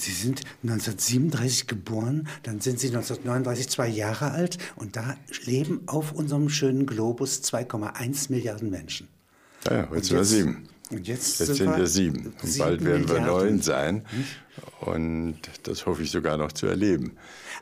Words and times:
Sie 0.00 0.12
sind 0.12 0.42
1937 0.62 1.66
geboren, 1.66 2.28
dann 2.44 2.60
sind 2.60 2.78
Sie 2.78 2.86
1939 2.86 3.68
zwei 3.68 3.88
Jahre 3.88 4.30
alt 4.30 4.58
und 4.76 4.94
da 4.94 5.16
leben 5.44 5.80
auf 5.86 6.12
unserem 6.12 6.48
schönen 6.48 6.86
Globus 6.86 7.42
2,1 7.42 8.30
Milliarden 8.30 8.70
Menschen. 8.70 9.08
Ja, 9.64 9.78
ja 9.78 9.90
heute 9.90 10.04
sind 10.04 10.16
wir 10.16 10.24
sieben. 10.24 10.68
Und 10.90 11.06
jetzt, 11.06 11.38
jetzt 11.40 11.54
sind 11.56 11.76
wir 11.76 11.86
sieben. 11.86 12.34
Und 12.40 12.48
sieben 12.48 12.64
bald 12.64 12.84
werden 12.84 13.08
wir 13.08 13.14
Milliarden. 13.20 13.46
neun 13.48 13.62
sein. 13.62 14.04
Und 14.80 15.36
das 15.64 15.86
hoffe 15.86 16.02
ich 16.02 16.10
sogar 16.10 16.36
noch 16.36 16.52
zu 16.52 16.66
erleben. 16.66 17.12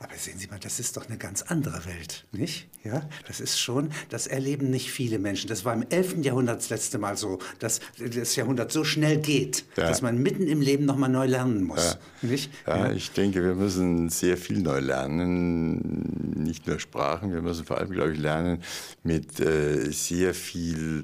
Aber 0.01 0.15
sehen 0.17 0.39
Sie 0.39 0.47
mal, 0.49 0.59
das 0.61 0.79
ist 0.79 0.97
doch 0.99 1.09
eine 1.09 1.17
ganz 1.17 1.41
andere 1.43 1.85
Welt, 1.87 2.27
nicht? 2.33 2.69
Ja, 2.85 3.09
das 3.27 3.41
ist 3.41 3.59
schon, 3.59 3.91
das 4.11 4.27
erleben 4.27 4.69
nicht 4.71 4.91
viele 4.91 5.19
Menschen. 5.19 5.49
Das 5.49 5.65
war 5.65 5.73
im 5.75 5.85
11. 5.89 6.19
Jahrhundert 6.23 6.59
das 6.59 6.69
letzte 6.69 6.99
Mal 6.99 7.17
so, 7.17 7.39
dass 7.59 7.81
das 7.99 8.37
Jahrhundert 8.37 8.71
so 8.73 8.85
schnell 8.85 9.17
geht, 9.19 9.65
Ja. 9.77 9.89
dass 9.89 10.03
man 10.03 10.19
mitten 10.23 10.47
im 10.47 10.61
Leben 10.61 10.85
nochmal 10.85 11.09
neu 11.09 11.27
lernen 11.27 11.65
muss. 11.65 11.99
Nicht? 12.23 12.51
Ja, 12.67 12.93
ich 12.93 13.11
denke, 13.13 13.43
wir 13.43 13.55
müssen 13.55 14.11
sehr 14.11 14.37
viel 14.37 14.59
neu 14.61 14.81
lernen. 14.81 16.35
Nicht 16.45 16.67
nur 16.67 16.79
Sprachen, 16.79 17.33
wir 17.33 17.41
müssen 17.43 17.65
vor 17.65 17.79
allem, 17.79 17.91
glaube 17.91 18.13
ich, 18.13 18.19
lernen, 18.19 18.63
mit 19.03 19.41
äh, 19.41 19.91
sehr 19.91 20.35
viel 20.35 21.03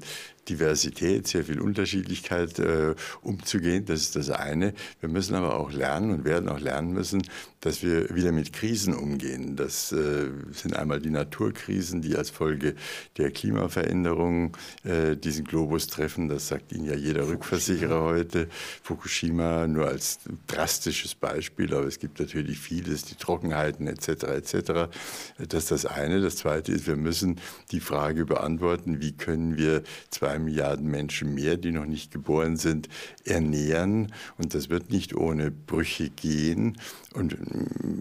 Diversität, 0.49 1.27
sehr 1.27 1.45
viel 1.45 1.59
Unterschiedlichkeit 1.59 2.59
äh, 2.59 2.95
umzugehen. 3.21 3.85
Das 3.85 4.01
ist 4.01 4.15
das 4.15 4.29
eine. 4.29 4.73
Wir 4.99 5.09
müssen 5.09 5.35
aber 5.35 5.57
auch 5.59 5.71
lernen 5.71 6.11
und 6.11 6.25
werden 6.25 6.49
auch 6.49 6.59
lernen 6.59 6.93
müssen, 6.93 7.23
dass 7.63 7.81
wir 7.81 8.13
wieder 8.13 8.33
mit 8.33 8.51
Krisen 8.51 8.93
umgehen. 8.93 9.55
Das 9.55 9.93
äh, 9.93 10.29
sind 10.51 10.75
einmal 10.75 10.99
die 10.99 11.09
Naturkrisen, 11.09 12.01
die 12.01 12.17
als 12.17 12.29
Folge 12.29 12.75
der 13.17 13.31
Klimaveränderung 13.31 14.57
äh, 14.83 15.15
diesen 15.15 15.45
Globus 15.45 15.87
treffen. 15.87 16.27
Das 16.27 16.49
sagt 16.49 16.73
Ihnen 16.73 16.85
ja 16.85 16.95
jeder 16.95 17.27
Rückversicherer 17.29 18.01
heute. 18.01 18.49
Fukushima 18.81 19.65
nur 19.67 19.87
als 19.87 20.19
drastisches 20.47 21.15
Beispiel, 21.15 21.73
aber 21.73 21.85
es 21.85 21.99
gibt 21.99 22.19
natürlich 22.19 22.59
vieles, 22.59 23.05
die 23.05 23.15
Trockenheiten 23.15 23.87
etc. 23.87 24.09
etc. 24.09 24.89
Das 25.37 25.63
ist 25.63 25.71
das 25.71 25.85
eine. 25.85 26.19
Das 26.19 26.35
zweite 26.35 26.73
ist, 26.73 26.85
wir 26.85 26.97
müssen 26.97 27.39
die 27.71 27.79
Frage 27.79 28.25
beantworten, 28.25 28.99
wie 28.99 29.13
können 29.13 29.57
wir 29.57 29.83
zwei 30.09 30.37
Milliarden 30.37 30.87
Menschen 30.87 31.33
mehr, 31.33 31.55
die 31.55 31.71
noch 31.71 31.85
nicht 31.85 32.11
geboren 32.11 32.57
sind, 32.57 32.89
ernähren. 33.23 34.11
Und 34.37 34.53
das 34.53 34.69
wird 34.69 34.91
nicht 34.91 35.15
ohne 35.15 35.49
Brüche 35.49 36.09
gehen. 36.09 36.77
Und 37.13 37.52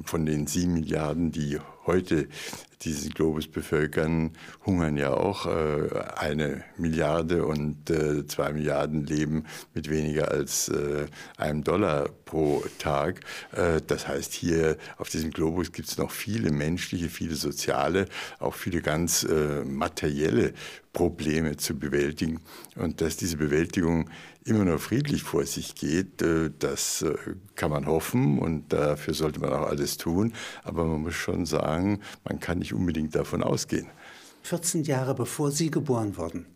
von 0.05 0.27
den 0.27 0.47
sieben 0.47 0.75
Milliarden, 0.75 1.33
die 1.33 1.58
heute 1.86 2.28
diesen 2.84 3.11
Globus 3.11 3.47
bevölkern, 3.48 4.33
hungern 4.67 4.97
ja 4.97 5.12
auch 5.12 5.47
äh, 5.47 5.89
eine 6.17 6.64
Milliarde 6.77 7.44
und 7.44 7.91
äh, 7.91 8.27
zwei 8.27 8.53
Milliarden 8.53 9.05
leben 9.06 9.44
mit 9.75 9.89
weniger 9.89 10.31
als 10.31 10.69
äh, 10.69 11.06
einem 11.36 11.62
Dollar 11.64 12.09
pro 12.25 12.64
Tag. 12.78 13.20
Äh, 13.53 13.81
das 13.86 14.09
heißt, 14.09 14.33
hier 14.33 14.77
auf 14.98 15.09
diesem 15.09 15.31
Globus 15.31 15.72
gibt 15.72 15.89
es 15.89 15.98
noch 15.98 16.11
viele 16.11 16.50
menschliche, 16.50 17.09
viele 17.09 17.34
soziale, 17.34 18.06
auch 18.39 18.55
viele 18.55 18.81
ganz 18.83 19.22
äh, 19.25 19.64
materielle 19.64 20.53
Probleme 20.92 21.56
zu 21.56 21.78
bewältigen. 21.78 22.41
Und 22.77 23.00
dass 23.00 23.16
diese 23.16 23.37
Bewältigung 23.37 24.11
immer 24.45 24.65
noch 24.65 24.81
friedlich 24.81 25.23
vor 25.23 25.45
sich 25.47 25.75
geht, 25.75 26.23
äh, 26.23 26.51
das 26.59 27.03
äh, 27.03 27.15
kann 27.55 27.71
man 27.71 27.87
hoffen 27.87 28.39
und 28.39 28.73
dafür 28.73 29.15
sollte 29.15 29.41
man 29.41 29.53
auch 29.53 29.67
alles 29.67 29.97
tun. 29.97 30.33
Aber 30.65 30.84
man 30.84 31.03
muss 31.03 31.15
schon 31.15 31.47
sagen, 31.47 32.01
man 32.25 32.41
kann 32.41 32.59
nicht 32.59 32.73
unbedingt 32.75 33.15
davon 33.15 33.43
ausgehen. 33.43 33.87
14 34.43 34.84
Jahre 34.84 35.15
bevor 35.15 35.51
Sie 35.53 35.71
geboren 35.71 36.17
wurden, 36.17 36.47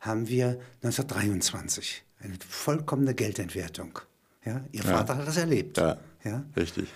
haben 0.00 0.28
wir 0.28 0.60
1923 0.82 2.04
eine 2.20 2.34
vollkommene 2.46 3.14
Geldentwertung. 3.14 3.98
Ja, 4.44 4.62
Ihr 4.72 4.82
Vater 4.82 5.16
hat 5.16 5.26
das 5.26 5.36
erlebt. 5.36 5.78
Ja, 5.78 5.98
Ja? 6.24 6.44
richtig. 6.56 6.88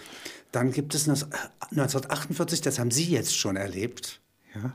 Dann 0.52 0.70
gibt 0.70 0.94
es 0.94 1.08
1948, 1.08 2.60
das 2.60 2.78
haben 2.78 2.90
Sie 2.90 3.04
jetzt 3.04 3.36
schon 3.36 3.56
erlebt. 3.56 4.20
Ja? 4.54 4.72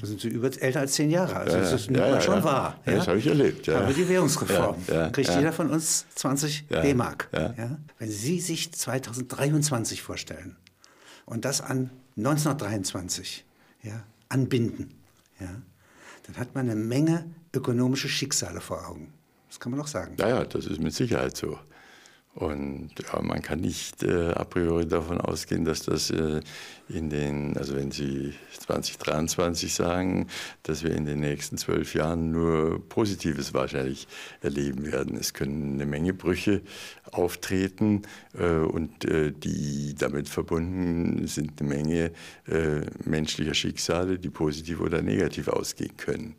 Da 0.00 0.06
sind 0.06 0.20
Sie 0.20 0.28
über, 0.28 0.50
älter 0.60 0.80
als 0.80 0.92
zehn 0.94 1.10
Jahre. 1.10 1.36
Also 1.36 1.56
Mhm. 1.56 1.62
Ja, 1.62 1.70
das 1.70 1.80
ist 1.80 1.90
nimmt 1.90 2.04
Ja, 2.04 2.10
man 2.12 2.20
schon 2.22 2.44
wahr. 2.44 2.80
Das 2.84 3.08
habe 3.08 3.18
ich 3.18 3.26
erlebt, 3.26 3.66
ja. 3.66 3.80
Aber 3.80 3.92
die 3.92 4.08
Währungsreform 4.08 4.76
kriegt 5.12 5.34
jeder 5.34 5.52
von 5.52 5.70
uns 5.70 6.06
20 6.14 6.64
Ja, 6.70 6.80
D-Mark. 6.82 7.28
Wenn 7.98 8.10
Sie 8.10 8.40
sich 8.40 8.72
2023 8.72 10.02
vorstellen 10.02 10.56
und 11.26 11.44
das 11.44 11.60
an 11.60 11.90
1923 12.16 13.44
ja, 13.82 14.02
anbinden, 14.28 14.94
dann 15.38 16.36
hat 16.36 16.54
man 16.54 16.68
eine 16.68 16.78
Menge 16.78 17.24
ökonomische 17.54 18.08
Schicksale 18.08 18.60
vor 18.60 18.86
Augen. 18.88 19.12
Das 19.48 19.58
kann 19.60 19.72
man 19.72 19.80
doch 19.80 19.86
sagen. 19.86 20.16
Ja, 20.18 20.28
ja, 20.28 20.44
das 20.44 20.66
ist 20.66 20.80
mit 20.80 20.92
Sicherheit 20.94 21.36
so. 21.36 21.58
Und 22.38 22.90
ja, 23.02 23.20
man 23.20 23.42
kann 23.42 23.58
nicht 23.58 24.04
äh, 24.04 24.30
a 24.30 24.44
priori 24.44 24.86
davon 24.86 25.20
ausgehen, 25.20 25.64
dass 25.64 25.82
das 25.82 26.10
äh, 26.10 26.40
in 26.88 27.10
den, 27.10 27.56
also 27.56 27.74
wenn 27.74 27.90
Sie 27.90 28.32
2023 28.60 29.74
sagen, 29.74 30.28
dass 30.62 30.84
wir 30.84 30.92
in 30.92 31.04
den 31.04 31.18
nächsten 31.18 31.58
zwölf 31.58 31.94
Jahren 31.94 32.30
nur 32.30 32.80
Positives 32.88 33.54
wahrscheinlich 33.54 34.06
erleben 34.40 34.86
werden. 34.86 35.16
Es 35.16 35.34
können 35.34 35.74
eine 35.74 35.86
Menge 35.86 36.14
Brüche 36.14 36.62
auftreten 37.10 38.02
äh, 38.38 38.46
und 38.46 39.04
äh, 39.04 39.32
die 39.32 39.96
damit 39.98 40.28
verbunden 40.28 41.26
sind 41.26 41.60
eine 41.60 41.68
Menge 41.68 42.12
äh, 42.46 42.82
menschlicher 43.04 43.54
Schicksale, 43.54 44.16
die 44.16 44.30
positiv 44.30 44.80
oder 44.80 45.02
negativ 45.02 45.48
ausgehen 45.48 45.96
können. 45.96 46.36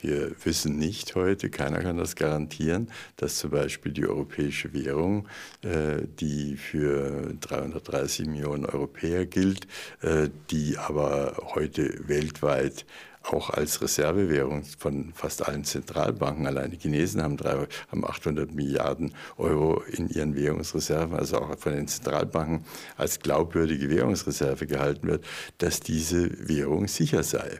Wir 0.00 0.30
wissen 0.44 0.78
nicht 0.78 1.16
heute, 1.16 1.50
keiner 1.50 1.80
kann 1.80 1.98
das 1.98 2.14
garantieren, 2.14 2.88
dass 3.16 3.38
zum 3.38 3.50
Beispiel 3.50 3.92
die 3.92 4.06
europäische 4.06 4.72
Währung, 4.72 5.26
äh, 5.62 6.02
die 6.20 6.56
für 6.56 7.34
330 7.40 8.28
Millionen 8.28 8.64
Europäer 8.64 9.26
gilt, 9.26 9.66
äh, 10.02 10.28
die 10.50 10.78
aber 10.78 11.36
heute 11.54 12.08
weltweit 12.08 12.86
auch 13.32 13.50
als 13.50 13.82
Reservewährung 13.82 14.64
von 14.78 15.12
fast 15.14 15.46
allen 15.46 15.64
Zentralbanken, 15.64 16.46
allein 16.46 16.70
die 16.70 16.78
Chinesen 16.78 17.22
haben, 17.22 17.36
drei, 17.36 17.66
haben 17.90 18.04
800 18.04 18.54
Milliarden 18.54 19.12
Euro 19.36 19.82
in 19.82 20.08
ihren 20.08 20.34
Währungsreserven, 20.34 21.16
also 21.16 21.38
auch 21.38 21.58
von 21.58 21.72
den 21.72 21.88
Zentralbanken 21.88 22.64
als 22.96 23.20
glaubwürdige 23.20 23.90
Währungsreserve 23.90 24.66
gehalten 24.66 25.08
wird, 25.08 25.26
dass 25.58 25.80
diese 25.80 26.48
Währung 26.48 26.88
sicher 26.88 27.22
sei. 27.22 27.58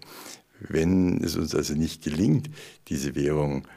Wenn 0.60 1.22
es 1.22 1.36
uns 1.36 1.54
also 1.54 1.74
nicht 1.74 2.02
gelingt, 2.02 2.48
diese 2.88 3.14
Währung 3.14 3.68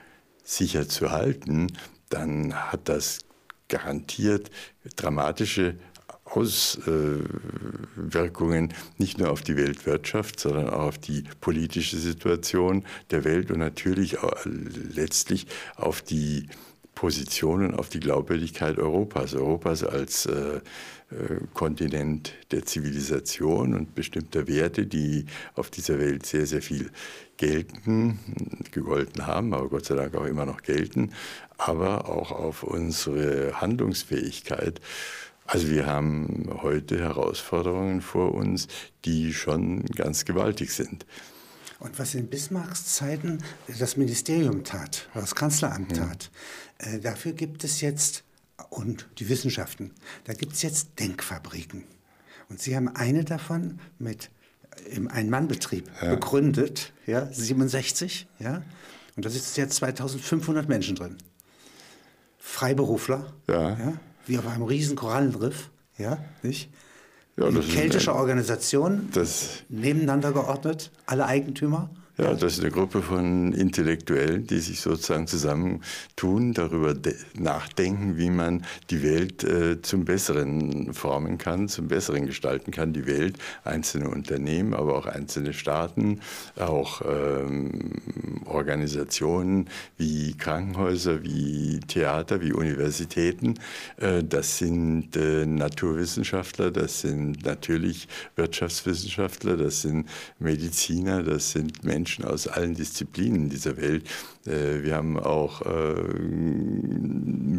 sicher 0.44 0.88
zu 0.88 1.12
halten, 1.12 1.68
dann 2.10 2.54
hat 2.54 2.90
das 2.90 3.20
garantiert 3.68 4.50
dramatische 4.96 5.76
Auswirkungen 6.26 8.74
nicht 8.98 9.18
nur 9.18 9.32
auf 9.32 9.42
die 9.42 9.56
Weltwirtschaft, 9.58 10.40
sondern 10.40 10.70
auch 10.70 10.88
auf 10.88 10.98
die 10.98 11.26
politische 11.42 11.98
Situation 11.98 12.86
der 13.12 13.26
Welt 13.26 13.52
und 13.52 13.60
natürlich 13.60 14.18
letztlich 14.46 15.48
auf 15.76 16.02
die 16.02 16.48
Position 16.96 17.66
und 17.66 17.76
auf 17.76 17.90
die 17.90 18.00
Glaubwürdigkeit 18.00 18.78
Europas. 18.78 19.34
Europas 19.34 19.84
als 19.84 20.26
äh, 20.26 20.62
Kontinent 21.54 22.34
der 22.52 22.66
Zivilisation 22.66 23.74
und 23.74 23.96
bestimmter 23.96 24.48
Werte, 24.48 24.86
die 24.86 25.26
auf 25.56 25.70
dieser 25.70 26.00
Welt 26.00 26.26
sehr, 26.26 26.46
sehr 26.46 26.62
viel 26.62 26.90
gelten, 27.38 28.20
gegolten 28.72 29.28
haben, 29.28 29.54
aber 29.54 29.70
Gott 29.70 29.86
sei 29.86 29.96
Dank 29.96 30.16
auch 30.16 30.26
immer 30.26 30.46
noch 30.46 30.62
gelten, 30.62 31.12
aber 31.58 32.08
auch 32.08 32.32
auf 32.32 32.64
unsere 32.64 33.60
Handlungsfähigkeit. 33.60 34.80
Also 35.46 35.70
wir 35.70 35.86
haben 35.86 36.50
heute 36.62 36.98
Herausforderungen 37.00 38.02
vor 38.02 38.34
uns, 38.34 38.68
die 39.04 39.34
schon 39.34 39.84
ganz 39.86 40.24
gewaltig 40.24 40.72
sind. 40.72 41.06
Und 41.80 41.98
was 41.98 42.14
in 42.14 42.28
Bismarcks 42.28 42.86
Zeiten 42.96 43.40
das 43.80 43.98
Ministerium 43.98 44.64
tat, 44.64 45.10
das 45.16 45.34
Kanzleramt 45.34 45.96
tat, 45.98 46.30
äh, 46.78 47.00
dafür 47.00 47.34
gibt 47.34 47.64
es 47.64 47.82
jetzt, 47.82 48.24
und 48.70 49.08
die 49.20 49.30
Wissenschaften, 49.30 49.92
da 50.26 50.34
gibt 50.34 50.54
es 50.54 50.62
jetzt 50.62 51.00
Denkfabriken. 51.00 51.84
Und 52.50 52.60
Sie 52.62 52.76
haben 52.76 52.90
eine 52.90 53.24
davon 53.24 53.80
mit 54.00 54.30
im 54.90 55.08
Ein-Mann-Betrieb 55.10 55.90
begründet, 56.02 56.94
ja, 57.06 57.26
67, 57.32 58.28
ja, 58.40 58.62
und 59.16 59.26
da 59.26 59.30
sitzen 59.30 59.60
jetzt 59.60 59.76
2500 59.76 60.68
Menschen 60.70 60.96
drin. 60.96 61.18
Freiberufler, 62.38 63.34
Ja. 63.50 63.94
wie 64.26 64.38
auf 64.38 64.48
einem 64.48 64.64
riesen 64.64 64.96
Korallenriff, 64.96 65.70
ja, 65.98 66.18
nicht? 66.44 66.70
Ja, 67.38 67.50
keltische 67.52 68.12
ein- 68.12 68.18
Organisation, 68.18 69.10
Das- 69.14 69.64
nebeneinander 69.70 70.32
geordnet, 70.32 70.92
alle 71.06 71.26
Eigentümer. 71.26 71.90
Ja, 72.22 72.36
das 72.36 72.54
ist 72.54 72.60
eine 72.60 72.70
Gruppe 72.70 73.02
von 73.02 73.52
Intellektuellen, 73.52 74.46
die 74.46 74.60
sich 74.60 74.80
sozusagen 74.80 75.26
zusammentun, 75.26 76.54
darüber 76.54 76.94
nachdenken, 77.34 78.16
wie 78.16 78.30
man 78.30 78.64
die 78.92 79.02
Welt 79.02 79.44
äh, 79.44 79.82
zum 79.82 80.06
Besseren 80.06 80.94
formen 80.94 81.40
kann, 81.40 81.68
zum 81.68 81.88
Besseren 81.88 82.28
gestalten 82.28 82.70
kann. 82.70 82.94
Die 82.94 83.08
Welt, 83.08 83.40
einzelne 83.64 84.08
Unternehmen, 84.08 84.76
aber 84.76 85.00
auch 85.00 85.08
einzelne 85.08 85.52
Staaten, 85.52 86.20
auch 86.60 87.02
ähm, 87.10 87.94
Organisationen 88.46 89.68
wie 89.98 90.36
Krankenhäuser, 90.38 91.24
wie 91.24 91.80
Theater, 91.88 92.40
wie 92.42 92.54
Universitäten. 92.54 93.56
Äh, 93.98 94.24
das 94.24 94.60
sind 94.60 95.16
äh, 95.16 95.48
Naturwissenschaftler, 95.48 96.70
das 96.70 97.02
sind 97.02 97.44
natürlich 97.46 98.08
Wirtschaftswissenschaftler, 98.36 99.58
das 99.58 99.82
sind 99.82 100.08
Mediziner, 100.38 101.24
das 101.24 101.54
sind 101.54 101.84
Menschen, 101.84 102.11
Menschen 102.12 102.26
aus 102.26 102.48
allen 102.48 102.76
Disziplinen 102.76 103.50
dieser 103.50 103.78
Welt. 103.78 104.04
Äh, 104.46 104.84
wir 104.84 104.96
haben 104.96 105.18
auch 105.20 105.62
äh, 105.62 105.94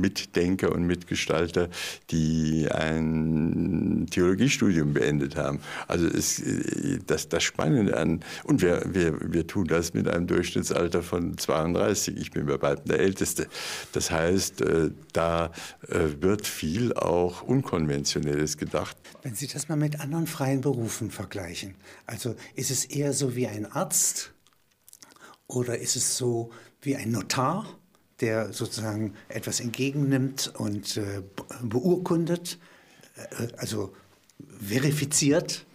Mitdenker 0.03 0.73
und 0.73 0.87
Mitgestalter, 0.87 1.69
die 2.11 2.69
ein 2.71 4.07
Theologiestudium 4.11 4.93
beendet 4.93 5.37
haben. 5.37 5.61
Also 5.89 6.07
ist 6.07 6.41
äh, 6.41 6.99
das, 7.07 7.29
das 7.29 7.43
Spannende 7.43 7.97
an, 7.97 8.21
und 8.45 8.61
wir, 8.63 8.83
wir, 8.93 9.33
wir 9.33 9.47
tun 9.47 9.67
das 9.67 9.95
mit 9.95 10.07
einem 10.09 10.27
Durchschnittsalter 10.27 11.03
von 11.03 11.39
32. 11.39 12.17
Ich 12.19 12.31
bin 12.33 12.45
bei 12.47 12.61
weitem 12.61 12.87
der 12.87 13.01
Älteste. 13.01 13.47
Das 13.93 14.11
heißt, 14.11 14.65
da 15.13 15.51
wird 15.89 16.47
viel 16.47 16.93
auch 16.95 17.43
Unkonventionelles 17.43 18.57
gedacht. 18.57 18.97
Wenn 19.23 19.35
Sie 19.35 19.47
das 19.47 19.69
mal 19.69 19.77
mit 19.77 20.01
anderen 20.01 20.27
freien 20.27 20.61
Berufen 20.61 21.11
vergleichen, 21.11 21.75
also 22.07 22.35
ist 22.55 22.71
es 22.71 22.85
eher 22.85 23.13
so 23.13 23.37
wie 23.37 23.47
ein 23.47 23.67
Arzt, 23.71 24.33
oder 25.55 25.79
ist 25.79 25.97
es 25.97 26.17
so 26.17 26.51
wie 26.81 26.97
ein 26.97 27.11
Notar, 27.11 27.67
der 28.21 28.53
sozusagen 28.53 29.15
etwas 29.29 29.61
entgegennimmt 29.61 30.53
und 30.57 30.97
äh, 30.97 31.23
beurkundet, 31.63 32.59
äh, 33.17 33.49
also 33.57 33.95
verifiziert? 34.59 35.67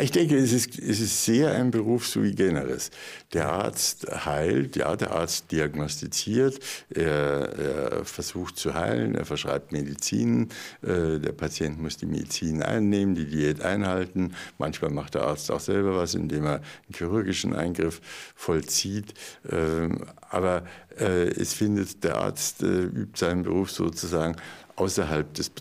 Ich 0.00 0.10
denke, 0.10 0.36
es 0.36 0.52
ist, 0.52 0.76
es 0.76 0.98
ist 0.98 1.24
sehr 1.24 1.52
ein 1.52 1.70
Beruf 1.70 2.08
sui 2.08 2.32
generis. 2.32 2.90
Der 3.32 3.48
Arzt 3.52 4.06
heilt, 4.26 4.74
ja, 4.74 4.96
der 4.96 5.12
Arzt 5.12 5.52
diagnostiziert, 5.52 6.58
er, 6.90 7.04
er 7.04 8.04
versucht 8.04 8.56
zu 8.56 8.74
heilen, 8.74 9.14
er 9.14 9.24
verschreibt 9.24 9.70
Medizin, 9.70 10.48
äh, 10.82 11.20
der 11.20 11.30
Patient 11.30 11.80
muss 11.80 11.96
die 11.96 12.06
Medizin 12.06 12.60
einnehmen, 12.60 13.14
die 13.14 13.26
Diät 13.26 13.62
einhalten. 13.62 14.34
Manchmal 14.58 14.90
macht 14.90 15.14
der 15.14 15.22
Arzt 15.22 15.52
auch 15.52 15.60
selber 15.60 15.96
was, 15.96 16.16
indem 16.16 16.44
er 16.44 16.54
einen 16.54 16.94
chirurgischen 16.96 17.54
Eingriff 17.54 18.00
vollzieht. 18.34 19.14
Ähm, 19.48 20.06
aber 20.28 20.64
äh, 20.98 21.28
es 21.28 21.54
findet, 21.54 22.02
der 22.02 22.16
Arzt 22.16 22.64
äh, 22.64 22.82
übt 22.82 23.16
seinen 23.16 23.44
Beruf 23.44 23.70
sozusagen 23.70 24.34
außerhalb 24.74 25.32
des 25.34 25.52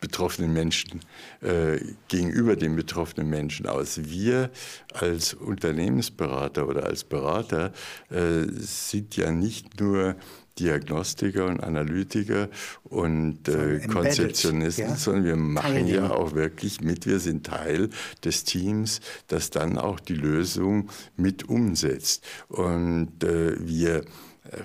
betroffenen 0.00 0.52
Menschen 0.52 1.00
äh, 1.42 1.78
gegenüber 2.08 2.56
den 2.56 2.74
betroffenen 2.74 3.28
Menschen 3.28 3.66
aus. 3.66 4.00
Wir 4.04 4.50
als 4.92 5.34
Unternehmensberater 5.34 6.66
oder 6.66 6.84
als 6.84 7.04
Berater 7.04 7.72
äh, 8.10 8.46
sind 8.58 9.16
ja 9.16 9.30
nicht 9.30 9.78
nur 9.80 10.16
Diagnostiker 10.58 11.46
und 11.46 11.62
Analytiker 11.62 12.48
und 12.84 13.48
äh, 13.48 13.80
Konzeptionisten, 13.86 14.88
ja? 14.90 14.96
sondern 14.96 15.24
wir 15.24 15.36
machen 15.36 15.86
ja 15.86 16.10
auch 16.10 16.34
wirklich 16.34 16.80
mit. 16.80 17.06
Wir 17.06 17.18
sind 17.18 17.46
Teil 17.46 17.88
des 18.24 18.44
Teams, 18.44 19.00
das 19.28 19.50
dann 19.50 19.78
auch 19.78 20.00
die 20.00 20.14
Lösung 20.14 20.90
mit 21.16 21.48
umsetzt. 21.48 22.24
Und 22.48 23.24
äh, 23.24 23.56
wir 23.58 24.04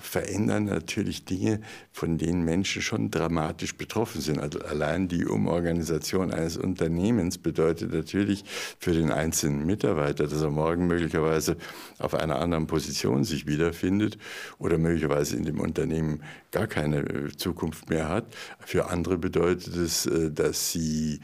verändern 0.00 0.64
natürlich 0.64 1.24
Dinge, 1.24 1.60
von 1.92 2.18
denen 2.18 2.44
Menschen 2.44 2.82
schon 2.82 3.10
dramatisch 3.10 3.76
betroffen 3.76 4.20
sind. 4.20 4.40
Also 4.40 4.60
allein 4.60 5.08
die 5.08 5.26
Umorganisation 5.26 6.32
eines 6.32 6.56
Unternehmens 6.56 7.38
bedeutet 7.38 7.92
natürlich 7.92 8.44
für 8.78 8.92
den 8.92 9.10
einzelnen 9.10 9.64
Mitarbeiter, 9.66 10.26
dass 10.26 10.42
er 10.42 10.50
morgen 10.50 10.86
möglicherweise 10.86 11.56
auf 11.98 12.14
einer 12.14 12.38
anderen 12.40 12.66
Position 12.66 13.24
sich 13.24 13.46
wiederfindet 13.46 14.18
oder 14.58 14.78
möglicherweise 14.78 15.36
in 15.36 15.44
dem 15.44 15.60
Unternehmen 15.60 16.22
gar 16.50 16.66
keine 16.66 17.00
äh, 17.00 17.36
Zukunft 17.36 17.90
mehr 17.90 18.08
hat. 18.08 18.26
Für 18.60 18.90
andere 18.90 19.18
bedeutet 19.18 19.76
es, 19.76 20.06
äh, 20.06 20.30
dass 20.30 20.72
sie 20.72 21.20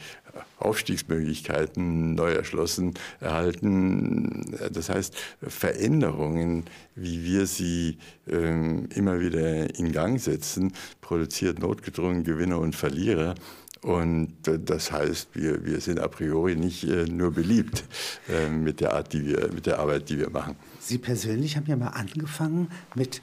Aufstiegsmöglichkeiten 0.58 2.14
neu 2.14 2.32
erschlossen 2.32 2.94
erhalten. 3.20 4.56
Das 4.72 4.88
heißt, 4.88 5.16
Veränderungen, 5.42 6.64
wie 6.94 7.24
wir 7.24 7.46
sie 7.46 7.98
ähm, 8.28 8.88
immer 8.94 9.20
wieder 9.20 9.78
in 9.78 9.92
Gang 9.92 10.20
setzen, 10.20 10.72
produziert 11.00 11.58
notgedrungen 11.58 12.24
Gewinner 12.24 12.58
und 12.58 12.76
Verlierer. 12.76 13.34
Und 13.82 14.46
äh, 14.46 14.60
das 14.60 14.92
heißt, 14.92 15.30
wir, 15.34 15.64
wir 15.64 15.80
sind 15.80 15.98
a 15.98 16.06
priori 16.06 16.54
nicht 16.54 16.84
äh, 16.84 17.04
nur 17.06 17.32
beliebt 17.32 17.84
äh, 18.28 18.48
mit 18.48 18.80
der 18.80 18.94
Art, 18.94 19.12
die 19.12 19.26
wir, 19.26 19.52
mit 19.52 19.66
der 19.66 19.80
Arbeit, 19.80 20.08
die 20.08 20.18
wir 20.18 20.30
machen. 20.30 20.56
Sie 20.78 20.98
persönlich 20.98 21.56
haben 21.56 21.66
ja 21.66 21.76
mal 21.76 21.88
angefangen 21.88 22.68
mit, 22.94 23.20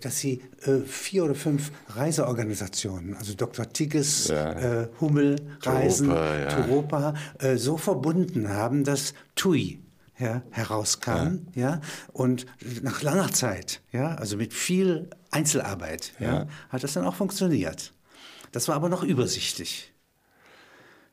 dass 0.00 0.18
Sie 0.18 0.42
äh, 0.64 0.80
vier 0.80 1.24
oder 1.24 1.34
fünf 1.34 1.70
Reiseorganisationen, 1.88 3.14
also 3.14 3.34
Dr. 3.34 3.70
Tigges, 3.72 4.28
ja. 4.28 4.52
äh, 4.82 4.88
Hummel, 5.00 5.36
Reisen, 5.62 6.08
Turopa, 6.08 7.14
ja. 7.40 7.48
Äh, 7.48 7.58
so 7.58 7.76
verbunden 7.76 8.48
haben, 8.48 8.84
dass 8.84 9.14
TUI 9.34 9.80
ja, 10.18 10.42
herauskam, 10.50 11.46
ja. 11.54 11.62
ja. 11.62 11.80
und 12.12 12.46
nach 12.82 13.02
langer 13.02 13.32
Zeit, 13.32 13.80
ja, 13.92 14.14
also 14.16 14.36
mit 14.36 14.52
viel 14.52 15.08
Einzelarbeit, 15.30 16.12
ja, 16.18 16.46
hat 16.68 16.84
das 16.84 16.92
dann 16.92 17.04
auch 17.04 17.14
funktioniert. 17.14 17.92
Das 18.52 18.68
war 18.68 18.74
aber 18.74 18.88
noch 18.88 19.02
übersichtlich. 19.02 19.89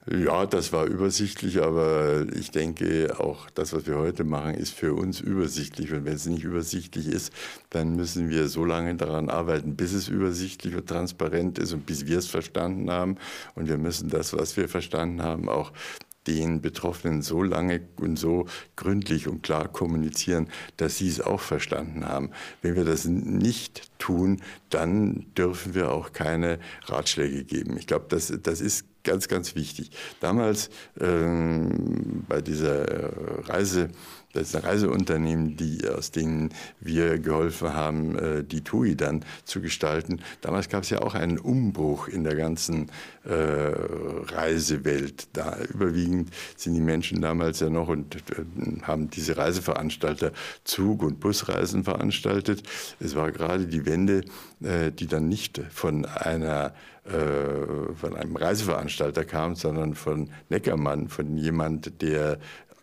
Ja, 0.09 0.45
das 0.45 0.71
war 0.71 0.85
übersichtlich, 0.85 1.61
aber 1.61 2.25
ich 2.33 2.49
denke, 2.51 3.19
auch 3.19 3.49
das, 3.49 3.73
was 3.73 3.87
wir 3.87 3.97
heute 3.97 4.23
machen, 4.23 4.53
ist 4.53 4.71
für 4.71 4.93
uns 4.93 5.19
übersichtlich. 5.19 5.91
Und 5.91 6.05
wenn 6.05 6.13
es 6.13 6.25
nicht 6.27 6.45
übersichtlich 6.45 7.07
ist, 7.07 7.33
dann 7.71 7.97
müssen 7.97 8.29
wir 8.29 8.47
so 8.47 8.63
lange 8.63 8.95
daran 8.95 9.29
arbeiten, 9.29 9.75
bis 9.75 9.91
es 9.91 10.07
übersichtlich 10.07 10.75
und 10.75 10.87
transparent 10.87 11.59
ist 11.59 11.73
und 11.73 11.85
bis 11.85 12.05
wir 12.05 12.19
es 12.19 12.27
verstanden 12.27 12.89
haben. 12.89 13.17
Und 13.55 13.67
wir 13.67 13.77
müssen 13.77 14.07
das, 14.07 14.31
was 14.31 14.55
wir 14.55 14.69
verstanden 14.69 15.23
haben, 15.23 15.49
auch 15.49 15.73
den 16.25 16.61
Betroffenen 16.61 17.21
so 17.21 17.43
lange 17.43 17.81
und 17.99 18.17
so 18.17 18.45
gründlich 18.77 19.27
und 19.27 19.43
klar 19.43 19.67
kommunizieren, 19.67 20.47
dass 20.77 20.97
sie 20.97 21.09
es 21.09 21.19
auch 21.19 21.41
verstanden 21.41 22.05
haben. 22.05 22.31
Wenn 22.61 22.75
wir 22.75 22.85
das 22.85 23.03
nicht 23.05 23.91
tun, 23.99 24.41
dann 24.69 25.25
dürfen 25.37 25.73
wir 25.73 25.91
auch 25.91 26.13
keine 26.13 26.59
Ratschläge 26.85 27.43
geben. 27.43 27.77
Ich 27.77 27.87
glaube, 27.87 28.05
das, 28.09 28.31
das 28.41 28.61
ist 28.61 28.85
ganz, 29.07 29.27
ganz 29.27 29.55
wichtig. 29.55 29.89
Damals 30.19 30.69
ähm, 30.99 32.25
bei 32.27 32.41
dieser 32.41 32.87
äh, 32.87 33.41
Reise, 33.45 33.89
das 34.33 34.53
ein 34.53 34.61
Reiseunternehmen, 34.61 35.55
die, 35.55 35.87
aus 35.87 36.11
denen 36.11 36.49
wir 36.79 37.17
geholfen 37.17 37.73
haben, 37.73 38.19
äh, 38.19 38.43
die 38.43 38.61
TUI 38.61 38.95
dann 38.95 39.23
zu 39.45 39.61
gestalten. 39.61 40.19
Damals 40.41 40.69
gab 40.69 40.83
es 40.83 40.89
ja 40.89 41.01
auch 41.01 41.15
einen 41.15 41.39
Umbruch 41.39 42.07
in 42.07 42.23
der 42.23 42.35
ganzen 42.35 42.91
äh, 43.23 43.33
Reisewelt. 43.33 45.29
Da 45.33 45.57
überwiegend 45.73 46.29
sind 46.55 46.73
die 46.73 46.81
Menschen 46.81 47.21
damals 47.21 47.61
ja 47.61 47.69
noch 47.69 47.87
und 47.87 48.15
äh, 48.15 48.81
haben 48.83 49.09
diese 49.09 49.37
Reiseveranstalter 49.37 50.33
Zug- 50.65 51.03
und 51.03 51.19
Busreisen 51.19 51.85
veranstaltet. 51.85 52.63
Es 52.99 53.15
war 53.15 53.31
gerade 53.31 53.65
die 53.65 53.85
Wende, 53.85 54.25
äh, 54.61 54.91
die 54.91 55.07
dann 55.07 55.29
nicht 55.29 55.61
von 55.71 56.05
einer 56.05 56.73
von 57.07 58.15
einem 58.15 58.35
Reiseveranstalter 58.35 59.23
kam, 59.23 59.55
sondern 59.55 59.95
von 59.95 60.29
Neckermann, 60.49 61.07
von 61.07 61.37
jemand, 61.37 62.01
der 62.01 62.39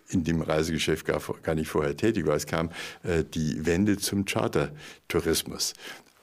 in 0.08 0.24
dem 0.24 0.40
Reisegeschäft 0.40 1.06
gar, 1.06 1.20
gar 1.42 1.54
nicht 1.54 1.68
vorher 1.68 1.96
tätig 1.96 2.26
war. 2.26 2.36
Es 2.36 2.46
kam 2.46 2.70
äh, 3.02 3.24
die 3.24 3.66
Wende 3.66 3.96
zum 3.98 4.24
Chartertourismus. 4.24 5.74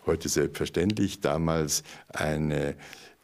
Heute 0.05 0.29
selbstverständlich, 0.29 1.20
damals 1.22 1.84
eine 2.08 2.75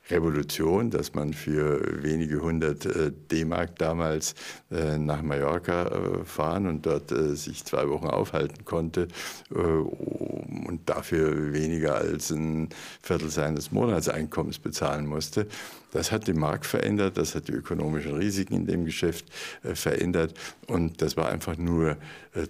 Revolution, 0.09 0.89
dass 0.89 1.13
man 1.13 1.33
für 1.33 2.03
wenige 2.03 2.41
hundert 2.41 2.85
äh, 2.85 3.11
D-Mark 3.31 3.77
damals 3.77 4.35
äh, 4.71 4.97
nach 4.97 5.21
Mallorca 5.21 5.87
äh, 5.87 6.25
fahren 6.25 6.67
und 6.67 6.85
dort 6.85 7.09
sich 7.09 7.63
zwei 7.65 7.89
Wochen 7.89 8.07
aufhalten 8.07 8.65
konnte 8.65 9.07
und 9.49 10.81
dafür 10.85 11.53
weniger 11.53 11.95
als 11.95 12.31
ein 12.31 12.69
Viertel 13.01 13.29
seines 13.29 13.71
Monatseinkommens 13.71 14.59
bezahlen 14.59 15.05
musste. 15.05 15.47
Das 15.97 16.11
hat 16.11 16.27
den 16.27 16.37
Markt 16.37 16.67
verändert, 16.67 17.17
das 17.17 17.33
hat 17.33 17.47
die 17.47 17.53
ökonomischen 17.53 18.13
Risiken 18.13 18.53
in 18.53 18.67
dem 18.67 18.85
Geschäft 18.85 19.25
verändert 19.73 20.35
und 20.67 21.01
das 21.01 21.17
war 21.17 21.29
einfach 21.29 21.57
nur 21.57 21.97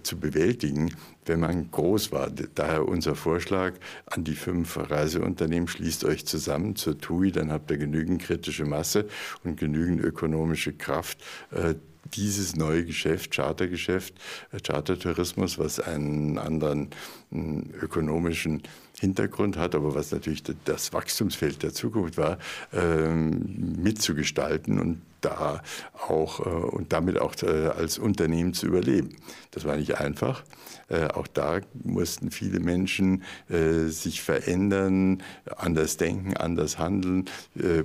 zu 0.02 0.20
bewältigen 0.20 0.90
wenn 1.28 1.40
man 1.40 1.70
groß 1.70 2.10
war. 2.12 2.30
Daher 2.54 2.88
unser 2.88 3.14
Vorschlag 3.14 3.74
an 4.06 4.24
die 4.24 4.34
fünf 4.34 4.76
Reiseunternehmen, 4.76 5.68
schließt 5.68 6.04
euch 6.04 6.26
zusammen 6.26 6.74
zur 6.74 6.98
TUI, 6.98 7.30
dann 7.30 7.52
habt 7.52 7.70
ihr 7.70 7.78
genügend 7.78 8.22
kritische 8.22 8.64
Masse 8.64 9.06
und 9.44 9.58
genügend 9.58 10.00
ökonomische 10.00 10.72
Kraft, 10.72 11.18
äh, 11.50 11.74
dieses 12.14 12.56
neue 12.56 12.84
Geschäft, 12.84 13.32
Chartergeschäft, 13.32 14.14
äh, 14.52 14.60
Chartertourismus, 14.60 15.58
was 15.58 15.78
einen 15.78 16.38
anderen 16.38 16.88
ökonomischen 17.30 18.62
Hintergrund 19.00 19.56
hat, 19.56 19.74
aber 19.74 19.94
was 19.94 20.10
natürlich 20.10 20.42
das 20.64 20.92
Wachstumsfeld 20.92 21.62
der 21.62 21.72
Zukunft 21.72 22.16
war, 22.16 22.38
ähm, 22.72 23.76
mitzugestalten 23.82 24.78
und 24.80 25.02
da 25.20 25.62
auch 26.08 26.40
äh, 26.40 26.48
und 26.48 26.92
damit 26.92 27.18
auch 27.18 27.34
äh, 27.42 27.68
als 27.68 27.98
Unternehmen 27.98 28.54
zu 28.54 28.66
überleben. 28.66 29.16
Das 29.50 29.64
war 29.64 29.76
nicht 29.76 29.98
einfach. 29.98 30.44
Äh, 30.88 31.08
auch 31.08 31.26
da 31.26 31.60
mussten 31.84 32.30
viele 32.30 32.60
Menschen 32.60 33.22
sich 33.48 34.22
verändern, 34.22 35.22
anders 35.56 35.96
denken, 35.96 36.36
anders 36.36 36.78
handeln. 36.78 37.26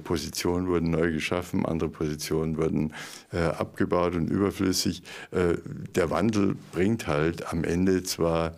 Positionen 0.03 0.67
wurden 0.67 0.91
neu 0.91 1.11
geschaffen, 1.11 1.65
andere 1.65 1.89
Positionen 1.89 2.57
wurden 2.57 2.93
abgebaut 3.31 4.15
und 4.15 4.29
überflüssig. 4.29 5.03
Der 5.31 6.09
Wandel 6.09 6.55
bringt 6.71 7.07
halt 7.07 7.51
am 7.51 7.63
Ende 7.63 8.03
zwar 8.03 8.55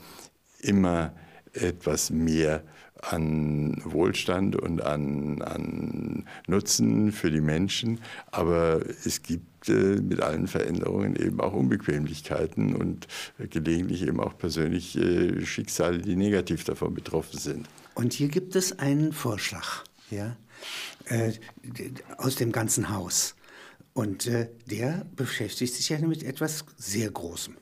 immer 0.60 1.14
etwas 1.56 2.10
mehr 2.10 2.64
an 3.02 3.82
Wohlstand 3.84 4.56
und 4.56 4.82
an, 4.82 5.42
an 5.42 6.26
Nutzen 6.48 7.12
für 7.12 7.30
die 7.30 7.42
Menschen, 7.42 8.00
aber 8.32 8.82
es 9.06 9.22
gibt 9.22 9.70
äh, 9.70 10.02
mit 10.02 10.22
allen 10.22 10.48
Veränderungen 10.48 11.16
eben 11.16 11.40
auch 11.42 11.54
Unbequemlichkeiten 11.54 12.76
und 12.76 13.08
gelegentlich 13.50 14.04
eben 14.04 14.20
auch 14.20 14.38
persönliche 14.38 15.46
Schicksale, 15.46 16.00
die 16.00 16.16
negativ 16.16 16.64
davon 16.64 16.94
betroffen 16.94 17.38
sind. 17.38 17.68
Und 17.96 18.14
hier 18.14 18.28
gibt 18.28 18.56
es 18.56 18.80
einen 18.80 19.14
Vorschlag 19.14 19.84
ja, 20.10 20.36
äh, 21.06 21.34
aus 22.18 22.36
dem 22.36 22.52
ganzen 22.52 22.90
Haus. 22.90 23.36
Und 23.94 24.28
äh, 24.28 24.50
der 24.66 25.06
beschäftigt 25.16 25.74
sich 25.74 25.90
ja 25.90 26.00
mit 26.00 26.24
etwas 26.24 26.66
sehr 26.78 27.10
Großem. 27.10 27.56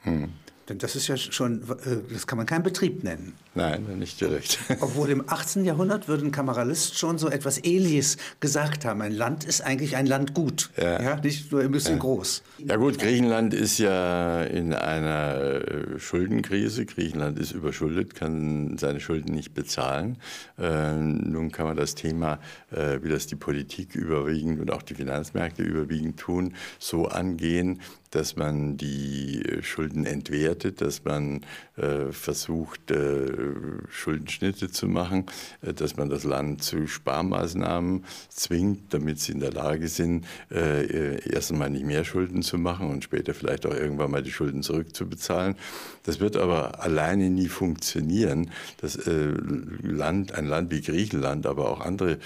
Hm. 0.00 0.32
Denn 0.68 0.78
das 0.78 0.96
ist 0.96 1.08
ja 1.08 1.16
schon, 1.16 1.62
äh, 1.62 2.12
das 2.12 2.26
kann 2.26 2.38
man 2.38 2.46
keinen 2.46 2.62
Betrieb 2.62 3.04
nennen. 3.04 3.34
Nein, 3.54 3.98
nicht 3.98 4.20
direkt. 4.20 4.58
Obwohl 4.80 5.10
im 5.10 5.28
18. 5.28 5.64
Jahrhundert 5.64 6.08
würde 6.08 6.24
ein 6.24 6.32
Kameralist 6.32 6.98
schon 6.98 7.18
so 7.18 7.28
etwas 7.28 7.62
Ähnliches 7.62 8.16
gesagt 8.40 8.84
haben. 8.84 9.00
Ein 9.00 9.12
Land 9.12 9.44
ist 9.44 9.60
eigentlich 9.60 9.96
ein 9.96 10.06
Land 10.06 10.34
gut, 10.34 10.70
ja. 10.76 11.00
ja 11.00 11.20
nicht 11.20 11.52
nur 11.52 11.60
ein 11.60 11.70
bisschen 11.70 11.94
ja. 11.94 12.00
groß. 12.00 12.42
Ja 12.66 12.76
gut, 12.76 12.98
Griechenland 12.98 13.54
ist 13.54 13.78
ja 13.78 14.42
in 14.42 14.74
einer 14.74 15.34
äh, 15.36 15.98
Schuldenkrise. 15.98 16.84
Griechenland 16.84 17.38
ist 17.38 17.52
überschuldet, 17.52 18.14
kann 18.14 18.76
seine 18.76 18.98
Schulden 19.00 19.32
nicht 19.32 19.54
bezahlen. 19.54 20.18
Äh, 20.58 20.94
nun 20.94 21.52
kann 21.52 21.66
man 21.66 21.76
das 21.76 21.94
Thema, 21.94 22.40
äh, 22.72 22.98
wie 23.02 23.08
das 23.08 23.26
die 23.26 23.36
Politik 23.36 23.94
überwiegend 23.94 24.60
und 24.60 24.72
auch 24.72 24.82
die 24.82 24.94
Finanzmärkte 24.94 25.62
überwiegend 25.62 26.18
tun, 26.18 26.54
so 26.78 27.06
angehen, 27.06 27.80
dass 28.14 28.36
man 28.36 28.76
die 28.76 29.42
Schulden 29.62 30.06
entwertet, 30.06 30.80
dass 30.80 31.04
man 31.04 31.40
äh, 31.76 32.12
versucht, 32.12 32.90
äh, 32.92 33.43
Schuldenschnitte 33.88 34.70
zu 34.70 34.86
machen, 34.86 35.26
äh, 35.62 35.72
dass 35.72 35.96
man 35.96 36.08
das 36.08 36.24
Land 36.24 36.62
zu 36.62 36.86
Sparmaßnahmen 36.86 38.04
zwingt, 38.28 38.92
damit 38.94 39.20
sie 39.20 39.32
in 39.32 39.40
der 39.40 39.52
Lage 39.52 39.88
sind, 39.88 40.26
äh, 40.50 40.84
äh, 40.84 41.32
erst 41.32 41.52
einmal 41.52 41.70
nicht 41.70 41.84
mehr 41.84 42.04
Schulden 42.04 42.42
zu 42.42 42.58
machen 42.58 42.90
und 42.90 43.04
später 43.04 43.34
vielleicht 43.34 43.66
auch 43.66 43.74
irgendwann 43.74 44.10
mal 44.10 44.22
die 44.22 44.32
Schulden 44.32 44.62
zurückzubezahlen. 44.62 45.56
Das 46.04 46.20
wird 46.20 46.36
aber 46.36 46.82
alleine 46.82 47.30
nie 47.30 47.48
funktionieren. 47.48 48.50
Das 48.80 48.96
äh, 48.96 49.32
Land, 49.82 50.32
ein 50.32 50.46
Land 50.46 50.70
wie 50.70 50.82
Griechenland, 50.82 51.46
aber 51.46 51.70
auch 51.70 51.80
andere 51.80 52.18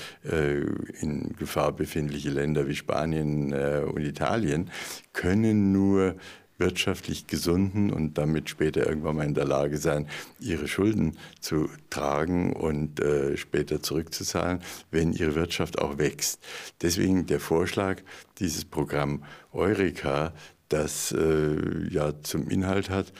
in 1.00 1.34
Gefahr 1.38 1.72
befindliche 1.72 2.30
Länder 2.30 2.66
wie 2.68 2.74
Spanien 2.74 3.52
und 3.52 4.02
Italien 4.02 4.70
können 5.12 5.72
nur 5.72 6.16
wirtschaftlich 6.58 7.26
gesunden 7.26 7.90
und 7.90 8.18
damit 8.18 8.50
später 8.50 8.86
irgendwann 8.86 9.16
mal 9.16 9.24
in 9.24 9.34
der 9.34 9.46
Lage 9.46 9.78
sein, 9.78 10.08
ihre 10.40 10.68
Schulden 10.68 11.16
zu 11.40 11.68
tragen 11.88 12.52
und 12.52 13.00
äh, 13.00 13.36
später 13.36 13.82
zurückzuzahlen, 13.82 14.60
wenn 14.90 15.12
ihre 15.12 15.34
Wirtschaft 15.34 15.78
auch 15.78 15.98
wächst. 15.98 16.40
Deswegen 16.82 17.26
der 17.26 17.40
Vorschlag, 17.40 18.02
dieses 18.38 18.64
Programm 18.64 19.24
Eureka, 19.52 20.34
das 20.68 21.12
äh, 21.12 21.88
ja 21.88 22.12
zum 22.22 22.48
Inhalt 22.48 22.90
hat, 22.90 23.12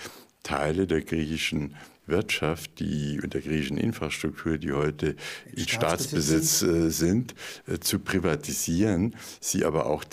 Teile 0.43 0.87
der 0.87 1.03
griechischen 1.03 1.75
Wirtschaft, 2.07 2.81
die 2.81 3.21
und 3.23 3.35
der 3.35 3.43
griechischen 3.43 3.77
Infrastruktur, 3.77 4.59
die 4.59 4.73
heute 4.73 5.15
in 5.53 5.69
Staatsbesitz 5.69 6.63
äh, 6.63 6.91
sind, 6.91 7.35
äh, 7.67 7.79
zu 7.79 7.99
privatisieren, 7.99 9.15
sie 9.41 9.65
aber 9.65 9.87
auch 9.87 10.05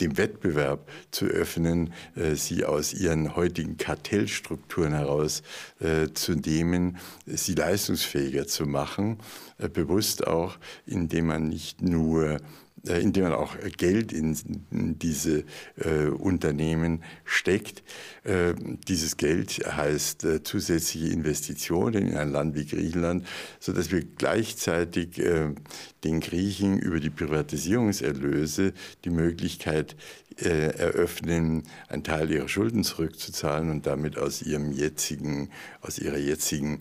dem 0.00 0.16
Wettbewerb 0.18 0.88
zu 1.10 1.26
öffnen, 1.26 1.92
äh, 2.14 2.34
sie 2.34 2.64
aus 2.64 2.92
ihren 2.92 3.36
heutigen 3.36 3.76
Kartellstrukturen 3.76 4.92
heraus 4.92 5.42
äh, 5.80 6.08
zu 6.12 6.32
nehmen, 6.32 6.98
sie 7.26 7.54
leistungsfähiger 7.54 8.46
zu 8.46 8.66
machen, 8.66 9.18
äh, 9.58 9.68
bewusst 9.68 10.26
auch, 10.26 10.58
indem 10.86 11.26
man 11.26 11.48
nicht 11.48 11.82
nur 11.82 12.38
indem 12.88 13.24
man 13.24 13.32
auch 13.32 13.56
Geld 13.76 14.12
in, 14.12 14.36
diese 14.70 15.44
äh, 15.76 16.06
Unternehmen 16.06 17.02
steckt. 17.24 17.82
Äh, 18.24 18.54
dieses 18.88 19.16
Geld 19.16 19.62
heißt 19.66 20.24
äh, 20.24 20.42
zusätzliche 20.42 21.08
Investitionen 21.08 22.08
in 22.08 22.16
ein 22.16 22.30
Land 22.30 22.54
wie 22.54 22.66
Griechenland, 22.66 23.26
sodass 23.60 23.90
wir 23.90 24.02
gleichzeitig 24.04 25.18
äh, 25.18 25.54
den 26.04 26.20
Griechen 26.20 26.78
über 26.78 27.00
die 27.00 27.10
Privatisierungserlöse 27.10 28.72
die 29.04 29.10
Möglichkeit 29.10 29.96
äh, 30.38 30.76
eröffnen, 30.76 31.62
einen 31.88 32.04
Teil 32.04 32.30
ihrer 32.30 32.48
Schulden 32.48 32.84
zurückzuzahlen 32.84 33.70
und 33.70 33.86
damit 33.86 34.18
aus 34.18 34.42
ihrem 34.42 34.72
jetzigen, 34.72 35.50
aus 35.80 35.98
ihrer 35.98 36.18
jetzigen 36.18 36.80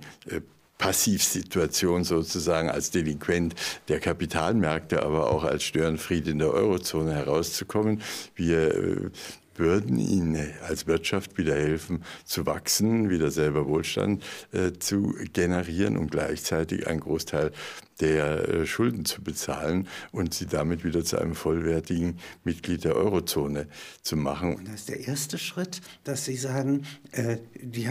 Passivsituation 0.77 2.03
sozusagen 2.03 2.69
als 2.69 2.91
Delinquent 2.91 3.55
der 3.87 3.99
Kapitalmärkte, 3.99 5.03
aber 5.03 5.31
auch 5.31 5.43
als 5.43 5.63
Störenfried 5.63 6.27
in 6.27 6.39
der 6.39 6.51
Eurozone 6.51 7.13
herauszukommen. 7.13 8.01
Wir 8.35 8.75
äh, 8.75 9.09
würden 9.57 9.97
ihnen 9.97 10.53
als 10.67 10.87
Wirtschaft 10.87 11.37
wieder 11.37 11.55
helfen, 11.55 12.03
zu 12.25 12.45
wachsen, 12.45 13.09
wieder 13.09 13.31
selber 13.31 13.67
Wohlstand 13.67 14.23
äh, 14.51 14.73
zu 14.73 15.15
generieren 15.33 15.97
und 15.97 16.11
gleichzeitig 16.11 16.87
einen 16.87 16.99
Großteil 16.99 17.51
der 17.99 18.49
äh, 18.49 18.65
Schulden 18.65 19.05
zu 19.05 19.21
bezahlen 19.21 19.87
und 20.11 20.33
sie 20.33 20.45
damit 20.45 20.83
wieder 20.83 21.03
zu 21.03 21.17
einem 21.17 21.35
vollwertigen 21.35 22.19
Mitglied 22.43 22.83
der 22.83 22.95
Eurozone 22.95 23.67
zu 24.01 24.17
machen. 24.17 24.55
Und 24.55 24.67
das 24.67 24.81
ist 24.81 24.89
der 24.89 25.07
erste 25.07 25.37
Schritt, 25.37 25.81
dass 26.03 26.25
Sie 26.25 26.35
sagen, 26.35 26.85
äh, 27.11 27.37
die, 27.55 27.89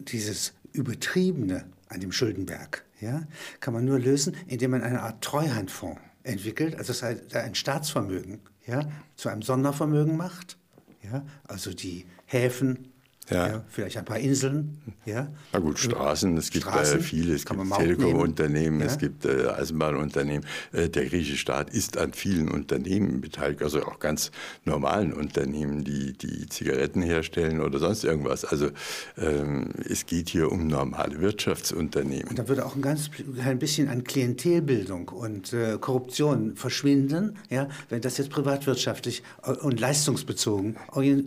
dieses 0.00 0.52
übertriebene 0.72 1.64
an 1.94 2.00
dem 2.00 2.12
Schuldenberg, 2.12 2.84
ja, 3.00 3.22
kann 3.60 3.72
man 3.72 3.84
nur 3.84 3.98
lösen, 3.98 4.36
indem 4.46 4.72
man 4.72 4.82
eine 4.82 5.02
Art 5.02 5.22
Treuhandfonds 5.22 6.00
entwickelt, 6.22 6.76
also 6.76 7.06
ein 7.06 7.54
Staatsvermögen, 7.54 8.40
ja, 8.66 8.88
zu 9.16 9.28
einem 9.28 9.42
Sondervermögen 9.42 10.16
macht, 10.16 10.58
ja, 11.02 11.24
also 11.44 11.72
die 11.72 12.06
Häfen, 12.26 12.92
ja. 13.30 13.48
ja. 13.48 13.64
vielleicht 13.68 13.96
ein 13.96 14.04
paar 14.04 14.18
Inseln. 14.18 14.78
Ja. 15.06 15.28
Na 15.52 15.58
gut, 15.58 15.78
Straßen, 15.78 16.36
es 16.36 16.50
gibt 16.50 16.66
Straßen, 16.66 17.00
äh, 17.00 17.02
viele, 17.02 17.34
es 17.34 17.44
gibt 17.44 17.60
Telekom-Unternehmen, 17.76 18.80
ja. 18.80 18.86
es 18.86 18.98
gibt 18.98 19.24
äh, 19.24 19.48
Eisenbahnunternehmen. 19.48 20.46
Äh, 20.72 20.88
der 20.88 21.06
griechische 21.06 21.36
Staat 21.36 21.70
ist 21.70 21.96
an 21.96 22.12
vielen 22.12 22.50
Unternehmen 22.50 23.20
beteiligt, 23.20 23.62
also 23.62 23.82
auch 23.84 23.98
ganz 23.98 24.30
normalen 24.64 25.12
Unternehmen, 25.12 25.84
die, 25.84 26.12
die 26.12 26.48
Zigaretten 26.48 27.02
herstellen 27.02 27.60
oder 27.60 27.78
sonst 27.78 28.04
irgendwas. 28.04 28.44
Also 28.44 28.70
ähm, 29.16 29.70
es 29.88 30.06
geht 30.06 30.28
hier 30.28 30.50
um 30.52 30.66
normale 30.66 31.20
Wirtschaftsunternehmen. 31.20 32.28
Und 32.28 32.38
da 32.38 32.48
würde 32.48 32.66
auch 32.66 32.76
ein 32.76 32.82
ganz 32.82 33.10
ein 33.44 33.58
bisschen 33.58 33.88
an 33.88 34.04
Klientelbildung 34.04 35.08
und 35.08 35.52
äh, 35.52 35.78
Korruption 35.80 36.56
verschwinden, 36.56 37.36
ja, 37.50 37.68
wenn 37.88 38.00
das 38.00 38.18
jetzt 38.18 38.30
privatwirtschaftlich 38.30 39.22
und 39.62 39.80
leistungsbezogen 39.80 40.76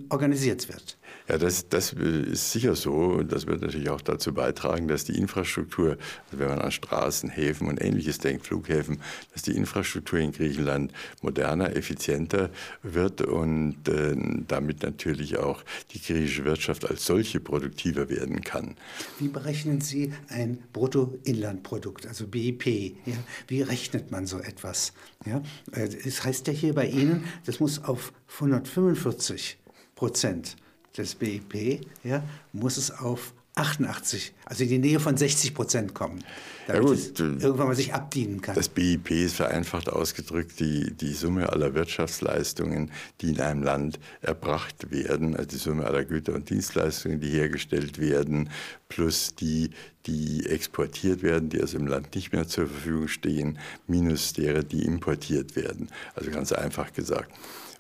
organisiert 0.10 0.68
wird. 0.70 0.98
Ja, 1.28 1.38
das, 1.38 1.68
das 1.68 1.92
ist 1.92 2.52
sicher 2.52 2.76
so 2.76 2.94
und 2.94 3.34
das 3.34 3.48
wird 3.48 3.62
natürlich 3.62 3.90
auch 3.90 4.00
dazu 4.00 4.34
beitragen, 4.34 4.88
dass 4.88 5.04
die 5.04 5.18
Infrastruktur, 5.18 5.98
also 6.26 6.40
wenn 6.40 6.48
man 6.48 6.60
an 6.60 6.72
Straßen, 6.72 7.30
Häfen 7.30 7.68
und 7.68 7.82
ähnliches 7.82 8.18
denkt, 8.20 8.46
Flughäfen, 8.46 9.02
dass 9.34 9.42
die 9.42 9.52
Infrastruktur 9.52 10.20
in 10.20 10.32
Griechenland 10.32 10.94
moderner, 11.22 11.76
effizienter 11.76 12.50
wird 12.82 13.22
und 13.22 13.90
äh, 13.90 14.16
damit 14.48 14.84
natürlich 14.84 15.38
auch 15.38 15.64
die 15.92 16.02
griechische 16.02 16.46
Wirtschaft 16.46 16.90
als 16.90 17.06
solche 17.06 17.42
produktiver 17.42 18.10
werden 18.10 18.42
kann. 18.42 18.76
Wie 19.20 19.28
berechnen 19.28 19.82
Sie 19.82 20.14
ein 20.30 20.64
Bruttoinlandprodukt, 20.72 22.08
also 22.08 22.26
BIP? 22.26 22.66
Ja? 23.06 23.16
Wie 23.48 23.62
rechnet 23.64 24.12
man 24.12 24.28
so 24.28 24.40
etwas? 24.40 24.94
Ja? 25.26 25.42
Äh, 25.74 25.90
das 25.90 26.24
heißt 26.24 26.48
ja 26.48 26.54
hier 26.54 26.74
bei 26.74 26.88
Ihnen, 26.88 27.26
das 27.46 27.60
muss 27.60 27.84
auf 27.84 28.14
145 28.36 29.58
Prozent 29.96 30.56
des 30.98 31.16
BIP, 31.16 31.82
ja, 32.04 32.24
muss 32.54 32.78
es 32.78 32.92
auf 32.92 33.34
88, 33.58 34.34
also 34.46 34.64
in 34.64 34.70
die 34.70 34.78
Nähe 34.78 35.00
von 35.00 35.18
60 35.18 35.54
Prozent 35.54 35.94
kommen, 35.96 36.24
damit 36.68 36.84
ja 36.84 36.90
gut, 36.90 37.20
irgendwann 37.20 37.68
mal 37.68 37.76
sich 37.76 37.94
abdienen 37.94 38.40
kann. 38.40 38.56
Das 38.56 38.70
BIP 38.70 39.10
ist 39.10 39.36
vereinfacht 39.36 39.90
ausgedrückt 39.90 40.60
die, 40.60 40.94
die 40.94 41.14
Summe 41.14 41.50
aller 41.50 41.74
Wirtschaftsleistungen, 41.74 42.92
die 43.22 43.32
in 43.32 43.42
einem 43.42 43.64
Land 43.64 44.00
erbracht 44.22 44.92
werden, 44.92 45.36
also 45.36 45.48
die 45.48 45.56
Summe 45.56 45.86
aller 45.86 46.06
Güter 46.06 46.36
und 46.36 46.50
Dienstleistungen, 46.50 47.20
die 47.20 47.30
hergestellt 47.30 48.00
werden, 48.00 48.50
plus 48.90 49.34
die, 49.36 49.72
die 50.06 50.46
exportiert 50.46 51.24
werden, 51.24 51.50
die 51.50 51.60
also 51.60 51.78
im 51.78 51.88
Land 51.88 52.14
nicht 52.14 52.32
mehr 52.32 52.48
zur 52.48 52.68
Verfügung 52.68 53.08
stehen, 53.08 53.58
minus 53.88 54.34
derer, 54.34 54.64
die 54.64 54.86
importiert 54.86 55.56
werden. 55.56 55.90
Also 56.16 56.30
ganz 56.30 56.52
einfach 56.52 56.94
gesagt. 56.94 57.32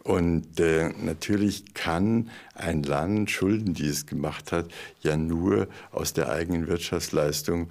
Und 0.08 0.62
äh, 0.62 0.94
natürlich 1.04 1.74
kann 1.74 2.30
ein 2.56 2.82
Land 2.84 3.30
Schulden, 3.30 3.74
die 3.74 3.88
es 3.88 4.06
gemacht 4.06 4.54
hat, 4.54 4.70
ja 5.02 5.18
nur 5.18 5.68
aus 5.92 6.14
der 6.14 6.30
eigenen 6.30 6.68
Wirtschaftsleistung 6.68 7.70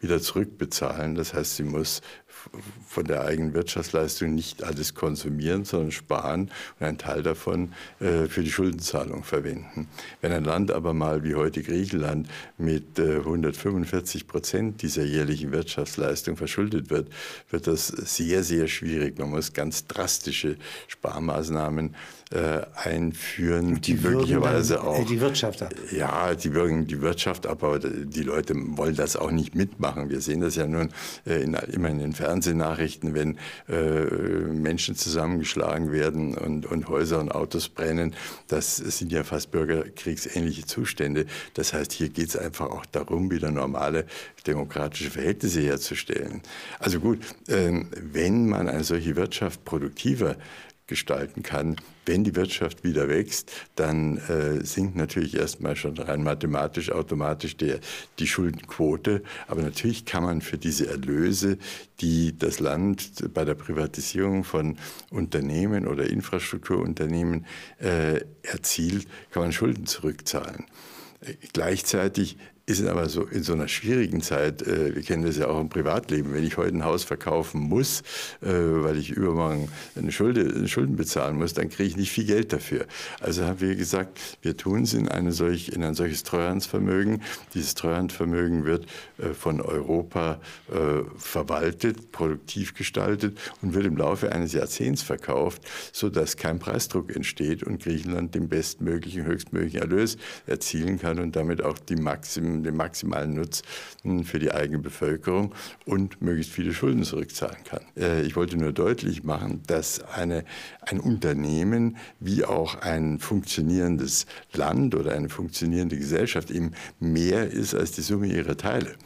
wieder 0.00 0.20
zurückbezahlen. 0.20 1.14
Das 1.14 1.34
heißt, 1.34 1.56
sie 1.56 1.64
muss 1.64 2.02
von 2.86 3.04
der 3.04 3.22
eigenen 3.22 3.52
Wirtschaftsleistung 3.52 4.34
nicht 4.34 4.62
alles 4.62 4.94
konsumieren, 4.94 5.64
sondern 5.64 5.90
sparen 5.90 6.50
und 6.78 6.86
einen 6.86 6.98
Teil 6.98 7.22
davon 7.22 7.72
äh, 8.00 8.26
für 8.26 8.42
die 8.42 8.50
Schuldenzahlung 8.50 9.24
verwenden. 9.24 9.88
Wenn 10.20 10.32
ein 10.32 10.44
Land 10.44 10.70
aber 10.70 10.94
mal 10.94 11.24
wie 11.24 11.34
heute 11.34 11.62
Griechenland 11.62 12.28
mit 12.56 12.98
äh, 12.98 13.16
145 13.16 14.26
Prozent 14.26 14.82
dieser 14.82 15.04
jährlichen 15.04 15.52
Wirtschaftsleistung 15.52 16.36
verschuldet 16.36 16.90
wird, 16.90 17.08
wird 17.50 17.66
das 17.66 17.88
sehr, 17.88 18.44
sehr 18.44 18.68
schwierig. 18.68 19.18
Man 19.18 19.30
muss 19.30 19.52
ganz 19.52 19.86
drastische 19.86 20.56
Sparmaßnahmen 20.86 21.90
äh, 21.90 21.96
einführen, 22.74 23.80
die, 23.80 23.94
die 23.94 24.06
möglicherweise 24.06 24.74
dann, 24.74 24.86
auch 24.86 25.06
die 25.06 25.20
Wirtschaft 25.20 25.62
ab. 25.62 25.72
Ja, 25.90 26.34
die 26.34 26.52
würgen 26.52 26.86
die 26.86 27.00
Wirtschaft 27.00 27.46
ab, 27.46 27.62
aber 27.62 27.78
die 27.78 28.22
Leute 28.22 28.54
wollen 28.76 28.94
das 28.96 29.16
auch 29.16 29.30
nicht 29.30 29.54
mitmachen. 29.54 30.10
Wir 30.10 30.20
sehen 30.20 30.40
das 30.40 30.56
ja 30.56 30.66
nun 30.66 30.90
äh, 31.26 31.42
in, 31.42 31.54
immer 31.54 31.88
in 31.88 31.98
den 31.98 32.12
Fernsehnachrichten, 32.12 33.14
wenn 33.14 33.38
äh, 33.68 34.04
Menschen 34.04 34.94
zusammengeschlagen 34.94 35.92
werden 35.92 36.36
und, 36.36 36.66
und 36.66 36.88
Häuser 36.88 37.18
und 37.20 37.32
Autos 37.32 37.68
brennen. 37.68 38.14
Das 38.48 38.76
sind 38.76 39.12
ja 39.12 39.24
fast 39.24 39.50
bürgerkriegsähnliche 39.50 40.66
Zustände. 40.66 41.26
Das 41.54 41.72
heißt, 41.72 41.92
hier 41.92 42.10
geht 42.10 42.28
es 42.28 42.36
einfach 42.36 42.66
auch 42.66 42.86
darum, 42.86 43.30
wieder 43.30 43.50
normale 43.50 44.04
demokratische 44.46 45.10
Verhältnisse 45.10 45.60
herzustellen. 45.60 46.42
Also 46.78 47.00
gut, 47.00 47.20
ähm, 47.48 47.88
wenn 48.00 48.48
man 48.48 48.68
eine 48.68 48.84
solche 48.84 49.16
Wirtschaft 49.16 49.64
produktiver 49.64 50.36
gestalten 50.88 51.42
kann. 51.42 51.76
Wenn 52.04 52.24
die 52.24 52.34
Wirtschaft 52.34 52.82
wieder 52.82 53.08
wächst, 53.08 53.52
dann 53.76 54.16
äh, 54.16 54.64
sinkt 54.64 54.96
natürlich 54.96 55.36
erstmal 55.36 55.76
schon 55.76 55.96
rein 55.98 56.24
mathematisch 56.24 56.90
automatisch 56.90 57.56
der, 57.56 57.78
die 58.18 58.26
Schuldenquote. 58.26 59.22
Aber 59.46 59.62
natürlich 59.62 60.04
kann 60.06 60.24
man 60.24 60.40
für 60.40 60.58
diese 60.58 60.88
Erlöse, 60.88 61.58
die 62.00 62.36
das 62.36 62.58
Land 62.58 63.32
bei 63.32 63.44
der 63.44 63.54
Privatisierung 63.54 64.42
von 64.42 64.76
Unternehmen 65.10 65.86
oder 65.86 66.08
Infrastrukturunternehmen 66.08 67.46
äh, 67.78 68.20
erzielt, 68.42 69.06
kann 69.30 69.42
man 69.42 69.52
Schulden 69.52 69.86
zurückzahlen. 69.86 70.64
Äh, 71.20 71.34
gleichzeitig 71.52 72.38
ist 72.68 72.86
aber 72.86 73.08
so 73.08 73.22
in 73.22 73.42
so 73.42 73.54
einer 73.54 73.66
schwierigen 73.66 74.20
Zeit, 74.20 74.60
äh, 74.62 74.94
wir 74.94 75.02
kennen 75.02 75.24
das 75.24 75.38
ja 75.38 75.48
auch 75.48 75.58
im 75.58 75.70
Privatleben, 75.70 76.34
wenn 76.34 76.44
ich 76.44 76.58
heute 76.58 76.76
ein 76.76 76.84
Haus 76.84 77.02
verkaufen 77.02 77.60
muss, 77.62 78.02
äh, 78.42 78.48
weil 78.48 78.98
ich 78.98 79.10
übermorgen 79.10 79.70
eine 79.96 80.12
Schulde, 80.12 80.68
Schulden 80.68 80.96
bezahlen 80.96 81.38
muss, 81.38 81.54
dann 81.54 81.70
kriege 81.70 81.88
ich 81.88 81.96
nicht 81.96 82.10
viel 82.10 82.26
Geld 82.26 82.52
dafür. 82.52 82.84
Also 83.20 83.44
haben 83.44 83.62
wir 83.62 83.74
gesagt, 83.74 84.18
wir 84.42 84.54
tun 84.54 84.82
es 84.82 84.92
in, 84.92 85.08
eine 85.08 85.32
solch, 85.32 85.70
in 85.70 85.82
ein 85.82 85.94
solches 85.94 86.24
Treuhandsvermögen. 86.24 87.22
Dieses 87.54 87.74
Treuhandvermögen 87.74 88.66
wird 88.66 88.86
äh, 89.16 89.32
von 89.32 89.62
Europa 89.62 90.38
äh, 90.70 91.04
verwaltet, 91.16 92.12
produktiv 92.12 92.74
gestaltet 92.74 93.38
und 93.62 93.72
wird 93.72 93.86
im 93.86 93.96
Laufe 93.96 94.30
eines 94.30 94.52
Jahrzehnts 94.52 95.00
verkauft, 95.00 95.62
sodass 95.92 96.36
kein 96.36 96.58
Preisdruck 96.58 97.16
entsteht 97.16 97.62
und 97.62 97.82
Griechenland 97.82 98.34
den 98.34 98.50
bestmöglichen, 98.50 99.24
höchstmöglichen 99.24 99.80
Erlös 99.80 100.18
erzielen 100.46 100.98
kann 100.98 101.18
und 101.18 101.34
damit 101.34 101.64
auch 101.64 101.78
die 101.78 101.96
Maximum 101.96 102.57
den 102.62 102.76
maximalen 102.76 103.34
Nutzen 103.34 104.24
für 104.24 104.38
die 104.38 104.52
eigene 104.52 104.78
Bevölkerung 104.78 105.54
und 105.84 106.20
möglichst 106.22 106.52
viele 106.52 106.72
Schulden 106.72 107.04
zurückzahlen 107.04 107.62
kann. 107.64 107.82
Äh, 107.96 108.22
ich 108.22 108.36
wollte 108.36 108.56
nur 108.56 108.72
deutlich 108.72 109.24
machen, 109.24 109.62
dass 109.66 110.00
eine, 110.00 110.44
ein 110.80 111.00
Unternehmen 111.00 111.96
wie 112.20 112.44
auch 112.44 112.80
ein 112.80 113.18
funktionierendes 113.18 114.26
Land 114.52 114.94
oder 114.94 115.12
eine 115.12 115.28
funktionierende 115.28 115.96
Gesellschaft 115.96 116.50
eben 116.50 116.72
mehr 117.00 117.50
ist 117.50 117.74
als 117.74 117.92
die 117.92 118.02
Summe 118.02 118.26
ihrer 118.26 118.56
Teile 118.56 118.96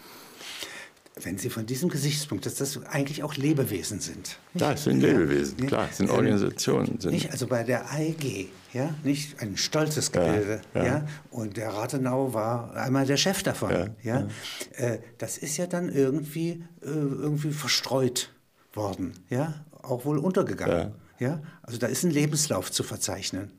wenn 1.21 1.37
Sie 1.37 1.51
von 1.51 1.67
diesem 1.67 1.91
Gesichtspunkt, 1.91 2.47
dass 2.47 2.55
das 2.55 2.85
eigentlich 2.87 3.23
auch 3.23 3.35
Lebewesen 3.35 4.01
sind. 4.01 4.39
Ja, 4.55 4.73
es 4.73 4.85
sind 4.85 5.01
Lebewesen, 5.01 5.59
ja, 5.61 5.67
klar, 5.67 5.89
es 5.91 5.99
sind 5.99 6.11
Organisationen. 6.11 6.99
Sind 7.01 7.13
nicht, 7.13 7.31
also 7.31 7.47
bei 7.47 7.65
der 7.65 7.91
AEG, 7.93 8.49
ja, 8.73 8.95
nicht 9.05 9.41
ein 9.41 9.57
stolzes 9.57 10.11
Gebilde, 10.11 10.63
ja, 10.75 10.81
ja. 10.81 10.87
ja, 10.87 11.07
und 11.31 11.59
der 11.59 11.69
Rathenau 11.69 12.33
war 12.33 12.75
einmal 12.75 13.05
der 13.05 13.19
Chef 13.19 13.43
davon, 13.43 13.71
ja, 13.71 13.89
ja. 14.03 14.29
Äh, 14.77 15.01
das 15.19 15.37
ist 15.37 15.59
ja 15.59 15.67
dann 15.67 15.91
irgendwie, 15.91 16.65
äh, 16.81 16.87
irgendwie 16.87 17.53
verstreut 17.53 18.31
worden, 18.73 19.13
ja, 19.29 19.65
auch 19.83 20.07
wohl 20.07 20.19
untergegangen, 20.19 20.93
ja. 21.19 21.43
also 21.63 21.79
da 21.79 21.89
ist 21.89 22.05
ein 22.05 22.11
Lebenslauf 22.11 22.73
zu 22.73 22.83
verzeichnen. 22.83 23.51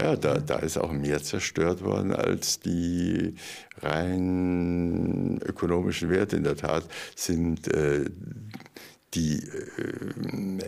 Ja, 0.00 0.14
da, 0.16 0.38
da 0.38 0.56
ist 0.56 0.76
auch 0.76 0.92
mehr 0.92 1.22
zerstört 1.22 1.82
worden 1.82 2.12
als 2.14 2.60
die 2.60 3.34
rein 3.80 5.40
ökonomischen 5.44 6.10
Werte. 6.10 6.36
In 6.36 6.44
der 6.44 6.56
Tat 6.56 6.84
sind 7.16 7.66
äh, 7.74 8.04
die 9.14 9.38
äh, 9.38 10.64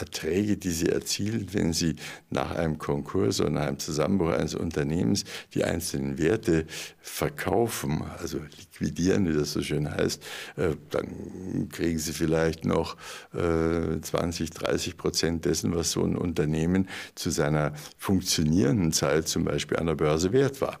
Erträge, 0.00 0.56
die 0.56 0.70
sie 0.70 0.88
erzielen, 0.88 1.48
wenn 1.52 1.72
sie 1.72 1.96
nach 2.30 2.52
einem 2.52 2.78
Konkurs 2.78 3.40
oder 3.40 3.50
nach 3.50 3.66
einem 3.66 3.78
Zusammenbruch 3.78 4.30
eines 4.30 4.54
Unternehmens 4.54 5.24
die 5.52 5.64
einzelnen 5.64 6.18
Werte 6.18 6.66
verkaufen, 7.00 8.02
also 8.18 8.38
liquidieren, 8.38 9.28
wie 9.28 9.36
das 9.36 9.52
so 9.52 9.62
schön 9.62 9.90
heißt, 9.90 10.22
äh, 10.56 10.76
dann 10.90 11.68
kriegen 11.70 11.98
sie 11.98 12.12
vielleicht 12.12 12.64
noch 12.64 12.96
äh, 13.34 14.00
20, 14.00 14.50
30 14.50 14.96
Prozent 14.96 15.44
dessen, 15.44 15.74
was 15.74 15.90
so 15.90 16.02
ein 16.02 16.16
Unternehmen 16.16 16.88
zu 17.14 17.30
seiner 17.30 17.74
funktionierenden 17.98 18.92
Zeit 18.92 19.28
zum 19.28 19.44
Beispiel 19.44 19.76
an 19.76 19.86
der 19.86 19.94
Börse 19.94 20.32
wert 20.32 20.60
war. 20.60 20.78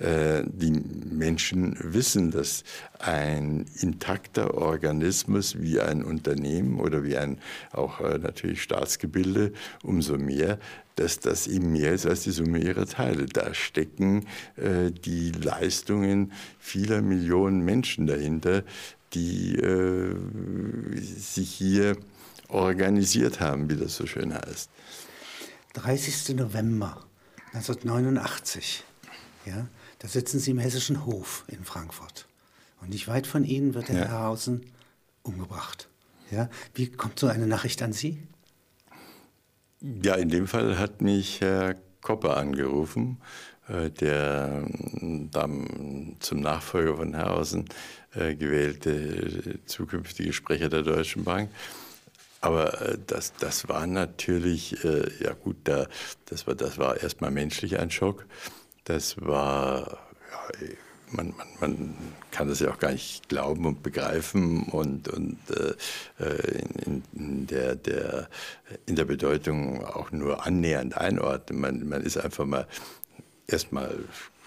Äh, 0.00 0.44
die 0.46 0.70
Menschen 0.70 1.76
wissen, 1.78 2.30
dass 2.30 2.64
ein 2.98 3.66
intakter 3.80 4.54
Organismus 4.54 5.60
wie 5.60 5.78
ein 5.78 6.02
Unternehmen 6.02 6.80
oder 6.80 7.04
wie 7.04 7.18
ein 7.18 7.38
auch 7.70 8.00
äh, 8.00 8.16
natürlich 8.16 8.62
Staatsgebilde 8.62 9.52
umso 9.82 10.16
mehr, 10.16 10.58
dass 10.96 11.20
das 11.20 11.46
eben 11.46 11.72
mehr 11.72 11.92
ist 11.92 12.06
als 12.06 12.22
die 12.22 12.30
Summe 12.30 12.60
ihrer 12.60 12.86
Teile. 12.86 13.26
Da 13.26 13.52
stecken 13.52 14.26
äh, 14.56 14.90
die 14.90 15.32
Leistungen 15.32 16.32
vieler 16.58 17.02
Millionen 17.02 17.60
Menschen 17.62 18.06
dahinter, 18.06 18.64
die 19.12 19.60
sich 20.94 21.50
hier 21.50 21.96
organisiert 22.46 23.40
haben, 23.40 23.68
wie 23.68 23.74
das 23.74 23.96
so 23.96 24.06
schön 24.06 24.32
heißt. 24.32 24.70
30. 25.72 26.36
November 26.36 27.04
1989. 27.52 28.84
Ja, 29.46 29.66
da 30.00 30.08
sitzen 30.08 30.40
Sie 30.40 30.50
im 30.50 30.58
Hessischen 30.58 31.06
Hof 31.06 31.44
in 31.46 31.64
Frankfurt. 31.64 32.26
Und 32.80 32.88
nicht 32.88 33.06
weit 33.06 33.26
von 33.26 33.44
Ihnen 33.44 33.74
wird 33.74 33.88
der 33.88 33.96
ja. 33.96 34.08
Herr 34.08 34.20
Hausen 34.24 34.66
umgebracht. 35.22 35.88
Ja? 36.30 36.48
Wie 36.74 36.90
kommt 36.90 37.18
so 37.18 37.26
eine 37.26 37.46
Nachricht 37.46 37.82
an 37.82 37.92
Sie? 37.92 38.18
Ja, 39.80 40.14
in 40.14 40.30
dem 40.30 40.46
Fall 40.46 40.78
hat 40.78 41.02
mich 41.02 41.40
Herr 41.42 41.76
Kopper 42.00 42.38
angerufen, 42.38 43.18
äh, 43.68 43.90
der 43.90 44.64
ähm, 45.00 45.30
dann 45.30 46.16
zum 46.20 46.40
Nachfolger 46.40 46.96
von 46.96 47.14
Herrhausen 47.14 47.66
äh, 48.14 48.34
gewählte 48.34 49.60
zukünftige 49.66 50.32
Sprecher 50.32 50.70
der 50.70 50.82
Deutschen 50.82 51.24
Bank. 51.24 51.50
Aber 52.40 52.80
äh, 52.80 52.98
das, 53.06 53.34
das 53.34 53.68
war 53.68 53.86
natürlich, 53.86 54.78
ja 55.20 55.34
gut, 55.34 55.56
da, 55.64 55.86
das, 56.24 56.46
war, 56.46 56.54
das 56.54 56.78
war 56.78 57.02
erstmal 57.02 57.30
menschlich 57.30 57.78
ein 57.78 57.90
Schock. 57.90 58.24
Das 58.92 59.14
war, 59.20 59.98
ja, 60.32 60.66
man, 61.12 61.32
man, 61.36 61.46
man, 61.60 61.94
kann 62.32 62.48
das 62.48 62.58
ja 62.58 62.72
auch 62.72 62.78
gar 62.80 62.90
nicht 62.90 63.28
glauben 63.28 63.64
und 63.64 63.84
begreifen 63.84 64.64
und, 64.64 65.06
und 65.06 65.38
äh, 65.50 66.24
äh 66.24 66.62
in, 66.86 67.04
in, 67.12 67.46
der, 67.46 67.76
der, 67.76 68.28
in 68.86 68.96
der 68.96 69.04
Bedeutung 69.04 69.84
auch 69.84 70.10
nur 70.10 70.44
annähernd 70.44 70.96
einordnen. 70.96 71.60
Man, 71.60 71.88
man 71.88 72.02
ist 72.02 72.16
einfach 72.16 72.44
mal 72.46 72.66
erstmal 73.46 73.96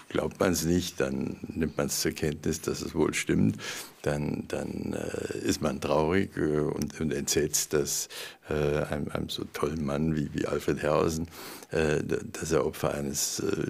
glaubt 0.08 0.38
man 0.40 0.52
es 0.52 0.64
nicht, 0.64 1.00
dann 1.00 1.36
nimmt 1.48 1.76
man 1.76 1.86
es 1.86 2.00
zur 2.00 2.12
Kenntnis, 2.12 2.60
dass 2.60 2.80
es 2.80 2.94
wohl 2.94 3.14
stimmt, 3.14 3.56
dann, 4.02 4.44
dann 4.48 4.92
äh, 4.92 5.38
ist 5.38 5.62
man 5.62 5.80
traurig 5.80 6.36
äh, 6.36 6.58
und, 6.58 7.00
und, 7.00 7.12
entsetzt, 7.12 7.72
dass 7.72 8.08
äh, 8.48 8.82
einem, 8.84 9.08
einem, 9.08 9.28
so 9.28 9.44
tollen 9.52 9.84
Mann 9.84 10.14
wie, 10.14 10.32
wie 10.34 10.46
Alfred 10.46 10.82
Herrhausen, 10.82 11.28
äh, 11.70 12.02
dass 12.04 12.52
er 12.52 12.66
Opfer 12.66 12.94
eines 12.94 13.40
äh, 13.40 13.66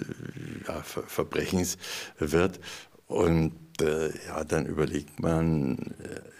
ja, 0.67 0.83
Ver 0.83 1.05
Verbrechens 1.05 1.79
wird. 2.19 2.61
Und 3.07 3.53
äh, 3.81 4.09
ja, 4.27 4.45
dann 4.45 4.67
überlegt 4.67 5.21
man, 5.21 5.95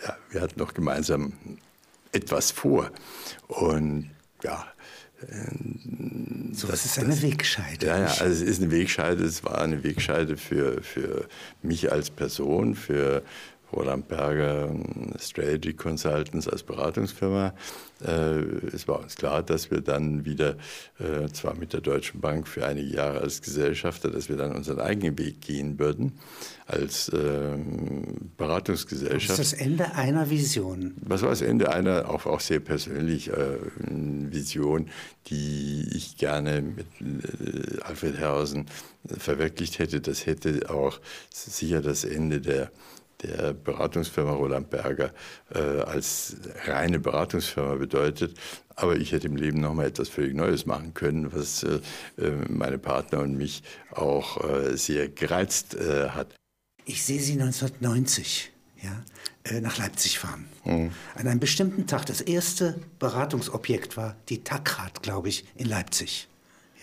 ja, 0.05 0.17
wir 0.31 0.41
hatten 0.41 0.59
noch 0.59 0.75
gemeinsam 0.75 1.33
etwas 2.13 2.51
vor. 2.51 2.91
Und 3.49 4.11
ja, 4.43 4.67
so, 6.53 6.69
das 6.69 6.85
ist 6.85 6.99
eine 6.99 7.21
Wegscheide. 7.21 7.87
Ja, 7.87 7.99
ja, 7.99 8.07
also 8.07 8.25
es 8.25 8.43
ist 8.43 8.63
eine 8.63 8.71
Wegscheide. 8.71 9.25
Es 9.25 9.45
war 9.45 9.61
eine 9.61 9.83
Wegscheide 9.83 10.37
für, 10.37 10.83
für 10.83 11.27
mich 11.63 11.91
als 11.91 12.11
Person, 12.11 12.75
für 12.75 13.23
Roland 13.75 14.09
Berger 14.09 14.75
Strategy 15.19 15.75
Consultants 15.75 16.49
als 16.49 16.63
Beratungsfirma. 16.63 17.55
Äh, 18.05 18.11
es 18.73 18.87
war 18.89 19.01
uns 19.01 19.17
klar, 19.17 19.43
dass 19.43 19.71
wir 19.71 19.81
dann 19.81 20.25
wieder, 20.25 20.57
äh, 20.99 21.29
zwar 21.33 21.55
mit 21.55 21.73
der 21.73 21.81
Deutschen 21.81 22.21
Bank 22.21 22.47
für 22.47 22.67
einige 22.67 22.95
Jahre 22.95 23.21
als 23.21 23.43
Gesellschafter, 23.43 24.11
dass 24.11 24.29
wir 24.29 24.37
dann 24.37 24.53
unseren 24.53 24.81
eigenen 24.81 25.19
Weg 25.19 25.41
gehen 25.41 25.79
würden 25.79 26.13
als 26.67 27.11
ähm, 27.15 28.31
Beratungsgesellschaft. 28.37 29.39
Das 29.39 29.39
ist 29.39 29.53
das 29.53 29.61
Ende 29.61 29.95
einer 29.95 30.31
Vision. 30.31 30.95
Was 31.01 31.23
war 31.23 31.31
das 31.31 31.43
Ende 31.43 31.73
einer, 31.73 32.09
auch, 32.09 32.27
auch 32.27 32.41
sehr 32.41 32.61
persönlich, 32.61 33.29
äh, 33.29 33.59
Vision, 34.35 34.89
die 35.27 35.89
ich 35.95 36.17
gerne 36.17 36.63
mit 36.63 36.87
Alfred 37.83 38.19
Herrhausen 38.19 38.67
verwirklicht 39.07 39.79
hätte. 39.79 40.01
Das 40.01 40.27
hätte 40.27 40.71
auch 40.71 41.01
sicher 41.31 41.81
das 41.81 42.05
Ende 42.05 42.41
der 42.41 42.71
der 43.27 43.53
Beratungsfirma 43.53 44.33
Roland 44.33 44.71
Berger 44.71 45.13
äh, 45.55 45.59
als 45.59 46.37
reine 46.67 46.99
Beratungsfirma 46.99 47.75
bedeutet. 47.75 48.37
Aber 48.77 48.97
ich 48.97 49.13
hätte 49.13 49.27
im 49.27 49.37
Leben 49.37 49.61
noch 49.61 49.75
mal 49.75 49.87
etwas 49.87 50.09
völlig 50.09 50.35
Neues 50.35 50.67
machen 50.67 50.95
können, 50.95 51.33
was 51.33 51.63
äh, 51.63 51.81
äh 52.19 52.31
meine 52.49 52.79
Partner 52.79 53.21
und 53.21 53.37
mich 53.37 53.63
auch 53.93 54.43
äh, 54.45 54.77
sehr 54.77 55.09
gereizt 55.09 55.77
hat. 56.09 56.35
Ich 56.85 57.03
sehe 57.05 57.21
Sie 57.21 57.33
1990 57.33 58.53
ja, 58.83 59.61
nach 59.61 59.79
Leipzig 59.79 60.19
fahren. 60.19 60.47
Mhm. 60.65 60.91
An 61.15 61.29
einem 61.29 61.41
bestimmten 61.41 61.87
Tag, 61.87 62.07
das 62.07 62.21
erste 62.21 62.79
Beratungsobjekt 62.99 63.97
war 63.97 64.17
die 64.29 64.45
Takrad, 64.45 65.03
glaube 65.03 65.29
ich, 65.29 65.45
in 65.57 65.67
Leipzig. 65.67 66.29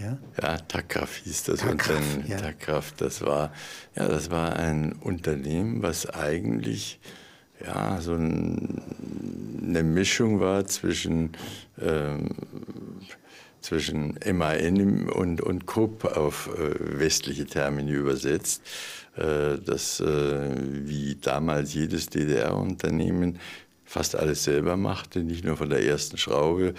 Ja, 0.01 0.17
ja 0.41 0.57
Takraf 0.57 1.17
hieß 1.17 1.43
das 1.43 1.63
Unternehmen. 1.63 2.25
Ja. 2.27 2.37
Takraf, 2.37 2.93
das 2.97 3.21
war, 3.21 3.53
ja, 3.95 4.07
das 4.07 4.31
war 4.31 4.55
ein 4.55 4.93
Unternehmen, 4.93 5.83
was 5.83 6.09
eigentlich 6.09 6.99
ja, 7.65 8.01
so 8.01 8.13
ein, 8.13 8.81
eine 9.63 9.83
Mischung 9.83 10.39
war 10.39 10.65
zwischen, 10.65 11.31
ähm, 11.79 12.29
zwischen 13.59 14.17
MAN 14.25 15.09
und, 15.09 15.41
und 15.41 15.67
Krupp 15.67 16.05
auf 16.05 16.49
äh, 16.57 16.99
westliche 16.99 17.45
Termini 17.45 17.91
übersetzt. 17.91 18.63
Äh, 19.15 19.59
das, 19.63 19.99
äh, 19.99 20.55
wie 20.55 21.15
damals 21.15 21.73
jedes 21.73 22.07
DDR-Unternehmen, 22.07 23.39
fast 23.85 24.15
alles 24.15 24.45
selber 24.45 24.77
machte, 24.77 25.19
nicht 25.19 25.43
nur 25.43 25.57
von 25.57 25.69
der 25.69 25.83
ersten 25.83 26.17
Schraube 26.17 26.73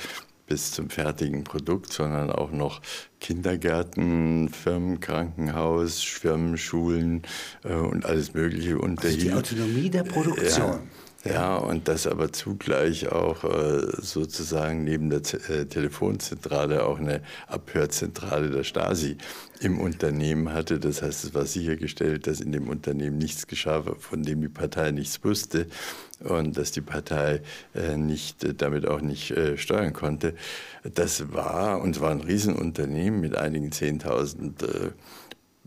bis 0.53 0.71
zum 0.71 0.91
fertigen 0.91 1.45
Produkt, 1.45 1.95
sondern 1.95 2.31
auch 2.31 2.53
noch 2.53 2.83
Kindergärten, 3.21 4.51
Firmen, 4.51 5.01
Krankenhaus, 5.01 6.03
Firmen, 6.03 6.59
Schulen 6.59 7.23
äh, 7.65 7.73
und 7.73 8.05
alles 8.05 8.35
Mögliche 8.35 8.77
unterhielt. 8.77 9.33
Also 9.33 9.55
die 9.55 9.61
Autonomie 9.63 9.89
der 9.89 10.03
Produktion. 10.03 10.73
Ja, 10.73 10.81
ja, 11.25 11.55
und 11.55 11.87
das 11.87 12.09
aber 12.09 12.33
zugleich 12.33 13.13
auch 13.13 13.45
äh, 13.45 13.87
sozusagen 14.01 14.83
neben 14.83 15.09
der 15.09 15.21
äh, 15.51 15.67
Telefonzentrale 15.67 16.85
auch 16.85 16.99
eine 16.99 17.23
Abhörzentrale 17.47 18.51
der 18.51 18.65
Stasi 18.65 19.19
im 19.61 19.81
Unternehmen 19.81 20.53
hatte. 20.53 20.81
Das 20.81 21.01
heißt, 21.01 21.25
es 21.25 21.33
war 21.33 21.47
sichergestellt, 21.47 22.27
dass 22.27 22.41
in 22.41 22.51
dem 22.51 22.69
Unternehmen 22.69 23.19
nichts 23.19 23.47
geschah, 23.47 23.85
von 24.01 24.25
dem 24.25 24.41
die 24.41 24.49
Partei 24.49 24.91
nichts 24.91 25.23
wusste 25.23 25.69
und 26.19 26.59
dass 26.59 26.73
die 26.73 26.81
Partei 26.81 27.43
äh, 27.73 27.97
nicht, 27.97 28.61
damit 28.61 28.89
auch 28.89 29.01
nicht 29.01 29.33
steuern 29.57 29.93
konnte. 29.93 30.35
Das 30.93 31.33
war, 31.33 31.81
und 31.83 32.01
war 32.01 32.11
ein 32.11 32.21
Riesenunternehmen 32.21 33.21
mit 33.21 33.37
einigen 33.37 33.71
10.000 33.71 34.93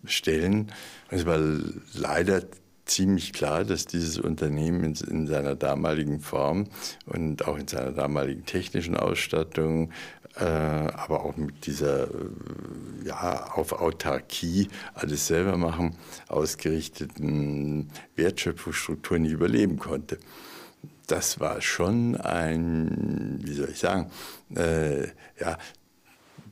Stellen. 0.05 0.71
Es 1.09 1.25
war 1.25 1.39
leider 1.93 2.41
ziemlich 2.85 3.33
klar, 3.33 3.63
dass 3.63 3.85
dieses 3.85 4.19
Unternehmen 4.19 4.83
in, 4.83 4.93
in, 5.09 5.27
seiner 5.27 5.55
damaligen 5.55 6.19
Form 6.19 6.65
und 7.05 7.47
auch 7.47 7.57
in 7.57 7.67
seiner 7.67 7.91
damaligen 7.91 8.45
technischen 8.45 8.95
Ausstattung, 8.95 9.91
äh, 10.37 10.43
aber 10.43 11.23
auch 11.23 11.37
mit 11.37 11.65
dieser 11.65 12.03
äh, 12.03 12.07
ja, 13.05 13.51
auf 13.53 13.73
Autarkie 13.73 14.67
alles 14.93 15.27
selber 15.27 15.57
machen 15.57 15.95
ausgerichteten 16.27 17.89
Wertschöpfungsstruktur 18.15 19.19
nicht 19.19 19.31
überleben 19.31 19.77
konnte. 19.79 20.19
Das 21.07 21.39
war 21.39 21.61
schon 21.61 22.15
ein, 22.15 23.39
wie 23.43 23.53
soll 23.53 23.69
ich 23.69 23.79
sagen, 23.79 24.09
äh, 24.55 25.07
ja, 25.39 25.57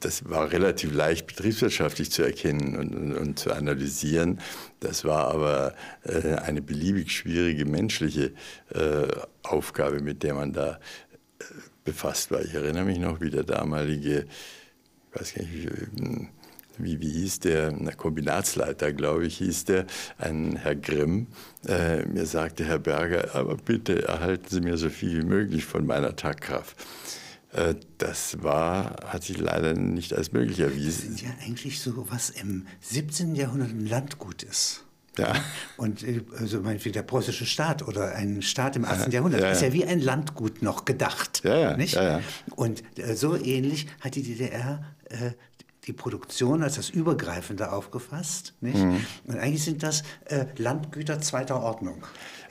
das 0.04 0.30
war 0.30 0.52
relativ 0.52 0.94
leicht 0.94 1.28
betriebswirtschaftlich 1.28 2.12
zu 2.12 2.24
erkennen 2.24 2.76
und, 2.76 2.96
und, 2.96 3.14
und 3.14 3.40
zu 3.40 3.54
analysieren. 3.54 4.40
Das 4.80 5.06
war 5.06 5.30
aber 5.30 5.74
äh, 6.04 6.36
eine 6.36 6.62
beliebig 6.62 7.12
schwierige 7.12 7.66
menschliche 7.66 8.34
äh, 8.74 9.08
Aufgabe, 9.44 10.02
mit 10.02 10.24
der 10.24 10.34
man 10.34 10.54
da 10.54 10.80
äh, 11.40 11.44
befasst 11.84 12.32
war. 12.32 12.42
Ich 12.42 12.54
erinnere 12.54 12.86
mich 12.86 13.00
noch, 13.00 13.22
wie 13.22 13.30
der 13.30 13.44
damalige, 13.44 14.26
ich 15.12 15.20
weiß 15.20 15.34
gar 15.36 15.44
nicht, 15.44 15.70
wie, 16.78 17.00
wie, 17.00 17.10
hieß 17.10 17.40
der, 17.40 17.72
der 17.72 17.96
Kombinatsleiter, 17.96 18.94
glaube 18.94 19.28
ich, 19.28 19.38
hieß 19.38 19.66
der, 19.66 19.86
ein 20.18 20.56
Herr 20.56 20.76
Grimm, 20.76 21.28
äh, 21.68 22.06
mir 22.06 22.26
sagte, 22.26 22.66
Herr 22.66 22.80
Berger, 22.80 23.36
aber 23.36 23.56
bitte 23.56 24.08
erhalten 24.08 24.48
Sie 24.50 24.62
mir 24.62 24.78
so 24.78 24.90
viel 24.90 25.22
wie 25.22 25.26
möglich 25.26 25.66
von 25.66 25.86
meiner 25.86 26.16
Tagkraft. 26.16 26.76
Äh, 27.54 27.76
das 27.98 28.42
war, 28.42 28.96
hat 29.06 29.24
sich 29.24 29.38
leider 29.38 29.74
nicht 29.74 30.14
als 30.14 30.32
möglich 30.32 30.60
erwiesen. 30.60 31.12
Das 31.12 31.16
ist 31.16 31.22
ja 31.22 31.30
eigentlich 31.46 31.80
so, 31.80 32.06
was 32.10 32.30
im 32.30 32.68
17. 32.82 33.36
Jahrhundert 33.36 33.70
ein 33.70 33.86
Landgut 33.86 34.44
ist. 34.44 34.84
Ja. 35.18 35.36
Und 35.78 36.04
äh, 36.04 36.22
also 36.40 36.62
meinetwegen 36.62 36.94
der 36.94 37.04
preußische 37.04 37.46
Staat 37.46 37.88
oder 37.88 38.16
ein 38.16 38.42
Staat 38.42 38.76
im 38.76 38.86
18. 38.86 39.12
Ja, 39.12 39.20
Jahrhundert 39.20 39.42
ja, 39.42 39.48
ja. 39.48 39.54
ist 39.54 39.62
ja 39.62 39.72
wie 39.72 39.86
ein 39.86 40.02
Landgut 40.02 40.62
noch 40.64 40.86
gedacht. 40.86 41.42
Ja, 41.44 41.56
ja, 41.56 41.78
nicht? 41.78 41.94
Ja. 41.94 42.22
Und 42.56 42.84
äh, 42.98 43.16
so 43.16 43.36
ähnlich 43.36 43.88
hat 44.02 44.16
die 44.16 44.24
DDR 44.24 44.84
äh, 45.10 45.32
die 45.86 45.94
Produktion 45.94 46.64
als 46.64 46.76
das 46.76 46.90
Übergreifende 46.90 47.72
aufgefasst. 47.72 48.54
Nicht? 48.62 48.78
Mhm. 48.78 49.06
Und 49.26 49.38
eigentlich 49.38 49.64
sind 49.64 49.84
das 49.84 50.04
äh, 50.26 50.46
Landgüter 50.58 51.20
zweiter 51.22 51.62
Ordnung. 51.62 52.04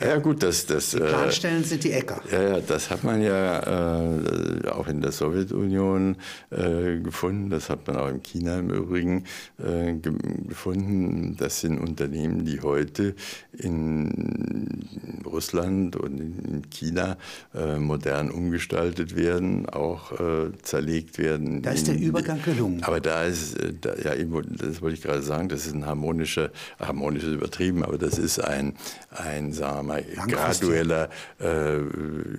Ja, 0.05 0.19
gut, 0.19 0.43
das. 0.43 0.67
das 0.67 0.91
die 0.91 0.99
Planstellen 0.99 1.63
äh, 1.63 1.65
sind 1.65 1.85
die 1.85 1.93
Äcker. 1.93 2.21
Ja, 2.31 2.43
ja, 2.43 2.61
das 2.61 2.91
hat 2.91 3.05
man 3.05 3.23
ja 3.23 4.03
äh, 4.05 4.69
auch 4.69 4.89
in 4.89 5.01
der 5.01 5.13
Sowjetunion 5.13 6.17
äh, 6.51 6.99
gefunden. 6.99 7.51
Das 7.51 7.71
hat 7.71 7.87
man 7.87 7.97
auch 7.97 8.09
in 8.09 8.23
China 8.23 8.59
im 8.59 8.71
Übrigen 8.71 9.25
äh, 9.59 9.95
ge 9.95 10.13
gefunden. 10.49 11.37
Das 11.39 11.61
sind 11.61 11.79
Unternehmen, 11.79 12.45
die 12.45 12.61
heute 12.61 13.15
in 13.53 15.23
Russland 15.25 15.97
und 15.97 16.19
in 16.19 16.63
China 16.71 17.17
äh, 17.55 17.79
modern 17.79 18.31
umgestaltet 18.31 19.17
werden, 19.17 19.69
auch 19.69 20.13
äh, 20.13 20.53
zerlegt 20.63 21.19
werden. 21.19 21.63
Da 21.63 21.71
ist 21.71 21.89
der 21.89 21.99
Übergang 21.99 22.43
gelungen. 22.43 22.83
Aber 22.83 23.01
da 23.01 23.25
ist, 23.25 23.57
da, 23.81 23.95
ja, 23.95 24.15
das 24.15 24.83
wollte 24.83 24.97
ich 24.97 25.03
gerade 25.03 25.23
sagen, 25.23 25.49
das 25.49 25.67
ist 25.67 25.75
ein 25.75 25.87
harmonischer, 25.87 26.51
harmonisch 26.79 27.25
ist 27.25 27.33
übertrieben, 27.33 27.85
aber 27.85 27.99
das 27.99 28.19
ist 28.19 28.39
ein, 28.39 28.75
ein 29.11 29.53
sagen 29.53 29.77
wir 29.77 29.92
mal, 29.93 30.27
gradueller, 30.27 31.11
äh, 31.41 31.79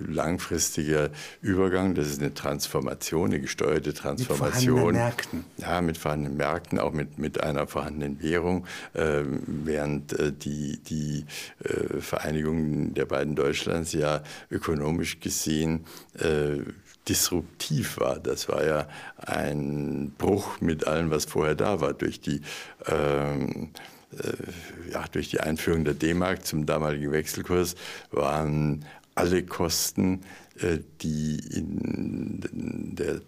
langfristiger 0.08 1.10
Übergang. 1.40 1.94
Das 1.94 2.08
ist 2.08 2.20
eine 2.20 2.34
Transformation, 2.34 3.30
eine 3.30 3.40
gesteuerte 3.40 3.94
Transformation. 3.94 4.74
Mit 4.74 4.80
vorhandenen 4.80 4.94
Märkten. 4.94 5.44
Ja, 5.58 5.80
mit 5.80 5.98
vorhandenen 5.98 6.36
Märkten, 6.36 6.78
auch 6.78 6.92
mit, 6.92 7.18
mit 7.18 7.42
einer 7.42 7.66
vorhandenen 7.66 8.22
Währung, 8.22 8.66
äh, 8.94 9.22
während 9.46 10.12
äh, 10.18 10.32
die, 10.32 10.78
die 10.78 11.26
äh, 11.62 12.00
Vereinigung 12.00 12.94
der 12.94 13.06
beiden 13.06 13.34
Deutschlands 13.34 13.92
ja 13.92 14.22
ökonomisch 14.50 15.20
gesehen 15.20 15.84
äh, 16.18 16.58
disruptiv 17.08 17.98
war. 17.98 18.18
Das 18.18 18.48
war 18.48 18.64
ja 18.64 18.88
ein 19.18 20.12
Bruch 20.16 20.60
mit 20.60 20.86
allem, 20.86 21.10
was 21.10 21.26
vorher 21.26 21.54
da 21.54 21.80
war, 21.80 21.92
durch 21.92 22.20
die 22.20 22.40
ähm, 22.86 23.70
äh, 23.74 23.93
ja, 24.92 25.04
durch 25.12 25.30
die 25.30 25.40
Einführung 25.40 25.84
der 25.84 25.94
D-Mark 25.94 26.46
zum 26.46 26.66
damaligen 26.66 27.12
Wechselkurs 27.12 27.74
waren 28.10 28.84
alle 29.14 29.44
Kosten, 29.44 30.22
äh, 30.60 30.78
die 31.00 31.38
in 31.52 32.94
der, 32.96 33.20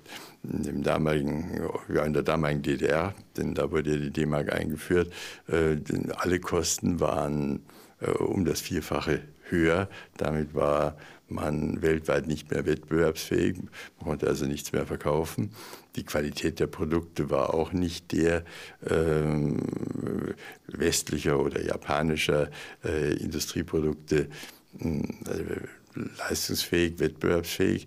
in 0.42 0.62
dem 0.62 0.82
damaligen, 0.82 1.60
ja, 1.92 2.04
in 2.04 2.12
der 2.12 2.22
damaligen 2.22 2.62
DDR, 2.62 3.14
denn 3.36 3.54
da 3.54 3.70
wurde 3.70 3.92
ja 3.92 3.96
die 3.98 4.10
D-Mark 4.10 4.52
eingeführt, 4.52 5.12
äh, 5.48 5.76
alle 6.16 6.40
Kosten 6.40 7.00
waren 7.00 7.62
um 8.18 8.44
das 8.44 8.60
Vierfache 8.60 9.22
höher. 9.48 9.88
Damit 10.18 10.54
war 10.54 10.96
man 11.28 11.82
weltweit 11.82 12.26
nicht 12.26 12.50
mehr 12.50 12.66
wettbewerbsfähig, 12.66 13.58
man 13.98 14.04
konnte 14.04 14.26
also 14.28 14.46
nichts 14.46 14.72
mehr 14.72 14.86
verkaufen. 14.86 15.50
Die 15.96 16.04
Qualität 16.04 16.60
der 16.60 16.66
Produkte 16.66 17.30
war 17.30 17.54
auch 17.54 17.72
nicht 17.72 18.12
der 18.12 18.44
ähm, 18.88 19.58
westlicher 20.66 21.40
oder 21.40 21.62
japanischer 21.62 22.50
äh, 22.84 23.14
Industrieprodukte 23.14 24.28
äh, 24.80 25.98
leistungsfähig, 26.18 26.98
wettbewerbsfähig. 26.98 27.86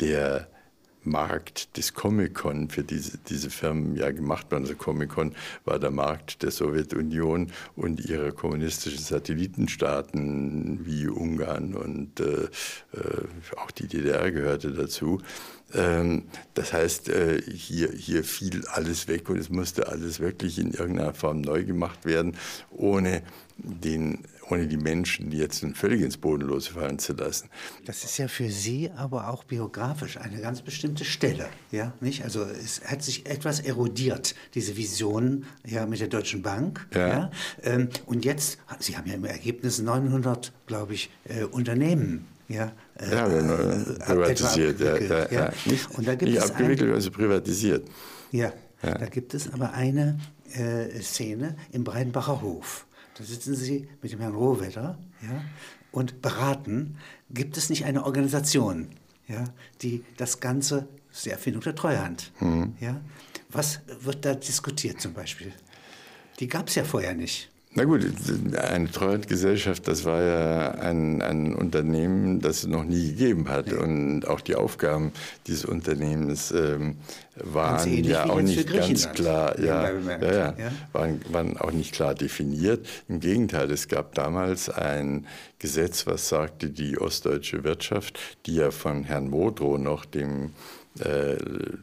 Der 0.00 0.48
Markt 1.08 1.76
des 1.76 1.94
Comic-Con 1.94 2.68
für 2.70 2.84
diese, 2.84 3.18
diese 3.18 3.50
Firmen 3.50 3.96
ja 3.96 4.10
gemacht 4.10 4.50
worden. 4.50 4.64
Also 4.64 4.76
Comic-Con 4.76 5.34
war 5.64 5.78
der 5.78 5.90
Markt 5.90 6.42
der 6.42 6.50
Sowjetunion 6.50 7.52
und 7.76 8.04
ihrer 8.04 8.32
kommunistischen 8.32 9.02
Satellitenstaaten 9.02 10.86
wie 10.86 11.08
Ungarn 11.08 11.74
und 11.74 12.20
äh, 12.20 12.24
äh 12.24 12.48
auch 13.56 13.70
die 13.70 13.88
DDR 13.88 14.30
gehörte 14.30 14.72
dazu. 14.72 15.20
Ähm, 15.74 16.24
das 16.54 16.72
heißt, 16.72 17.08
äh, 17.08 17.42
hier, 17.42 17.92
hier 17.92 18.24
fiel 18.24 18.66
alles 18.66 19.08
weg 19.08 19.28
und 19.28 19.38
es 19.38 19.50
musste 19.50 19.88
alles 19.88 20.20
wirklich 20.20 20.58
in 20.58 20.72
irgendeiner 20.72 21.14
Form 21.14 21.40
neu 21.40 21.64
gemacht 21.64 22.04
werden, 22.04 22.36
ohne 22.70 23.22
den 23.58 24.20
ohne 24.50 24.66
die 24.66 24.76
Menschen 24.76 25.32
jetzt 25.32 25.64
völlig 25.74 26.02
ins 26.02 26.16
Bodenlose 26.16 26.72
fallen 26.72 26.98
zu 26.98 27.12
lassen. 27.12 27.48
Das 27.84 28.04
ist 28.04 28.18
ja 28.18 28.28
für 28.28 28.50
Sie 28.50 28.90
aber 28.96 29.28
auch 29.28 29.44
biografisch 29.44 30.16
eine 30.16 30.40
ganz 30.40 30.62
bestimmte 30.62 31.04
Stelle, 31.04 31.48
ja, 31.70 31.92
nicht? 32.00 32.24
Also 32.24 32.42
es 32.42 32.82
hat 32.84 33.02
sich 33.02 33.26
etwas 33.26 33.60
erodiert, 33.60 34.34
diese 34.54 34.76
Vision 34.76 35.44
ja 35.66 35.86
mit 35.86 36.00
der 36.00 36.08
Deutschen 36.08 36.42
Bank, 36.42 36.86
ja. 36.94 37.08
ja? 37.08 37.30
Ähm, 37.62 37.88
und 38.06 38.24
jetzt, 38.24 38.58
Sie 38.78 38.96
haben 38.96 39.08
ja 39.08 39.14
im 39.14 39.24
Ergebnis 39.24 39.80
900, 39.80 40.52
glaube 40.66 40.94
ich, 40.94 41.10
äh, 41.24 41.44
Unternehmen 41.44 42.26
ja, 42.48 42.72
äh, 42.98 43.14
ja, 43.14 43.26
äh, 43.26 43.84
privatisiert. 43.98 44.80
Ja, 44.80 44.96
ja, 44.96 45.30
ja. 45.30 45.52
Nicht, 45.66 45.90
und 45.90 46.08
da 46.08 46.14
gibt 46.14 46.32
nicht 46.32 46.42
es 46.42 46.50
abgewickelt, 46.50 46.90
ein, 46.90 46.94
also 46.94 47.10
privatisiert. 47.10 47.86
Ja, 48.32 48.52
da 48.80 49.06
gibt 49.06 49.34
es 49.34 49.52
aber 49.52 49.72
eine 49.74 50.18
äh, 50.52 51.00
Szene 51.00 51.56
im 51.72 51.84
Breidenbacher 51.84 52.40
Hof. 52.40 52.86
Da 53.18 53.24
sitzen 53.24 53.56
Sie 53.56 53.88
mit 54.00 54.12
dem 54.12 54.20
Herrn 54.20 54.34
Rohwetter 54.34 54.96
ja, 55.22 55.42
und 55.90 56.22
beraten, 56.22 56.98
gibt 57.30 57.56
es 57.56 57.68
nicht 57.68 57.84
eine 57.84 58.04
Organisation, 58.04 58.90
ja, 59.26 59.44
die 59.82 60.04
das 60.16 60.38
Ganze, 60.38 60.86
das 61.08 61.18
ist 61.18 61.26
die 61.26 61.30
Erfindung 61.30 61.62
der 61.62 61.74
Treuhand, 61.74 62.32
mhm. 62.38 62.74
ja, 62.78 63.00
was 63.50 63.80
wird 64.00 64.24
da 64.24 64.34
diskutiert 64.34 65.00
zum 65.00 65.14
Beispiel? 65.14 65.52
Die 66.38 66.46
gab 66.46 66.68
es 66.68 66.76
ja 66.76 66.84
vorher 66.84 67.14
nicht. 67.14 67.50
Na 67.78 67.84
gut, 67.84 68.04
eine 68.56 68.90
Treuhandgesellschaft, 68.90 69.86
das 69.86 70.04
war 70.04 70.20
ja 70.20 70.70
ein, 70.72 71.22
ein 71.22 71.54
Unternehmen, 71.54 72.40
das 72.40 72.64
es 72.64 72.66
noch 72.66 72.82
nie 72.82 73.10
gegeben 73.10 73.48
hat. 73.48 73.70
Ja. 73.70 73.78
Und 73.78 74.26
auch 74.26 74.40
die 74.40 74.56
Aufgaben 74.56 75.12
dieses 75.46 75.64
Unternehmens 75.64 76.50
ähm, 76.50 76.96
waren 77.36 78.02
ja 78.02 78.28
auch 78.28 78.40
nicht 78.40 78.72
ganz 78.72 79.12
klar, 79.12 79.60
ja, 79.60 79.92
ja, 79.92 80.32
ja, 80.32 80.54
Waren, 80.92 81.20
waren 81.30 81.56
auch 81.56 81.70
nicht 81.70 81.92
klar 81.94 82.16
definiert. 82.16 82.84
Im 83.08 83.20
Gegenteil, 83.20 83.70
es 83.70 83.86
gab 83.86 84.12
damals 84.16 84.68
ein 84.68 85.28
Gesetz, 85.60 86.04
was 86.04 86.28
sagte, 86.28 86.70
die 86.70 86.98
ostdeutsche 86.98 87.62
Wirtschaft, 87.62 88.18
die 88.46 88.56
ja 88.56 88.72
von 88.72 89.04
Herrn 89.04 89.30
Modrow 89.30 89.78
noch, 89.78 90.04
dem 90.04 90.50
äh, 91.00 91.36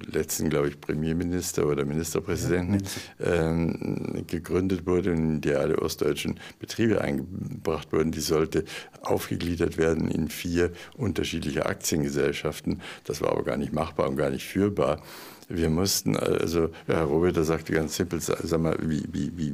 letzten, 0.05 0.49
glaube 0.49 0.69
ich, 0.69 0.79
Premierminister 0.79 1.65
oder 1.67 1.85
Ministerpräsidenten 1.85 2.83
ähm, 3.19 4.25
gegründet 4.27 4.85
wurde, 4.85 5.11
in 5.11 5.41
der 5.41 5.59
alle 5.59 5.79
ostdeutschen 5.79 6.39
Betriebe 6.59 7.01
eingebracht 7.01 7.91
wurden. 7.91 8.11
Die 8.11 8.19
sollte 8.19 8.65
aufgegliedert 9.01 9.77
werden 9.77 10.09
in 10.09 10.29
vier 10.29 10.71
unterschiedliche 10.97 11.65
Aktiengesellschaften. 11.65 12.81
Das 13.03 13.21
war 13.21 13.31
aber 13.31 13.43
gar 13.43 13.57
nicht 13.57 13.73
machbar 13.73 14.09
und 14.09 14.15
gar 14.15 14.29
nicht 14.29 14.45
führbar. 14.45 15.01
Wir 15.47 15.69
mussten, 15.69 16.17
also 16.17 16.69
Herr 16.87 17.03
Roberter 17.03 17.43
sagte 17.43 17.73
ganz 17.73 17.95
simpel, 17.95 18.19
sag 18.19 18.59
mal, 18.59 18.77
wie, 18.81 19.03
wie, 19.11 19.31
wie, 19.37 19.53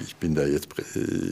ich 0.00 0.16
bin 0.16 0.34
da 0.34 0.44
jetzt 0.44 0.68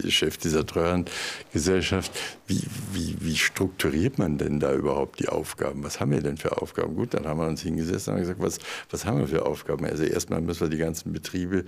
Chef 0.09 0.37
dieser 0.37 0.65
Treuhandgesellschaft, 0.65 2.13
wie, 2.47 2.63
wie, 2.93 3.17
wie 3.21 3.37
strukturiert 3.37 4.19
man 4.19 4.39
denn 4.39 4.61
da 4.61 4.73
überhaupt 4.73 5.19
die 5.19 5.29
Aufgaben? 5.29 5.83
Was 5.83 5.99
haben 5.99 6.13
wir 6.13 6.23
denn 6.23 6.37
für 6.37 6.63
Aufgaben? 6.63 6.95
Gut, 6.95 7.15
dann 7.15 7.27
haben 7.27 7.41
wir 7.41 7.49
uns 7.49 7.63
hingesetzt 7.63 8.07
und 8.07 8.15
haben 8.15 8.21
gesagt, 8.21 8.41
was, 8.41 8.59
was 8.91 9.05
haben 9.05 9.19
wir 9.19 9.27
für 9.27 9.45
Aufgaben? 9.45 9.85
Also 9.85 10.05
erstmal 10.05 10.41
müssen 10.41 10.61
wir 10.61 10.69
die 10.69 10.79
ganzen 10.79 11.13
Betriebe 11.13 11.65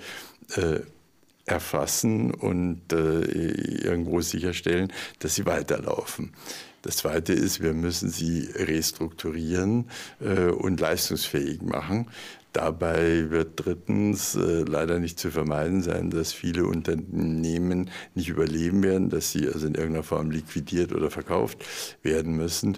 äh, 0.55 0.81
erfassen 1.47 2.33
und 2.33 2.93
äh, 2.93 3.23
irgendwo 3.25 4.21
sicherstellen, 4.21 4.93
dass 5.19 5.35
sie 5.35 5.47
weiterlaufen. 5.47 6.33
Das 6.85 6.99
Zweite 6.99 7.33
ist, 7.33 7.63
wir 7.63 7.73
müssen 7.73 8.11
sie 8.11 8.51
restrukturieren 8.55 9.87
äh, 10.21 10.51
und 10.51 10.79
leistungsfähig 10.81 11.63
machen. 11.63 12.09
Dabei 12.53 13.31
wird 13.31 13.65
drittens 13.65 14.35
äh, 14.35 14.65
leider 14.69 14.99
nicht 14.99 15.19
zu 15.19 15.31
vermeiden 15.31 15.81
sein, 15.81 16.11
dass 16.11 16.35
viele 16.35 16.67
Unternehmen 16.67 17.91
nicht 18.15 18.29
überleben 18.29 18.83
werden, 18.83 19.09
dass 19.09 19.33
sie 19.33 19.49
also 19.49 19.67
in 19.67 19.75
irgendeiner 19.75 20.05
Form 20.05 20.31
liquidiert 20.31 20.93
oder 20.93 21.11
verkauft 21.11 21.65
werden 22.03 22.37
müssen. 22.37 22.77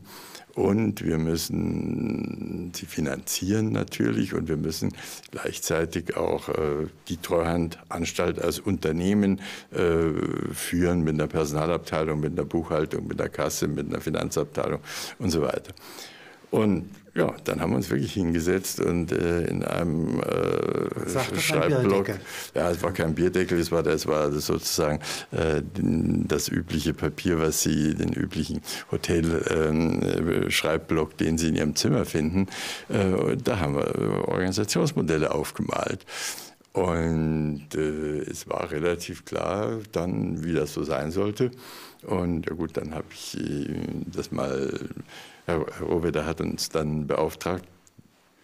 Und 0.56 1.04
wir 1.04 1.18
müssen 1.18 2.72
sie 2.74 2.86
finanzieren 2.86 3.72
natürlich 3.72 4.32
und 4.32 4.48
wir 4.48 4.56
müssen 4.56 4.94
gleichzeitig 5.30 6.16
auch 6.16 6.48
äh, 6.48 6.86
die 7.08 7.18
Treuhandanstalt 7.18 8.40
als 8.40 8.58
Unternehmen 8.58 9.42
äh, 9.70 10.54
führen 10.54 11.04
mit 11.04 11.12
einer 11.12 11.26
Personalabteilung, 11.26 12.20
mit 12.20 12.32
einer 12.32 12.46
Buchhaltung, 12.46 13.06
mit 13.06 13.20
einer 13.20 13.28
Kasse, 13.28 13.68
mit 13.68 13.86
einer 13.88 14.00
Finanzabteilung 14.00 14.80
und 15.18 15.28
so 15.28 15.42
weiter. 15.42 15.74
Und 16.56 16.88
ja, 17.14 17.32
dann 17.44 17.60
haben 17.60 17.72
wir 17.72 17.76
uns 17.76 17.90
wirklich 17.90 18.14
hingesetzt 18.14 18.80
und 18.80 19.12
äh, 19.12 19.44
in 19.44 19.62
einem 19.62 20.20
äh, 20.20 21.38
Schreibblock, 21.38 22.08
ja, 22.54 22.70
es 22.70 22.82
war 22.82 22.92
kein 22.92 23.14
Bierdeckel, 23.14 23.58
es 23.58 23.70
war, 23.70 23.86
es 23.86 24.06
war 24.06 24.32
sozusagen 24.32 25.00
äh, 25.32 25.60
das 25.74 26.48
übliche 26.48 26.94
Papier, 26.94 27.38
was 27.38 27.62
Sie, 27.62 27.94
den 27.94 28.14
üblichen 28.14 28.62
Hotel-Schreibblock, 28.90 31.10
ähm, 31.10 31.16
den 31.18 31.36
Sie 31.36 31.48
in 31.48 31.56
Ihrem 31.56 31.76
Zimmer 31.76 32.06
finden, 32.06 32.46
äh, 32.88 33.36
da 33.36 33.60
haben 33.60 33.74
wir 33.74 34.28
Organisationsmodelle 34.28 35.32
aufgemalt. 35.32 36.06
Und 36.72 37.66
äh, 37.74 38.20
es 38.30 38.48
war 38.48 38.70
relativ 38.70 39.26
klar 39.26 39.80
dann, 39.92 40.42
wie 40.42 40.54
das 40.54 40.72
so 40.72 40.84
sein 40.84 41.10
sollte. 41.10 41.50
Und 42.06 42.46
ja 42.46 42.54
gut, 42.54 42.78
dann 42.78 42.94
habe 42.94 43.08
ich 43.10 43.38
äh, 43.38 43.68
das 44.06 44.32
mal 44.32 44.70
Herr 45.46 45.64
Rohweder 45.80 46.26
hat 46.26 46.40
uns 46.40 46.68
dann 46.68 47.06
beauftragt, 47.06 47.64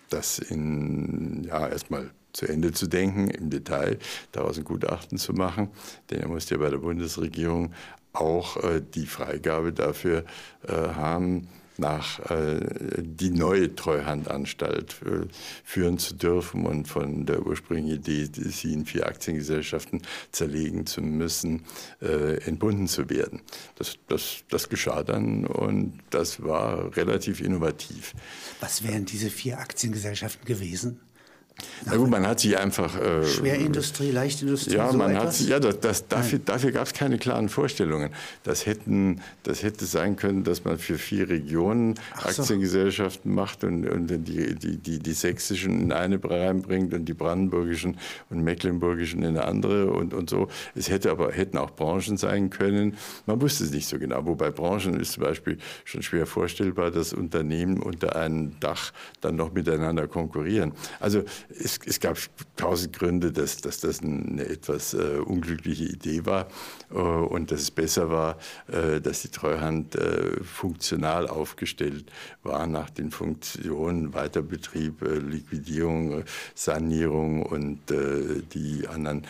das 0.09 0.39
in, 0.39 1.45
ja, 1.45 1.69
erstmal 1.69 2.11
zu 2.33 2.47
Ende 2.47 2.73
zu 2.73 2.87
denken, 2.87 3.29
im 3.29 3.51
Detail, 3.51 3.99
daraus 4.31 4.57
ein 4.57 4.65
Gutachten 4.65 5.19
zu 5.19 5.33
machen. 5.33 5.69
Denn 6.11 6.21
er 6.21 6.29
musste 6.29 6.55
ja 6.55 6.61
bei 6.61 6.71
der 6.71 6.79
Bundesregierung 6.79 7.75
auch 8.13 8.57
äh, 8.63 8.83
die 8.83 9.07
Freigabe 9.07 9.73
dafür 9.73 10.25
äh, 10.67 10.73
haben, 10.73 11.49
nach 11.79 12.19
äh, 12.31 12.61
die 12.99 13.31
neue 13.31 13.75
Treuhandanstalt 13.75 14.97
äh, 15.05 15.27
führen 15.65 15.99
zu 15.99 16.15
dürfen 16.15 16.67
und 16.67 16.89
von 16.89 17.27
der 17.27 17.47
ursprünglichen 17.47 17.99
Idee, 17.99 18.29
sie 18.33 18.73
in 18.73 18.87
vier 18.87 19.07
Aktiengesellschaften 19.07 20.03
zerlegen 20.33 20.87
zu 20.87 21.01
müssen, 21.01 21.65
äh, 22.01 22.43
entbunden 22.45 22.89
zu 22.89 23.09
werden. 23.09 23.41
Das, 23.77 23.97
das, 24.09 24.45
das 24.49 24.69
geschah 24.69 25.03
dann 25.03 25.47
und 25.47 25.99
das 26.11 26.43
war 26.43 26.95
relativ 26.97 27.41
innovativ. 27.41 28.15
Was 28.61 28.83
wären 28.83 29.05
diese 29.05 29.31
vier 29.31 29.59
Aktiengesellschaften 29.59 30.45
gewesen? 30.45 31.01
Na 31.85 31.97
gut, 31.97 32.11
man 32.11 32.27
hat 32.27 32.41
sich 32.41 32.57
einfach. 32.57 32.99
Äh, 32.99 33.25
Schwerindustrie, 33.25 34.11
Leichtindustrie. 34.11 34.75
Ja, 34.75 34.91
so 34.91 34.97
man 34.97 35.11
etwas? 35.11 35.25
hat 35.25 35.35
sich, 35.35 35.49
ja, 35.49 35.61
das, 35.61 35.81
das, 35.81 36.09
dafür, 36.09 36.39
dafür 36.39 36.73
gab 36.73 36.87
es 36.87 36.93
keine 36.93 37.19
klaren 37.19 37.49
Vorstellungen. 37.49 38.11
Das, 38.45 38.67
hätten, 38.67 39.21
das 39.43 39.63
hätte 39.63 39.85
sein 39.85 40.17
können, 40.17 40.45
dass 40.45 40.65
man 40.65 40.79
für 40.79 40.99
vier 40.99 41.29
Regionen 41.29 41.95
Ach 42.15 42.27
Aktiengesellschaften 42.27 43.31
so. 43.31 43.35
macht 43.35 43.65
und, 43.65 43.89
und 43.89 44.07
die, 44.09 44.55
die, 44.55 44.77
die, 44.77 44.99
die 44.99 45.13
sächsischen 45.13 45.81
in 45.81 45.93
eine 45.93 46.21
reinbringt 46.23 46.95
und 46.95 47.05
die 47.05 47.15
brandenburgischen 47.15 47.99
und 48.31 48.43
mecklenburgischen 48.43 49.23
in 49.23 49.37
eine 49.37 49.45
andere 49.45 49.91
und, 49.91 50.15
und 50.15 50.31
so. 50.31 50.49
Es 50.75 50.89
hätte 50.89 51.11
aber, 51.11 51.33
hätten 51.33 51.59
auch 51.59 51.71
Branchen 51.71 52.17
sein 52.17 52.51
können. 52.51 52.97
Man 53.27 53.41
wusste 53.41 53.65
es 53.65 53.71
nicht 53.71 53.89
so 53.89 53.99
genau. 53.99 54.25
Wobei 54.27 54.51
Branchen 54.51 54.99
ist 55.01 55.13
zum 55.13 55.25
Beispiel 55.25 55.59
schon 55.85 56.03
schwer 56.03 56.27
vorstellbar, 56.27 56.91
dass 56.91 57.13
Unternehmen 57.13 57.83
unter 57.83 58.17
einem 58.17 58.59
Dach 58.61 58.93
dann 59.21 59.37
noch 59.37 59.53
miteinander 59.53 60.07
konkurrieren. 60.07 60.73
Also 61.01 61.25
es 61.51 61.79
es, 61.87 62.01
gab 62.01 62.19
tausend 62.57 62.93
Gründe, 62.93 63.33
dass, 63.33 63.59
dass 63.59 63.81
das 63.81 64.03
eine 64.03 64.45
etwas 64.45 64.95
äh, 64.95 65.19
unglückliche 65.25 65.85
Idee 65.85 66.25
war 66.27 66.49
äh, 66.91 66.95
und 66.95 67.51
dass 67.51 67.63
es 67.63 67.71
besser 67.71 68.11
war, 68.11 68.39
äh, 68.69 69.01
dass 69.01 69.23
die 69.23 69.29
Treuhand 69.29 69.95
äh, 69.95 70.43
funktional 70.43 71.29
aufgestellt 71.29 72.07
war 72.43 72.67
nach 72.67 72.91
den 72.91 73.11
Funktionen 73.11 74.15
Weiterbetrieb, 74.15 75.03
äh, 75.03 75.19
Liquidierung, 75.19 76.25
Sanierung 76.55 77.43
und 77.43 77.81
die 78.55 78.87
anderen 78.89 79.27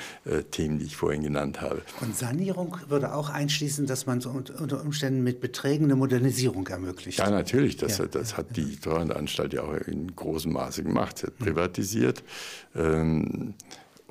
Themen, 0.50 0.78
die 0.78 0.86
ich 0.86 0.96
vorhin 0.96 1.22
genannt 1.22 1.60
habe. 1.60 1.82
Und 2.00 2.16
Sanierung 2.16 2.76
würde 2.88 3.14
auch 3.14 3.30
einschließen, 3.30 3.86
dass 3.86 4.06
man 4.06 4.20
so 4.20 4.30
unter 4.30 4.82
Umständen 4.82 5.22
mit 5.22 5.40
Beträgen 5.40 5.84
eine 5.84 5.96
Modernisierung 5.96 6.66
ermöglicht. 6.66 7.18
Ja, 7.18 7.30
natürlich. 7.30 7.76
Das, 7.76 7.98
ja. 7.98 8.06
das 8.06 8.36
hat 8.36 8.56
die 8.56 8.76
Treuhandanstalt 8.76 9.52
ja 9.52 9.62
auch 9.62 9.74
in 9.86 10.14
großem 10.14 10.52
Maße 10.52 10.82
gemacht. 10.82 11.18
Sie 11.18 11.26
hat 11.26 11.38
privatisiert. 11.38 12.01
Ähm, 12.74 13.54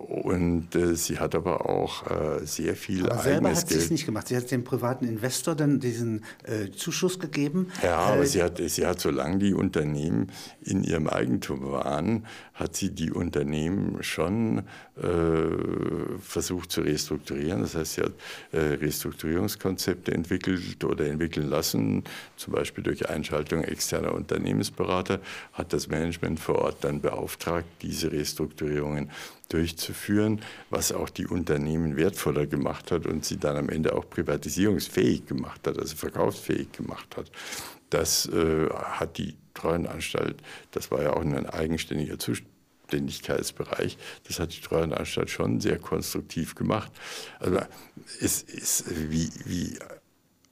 und 0.01 0.75
äh, 0.75 0.95
sie 0.95 1.19
hat 1.19 1.35
aber 1.35 1.69
auch 1.69 2.05
äh, 2.09 2.45
sehr 2.45 2.75
viel 2.75 3.09
aber 3.09 3.21
selber 3.21 3.47
eigenes 3.47 3.61
hat 3.61 3.69
sie 3.69 3.77
es 3.77 3.91
nicht 3.91 4.05
gemacht. 4.05 4.27
Sie 4.27 4.35
hat 4.35 4.49
dem 4.51 4.63
privaten 4.63 5.05
Investor 5.05 5.55
dann 5.55 5.79
diesen 5.79 6.23
äh, 6.43 6.71
Zuschuss 6.71 7.19
gegeben. 7.19 7.67
Ja, 7.83 7.97
aber 7.97 8.23
äh, 8.23 8.25
sie 8.25 8.41
hat, 8.41 8.61
sie 8.63 8.85
hat, 8.85 8.99
solange 8.99 9.37
die 9.39 9.53
Unternehmen 9.53 10.31
in 10.61 10.83
ihrem 10.83 11.07
Eigentum 11.07 11.71
waren, 11.71 12.25
hat 12.53 12.75
sie 12.75 12.91
die 12.91 13.11
Unternehmen 13.11 14.03
schon 14.03 14.59
äh, 14.97 15.03
versucht 16.21 16.71
zu 16.71 16.81
restrukturieren. 16.81 17.61
Das 17.61 17.75
heißt, 17.75 17.93
sie 17.93 18.01
hat 18.01 18.13
äh, 18.51 18.59
Restrukturierungskonzepte 18.75 20.13
entwickelt 20.13 20.83
oder 20.83 21.07
entwickeln 21.07 21.49
lassen, 21.49 22.03
zum 22.37 22.53
Beispiel 22.53 22.83
durch 22.83 23.09
Einschaltung 23.09 23.63
externer 23.63 24.13
Unternehmensberater, 24.13 25.19
hat 25.53 25.73
das 25.73 25.87
Management 25.87 26.39
vor 26.39 26.55
Ort 26.55 26.83
dann 26.83 27.01
beauftragt, 27.01 27.65
diese 27.81 28.11
Restrukturierungen 28.11 29.09
durchzuführen, 29.53 30.41
was 30.69 30.91
auch 30.91 31.09
die 31.09 31.27
Unternehmen 31.27 31.97
wertvoller 31.97 32.47
gemacht 32.47 32.91
hat 32.91 33.05
und 33.05 33.25
sie 33.25 33.37
dann 33.37 33.57
am 33.57 33.69
Ende 33.69 33.95
auch 33.95 34.09
privatisierungsfähig 34.09 35.25
gemacht 35.25 35.67
hat, 35.67 35.77
also 35.77 35.95
verkaufsfähig 35.95 36.71
gemacht 36.71 37.17
hat. 37.17 37.31
Das 37.89 38.27
äh, 38.27 38.69
hat 38.69 39.17
die 39.17 39.35
Treuhandanstalt, 39.53 40.41
das 40.71 40.91
war 40.91 41.03
ja 41.03 41.13
auch 41.13 41.21
ein 41.21 41.45
eigenständiger 41.45 42.17
Zuständigkeitsbereich, 42.17 43.97
das 44.27 44.39
hat 44.39 44.55
die 44.55 44.61
Treuhandanstalt 44.61 45.29
schon 45.29 45.59
sehr 45.59 45.77
konstruktiv 45.77 46.55
gemacht. 46.55 46.91
Also 47.39 47.59
es 48.21 48.43
ist 48.43 48.85
wie, 49.11 49.29
wie 49.45 49.77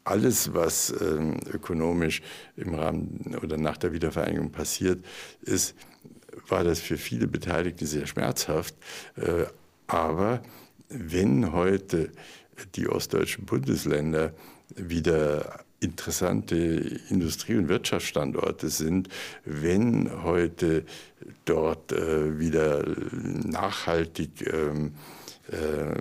alles, 0.03 0.53
was 0.53 0.93
ähm, 1.01 1.39
ökonomisch 1.53 2.21
im 2.57 2.73
Rahmen 2.73 3.37
oder 3.41 3.57
nach 3.57 3.77
der 3.77 3.93
Wiedervereinigung 3.93 4.51
passiert 4.51 5.05
ist, 5.41 5.75
war 6.47 6.63
das 6.63 6.79
für 6.79 6.97
viele 6.97 7.27
Beteiligte 7.27 7.85
sehr 7.85 8.07
schmerzhaft. 8.07 8.75
Äh, 9.15 9.45
aber 9.87 10.41
wenn 10.89 11.53
heute 11.53 12.11
die 12.75 12.87
ostdeutschen 12.87 13.45
Bundesländer 13.45 14.33
wieder 14.75 15.63
interessante 15.79 16.55
Industrie- 17.09 17.55
und 17.55 17.69
Wirtschaftsstandorte 17.69 18.69
sind, 18.69 19.09
wenn 19.45 20.23
heute 20.23 20.85
dort 21.45 21.91
äh, 21.91 22.37
wieder 22.39 22.85
nachhaltig 23.15 24.45
ähm, 24.51 24.93
äh, 25.51 25.93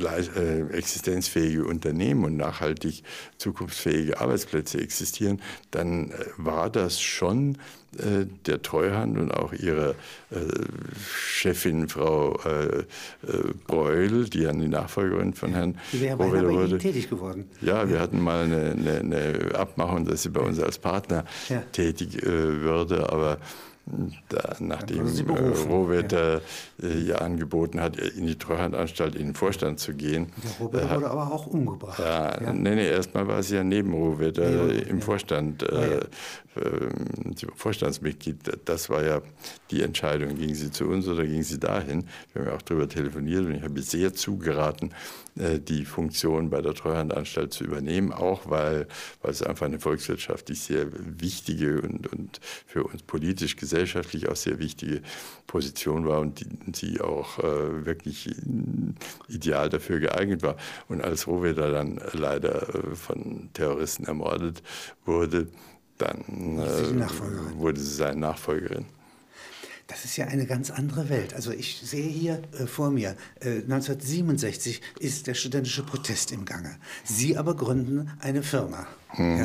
äh, 0.00 0.62
existenzfähige 0.72 1.64
Unternehmen 1.64 2.24
und 2.24 2.36
nachhaltig 2.36 3.02
zukunftsfähige 3.38 4.20
Arbeitsplätze 4.20 4.80
existieren, 4.80 5.40
dann 5.70 6.10
äh, 6.10 6.24
war 6.36 6.70
das 6.70 7.00
schon 7.00 7.58
äh, 7.98 8.26
der 8.46 8.62
Treuhand 8.62 9.18
und 9.18 9.32
auch 9.32 9.52
ihrer 9.52 9.90
äh, 10.30 10.36
Chefin 11.26 11.88
Frau 11.88 12.38
äh, 12.44 12.84
Breul, 13.66 14.24
die 14.30 14.40
ja 14.40 14.52
die 14.52 14.68
Nachfolgerin 14.68 15.34
von 15.34 15.52
Herrn 15.52 15.78
wäre 15.92 16.16
bei 16.16 16.26
Ihnen 16.26 16.78
tätig 16.78 17.10
geworden. 17.10 17.50
Ja, 17.60 17.88
wir 17.88 18.00
hatten 18.00 18.20
mal 18.20 18.44
eine, 18.44 18.72
eine, 18.72 18.98
eine 19.00 19.54
Abmachung, 19.54 20.06
dass 20.06 20.22
sie 20.22 20.30
bei 20.30 20.40
uns 20.40 20.58
als 20.58 20.78
Partner 20.78 21.24
ja. 21.48 21.62
tätig 21.72 22.22
würde, 22.22 23.12
aber 23.12 23.38
da, 24.28 24.56
nachdem 24.60 25.06
äh, 25.06 25.32
Rohwetter 25.68 26.40
ja. 26.80 26.88
Äh, 26.88 27.00
ihr 27.00 27.20
angeboten 27.20 27.80
hat, 27.80 27.96
in 27.96 28.26
die 28.26 28.38
Treuhandanstalt 28.38 29.16
in 29.16 29.28
den 29.28 29.34
Vorstand 29.34 29.80
zu 29.80 29.94
gehen. 29.94 30.32
Der 30.42 30.66
Rohwetter 30.66 30.90
äh, 30.90 30.96
wurde 30.96 31.10
aber 31.10 31.32
auch 31.32 31.46
umgebracht. 31.46 31.98
Ja, 31.98 32.40
ja. 32.40 32.52
Nee, 32.52 32.76
nee, 32.76 32.88
erstmal 32.88 33.26
war 33.26 33.42
sie 33.42 33.56
ja 33.56 33.64
neben 33.64 33.92
Rohwetter 33.92 34.48
nee, 34.48 34.78
im 34.78 34.98
ja. 34.98 35.04
Vorstand, 35.04 35.64
äh, 35.64 35.96
äh, 35.96 36.02
Vorstandsmitglied. 37.56 38.36
Das 38.64 38.88
war 38.88 39.02
ja 39.02 39.20
die 39.70 39.82
Entscheidung. 39.82 40.36
Ging 40.36 40.54
sie 40.54 40.70
zu 40.70 40.86
uns 40.86 41.08
oder 41.08 41.26
ging 41.26 41.42
sie 41.42 41.58
dahin? 41.58 42.04
Wir 42.32 42.42
haben 42.42 42.50
ja 42.50 42.56
auch 42.56 42.62
darüber 42.62 42.88
telefoniert 42.88 43.46
und 43.46 43.54
ich 43.54 43.62
habe 43.62 43.82
sehr 43.82 44.14
zugeraten, 44.14 44.94
äh, 45.36 45.58
die 45.58 45.84
Funktion 45.84 46.50
bei 46.50 46.60
der 46.60 46.74
Treuhandanstalt 46.74 47.52
zu 47.52 47.64
übernehmen, 47.64 48.12
auch 48.12 48.48
weil, 48.48 48.86
weil 49.22 49.30
es 49.30 49.42
einfach 49.42 49.66
eine 49.66 49.80
volkswirtschaftlich 49.80 50.60
sehr 50.60 50.86
wichtige 50.92 51.80
und, 51.80 52.12
und 52.12 52.40
für 52.66 52.84
uns 52.84 53.02
politisch, 53.02 53.56
gesellschaftlich 53.72 54.28
auch 54.28 54.36
sehr 54.36 54.58
wichtige 54.58 55.00
Position 55.46 56.06
war 56.06 56.20
und 56.20 56.40
die, 56.40 56.46
sie 56.74 57.00
auch 57.00 57.38
äh, 57.38 57.86
wirklich 57.86 58.30
ideal 59.28 59.70
dafür 59.70 59.98
geeignet 59.98 60.42
war. 60.42 60.56
Und 60.88 61.02
als 61.02 61.26
Rohwedder 61.26 61.70
dann 61.70 61.98
leider 62.12 62.74
äh, 62.74 62.94
von 62.94 63.48
Terroristen 63.54 64.04
ermordet 64.04 64.62
wurde, 65.06 65.48
dann 65.96 66.58
äh, 66.58 67.58
wurde 67.58 67.80
sie 67.80 67.94
seine 67.94 68.20
Nachfolgerin. 68.20 68.84
Das 69.92 70.06
ist 70.06 70.16
ja 70.16 70.26
eine 70.26 70.46
ganz 70.46 70.70
andere 70.70 71.10
Welt. 71.10 71.34
Also 71.34 71.50
ich 71.50 71.82
sehe 71.84 72.08
hier 72.08 72.40
äh, 72.58 72.66
vor 72.66 72.90
mir, 72.90 73.14
äh, 73.40 73.56
1967 73.56 74.80
ist 75.00 75.26
der 75.26 75.34
studentische 75.34 75.82
Protest 75.82 76.32
im 76.32 76.46
Gange. 76.46 76.76
Sie 77.04 77.36
aber 77.36 77.54
gründen 77.54 78.10
eine 78.18 78.42
Firma. 78.42 78.86
Hm. 79.08 79.38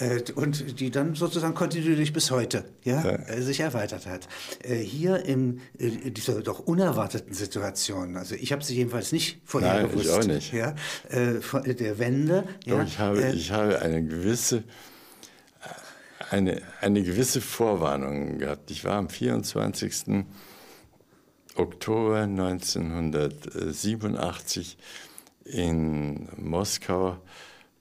Ja, 0.00 0.06
äh, 0.06 0.22
und 0.34 0.80
die 0.80 0.90
dann 0.90 1.14
sozusagen 1.14 1.52
kontinuierlich 1.52 2.14
bis 2.14 2.30
heute 2.30 2.64
ja, 2.84 3.04
ja. 3.04 3.16
Äh, 3.16 3.42
sich 3.42 3.60
erweitert 3.60 4.06
hat. 4.06 4.28
Äh, 4.62 4.76
hier 4.76 5.26
in 5.26 5.60
äh, 5.78 6.10
dieser 6.10 6.40
doch 6.40 6.60
unerwarteten 6.60 7.34
Situation, 7.34 8.16
also 8.16 8.34
ich 8.34 8.50
habe 8.50 8.64
sie 8.64 8.74
jedenfalls 8.74 9.12
nicht 9.12 9.42
vorher 9.44 9.74
Nein, 9.74 9.90
gewusst. 9.90 10.06
Ich 10.06 10.12
auch 10.12 10.24
nicht. 10.24 10.52
Ja, 10.54 10.74
der 11.10 11.98
Wende. 11.98 12.44
Doch, 12.66 12.82
ich, 12.82 12.98
habe, 12.98 13.32
ich 13.32 13.50
habe 13.50 13.78
eine 13.82 14.02
gewisse 14.02 14.64
eine, 16.32 16.62
eine 16.80 17.02
gewisse 17.02 17.42
Vorwarnung 17.42 18.38
gehabt. 18.38 18.70
Ich 18.70 18.84
war 18.84 18.94
am 18.94 19.10
24. 19.10 20.24
Oktober 21.56 22.22
1987 22.22 24.78
in 25.44 26.30
Moskau 26.38 27.18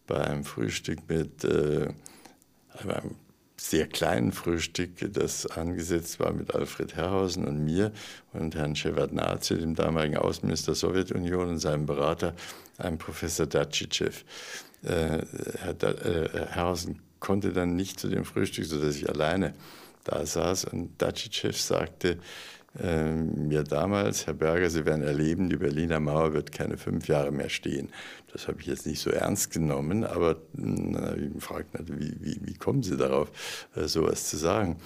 bei 0.05 0.19
einem 0.19 0.43
Frühstück 0.43 0.99
mit 1.07 1.45
äh, 1.45 1.87
einem 2.77 3.15
sehr 3.55 3.87
kleinen 3.87 4.33
Frühstück, 4.33 5.13
das 5.13 5.45
angesetzt 5.45 6.19
war 6.19 6.33
mit 6.33 6.53
Alfred 6.53 6.93
Herrhausen 6.95 7.45
und 7.45 7.63
mir 7.63 7.93
und 8.33 8.55
Herrn 8.55 8.75
Shevardnadze, 8.75 9.57
dem 9.57 9.75
damaligen 9.75 10.17
Außenminister 10.17 10.71
der 10.71 10.75
Sowjetunion 10.75 11.47
und 11.47 11.59
seinem 11.59 11.85
Berater, 11.85 12.35
einem 12.77 12.97
Professor 12.97 13.45
Dacicev. 13.45 14.25
Äh, 14.83 15.21
Herr, 15.59 15.83
äh, 15.83 16.47
Herrhausen 16.49 16.99
konnte 17.21 17.53
dann 17.53 17.77
nicht 17.77 17.99
zu 17.99 18.09
dem 18.09 18.25
Frühstück, 18.25 18.65
sodass 18.65 18.97
ich 18.97 19.07
alleine 19.07 19.53
da 20.03 20.25
saß. 20.25 20.65
Und 20.65 21.01
Dacicev 21.01 21.57
sagte 21.57 22.17
äh, 22.77 23.13
mir 23.13 23.63
damals, 23.63 24.27
Herr 24.27 24.33
Berger, 24.33 24.69
Sie 24.69 24.85
werden 24.85 25.03
erleben, 25.03 25.49
die 25.49 25.57
Berliner 25.57 25.99
Mauer 25.99 26.33
wird 26.33 26.51
keine 26.51 26.77
fünf 26.77 27.07
Jahre 27.07 27.31
mehr 27.31 27.49
stehen. 27.49 27.89
Das 28.33 28.47
habe 28.47 28.59
ich 28.61 28.67
jetzt 28.67 28.85
nicht 28.85 29.01
so 29.01 29.09
ernst 29.09 29.51
genommen, 29.51 30.03
aber 30.03 30.37
na, 30.53 31.15
ich 31.15 31.33
gefragt, 31.33 31.67
wie, 31.87 32.15
wie, 32.19 32.39
wie 32.41 32.53
kommen 32.55 32.83
Sie 32.83 32.97
darauf, 32.97 33.31
äh, 33.75 33.87
sowas 33.87 34.29
zu 34.29 34.37
sagen? 34.37 34.77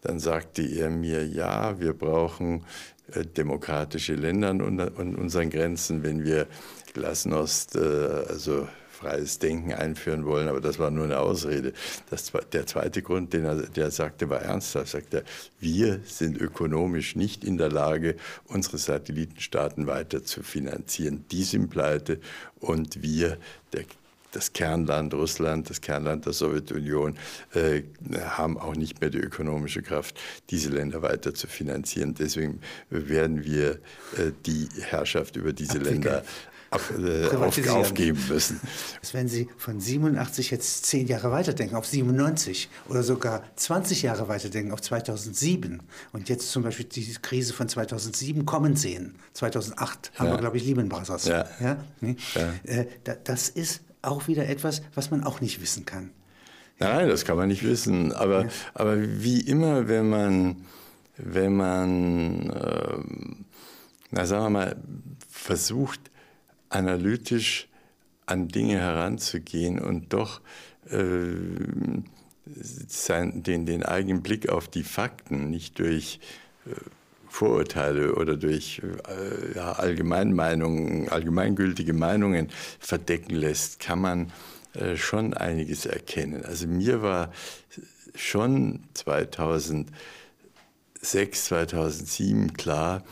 Dann 0.00 0.18
sagte 0.18 0.62
er 0.62 0.90
mir, 0.90 1.26
ja, 1.26 1.78
wir 1.78 1.92
brauchen 1.92 2.64
äh, 3.12 3.24
demokratische 3.24 4.14
Länder 4.14 4.50
an 4.50 5.16
unseren 5.16 5.50
Grenzen, 5.50 6.02
wenn 6.02 6.24
wir 6.24 6.46
Glasnost, 6.94 7.76
äh, 7.76 7.80
also 8.28 8.68
freies 9.02 9.38
Denken 9.38 9.72
einführen 9.72 10.24
wollen, 10.24 10.48
aber 10.48 10.60
das 10.60 10.78
war 10.78 10.90
nur 10.90 11.04
eine 11.04 11.18
Ausrede. 11.18 11.72
Das, 12.10 12.32
der 12.52 12.66
zweite 12.66 13.02
Grund, 13.02 13.32
den 13.32 13.44
er 13.44 13.56
der 13.56 13.90
sagte, 13.90 14.30
war 14.30 14.40
ernsthaft. 14.42 14.88
Sagt 14.88 15.14
er, 15.14 15.24
wir 15.60 16.00
sind 16.04 16.40
ökonomisch 16.40 17.16
nicht 17.16 17.44
in 17.44 17.58
der 17.58 17.70
Lage, 17.70 18.16
unsere 18.46 18.78
Satellitenstaaten 18.78 19.86
weiter 19.86 20.22
zu 20.22 20.42
finanzieren. 20.42 21.24
Die 21.30 21.44
sind 21.44 21.70
pleite 21.70 22.20
und 22.60 23.02
wir, 23.02 23.38
der 23.72 23.84
das 24.32 24.54
Kernland 24.54 25.12
Russland, 25.14 25.68
das 25.68 25.80
Kernland 25.80 26.24
der 26.24 26.32
Sowjetunion, 26.32 27.16
äh, 27.54 27.82
haben 28.24 28.58
auch 28.58 28.74
nicht 28.74 29.00
mehr 29.00 29.10
die 29.10 29.18
ökonomische 29.18 29.82
Kraft, 29.82 30.18
diese 30.50 30.70
Länder 30.70 31.02
weiter 31.02 31.34
zu 31.34 31.46
finanzieren. 31.46 32.14
Deswegen 32.14 32.60
werden 32.88 33.44
wir 33.44 33.72
äh, 34.16 34.32
die 34.46 34.68
Herrschaft 34.80 35.36
über 35.36 35.52
diese 35.52 35.72
Abwickeln. 35.72 36.02
Länder 36.02 36.24
ab, 36.72 36.80
äh, 36.98 37.28
auf, 37.36 37.68
aufgeben 37.68 38.18
müssen. 38.28 38.60
Wenn 39.12 39.28
Sie 39.28 39.48
von 39.56 39.80
87 39.80 40.50
jetzt 40.50 40.86
zehn 40.86 41.06
Jahre 41.06 41.30
weiterdenken 41.30 41.76
auf 41.76 41.86
97 41.86 42.68
oder 42.88 43.02
sogar 43.02 43.42
20 43.56 44.02
Jahre 44.02 44.28
weiterdenken 44.28 44.72
auf 44.72 44.80
2007 44.80 45.82
und 46.12 46.28
jetzt 46.28 46.50
zum 46.50 46.62
Beispiel 46.62 46.86
die 46.86 47.04
Krise 47.20 47.52
von 47.52 47.68
2007 47.68 48.46
kommen 48.46 48.76
sehen, 48.76 49.16
2008 49.34 50.12
haben 50.16 50.26
ja. 50.26 50.32
wir, 50.32 50.38
glaube 50.38 50.56
ich, 50.56 50.64
Lehman 50.64 50.88
Brothers. 50.88 51.26
Ja. 51.26 51.46
Ja? 51.60 51.76
Nee? 52.00 52.16
Äh, 52.64 52.86
das 53.24 53.48
ist 53.48 53.82
auch 54.02 54.26
wieder 54.26 54.48
etwas, 54.48 54.82
was 54.94 55.10
man 55.10 55.24
auch 55.24 55.40
nicht 55.40 55.60
wissen 55.60 55.86
kann. 55.86 56.10
Nein, 56.78 57.08
das 57.08 57.24
kann 57.24 57.36
man 57.36 57.48
nicht 57.48 57.62
wissen. 57.62 58.12
Aber, 58.12 58.46
aber 58.74 58.96
wie 58.98 59.40
immer, 59.40 59.86
wenn 59.86 60.08
man, 60.08 60.64
wenn 61.16 61.54
man 61.54 62.50
ähm, 62.50 63.44
na 64.12 64.26
sagen 64.26 64.44
wir 64.44 64.50
mal, 64.50 64.76
versucht, 65.28 66.11
analytisch 66.74 67.68
an 68.26 68.48
Dinge 68.48 68.78
heranzugehen 68.78 69.78
und 69.78 70.12
doch 70.12 70.40
äh, 70.90 71.34
sein, 72.88 73.42
den, 73.42 73.66
den 73.66 73.82
eigenen 73.82 74.22
Blick 74.22 74.48
auf 74.48 74.68
die 74.68 74.82
Fakten 74.82 75.50
nicht 75.50 75.78
durch 75.78 76.20
äh, 76.66 76.70
Vorurteile 77.28 78.14
oder 78.14 78.36
durch 78.36 78.82
äh, 79.08 79.56
ja, 79.56 79.72
Allgemeinmeinungen, 79.72 81.08
allgemeingültige 81.08 81.94
Meinungen 81.94 82.50
verdecken 82.78 83.34
lässt, 83.34 83.80
kann 83.80 84.00
man 84.00 84.32
äh, 84.74 84.96
schon 84.96 85.32
einiges 85.34 85.86
erkennen. 85.86 86.44
Also 86.44 86.66
mir 86.66 87.00
war 87.00 87.32
schon 88.14 88.84
2006, 88.94 89.92
2007 91.44 92.52
klar, 92.52 93.02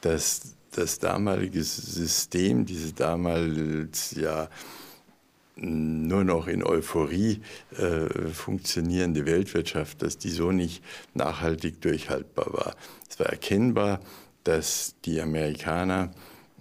dass 0.00 0.55
das 0.76 0.98
damalige 0.98 1.62
System, 1.62 2.66
diese 2.66 2.92
damals 2.92 4.12
ja 4.12 4.48
nur 5.56 6.24
noch 6.24 6.48
in 6.48 6.62
Euphorie 6.62 7.40
äh, 7.78 8.28
funktionierende 8.28 9.24
Weltwirtschaft, 9.24 10.02
dass 10.02 10.18
die 10.18 10.28
so 10.28 10.52
nicht 10.52 10.84
nachhaltig 11.14 11.80
durchhaltbar 11.80 12.52
war. 12.52 12.76
Es 13.08 13.18
war 13.18 13.26
erkennbar, 13.26 14.00
dass 14.44 14.94
die 15.06 15.20
Amerikaner, 15.20 16.10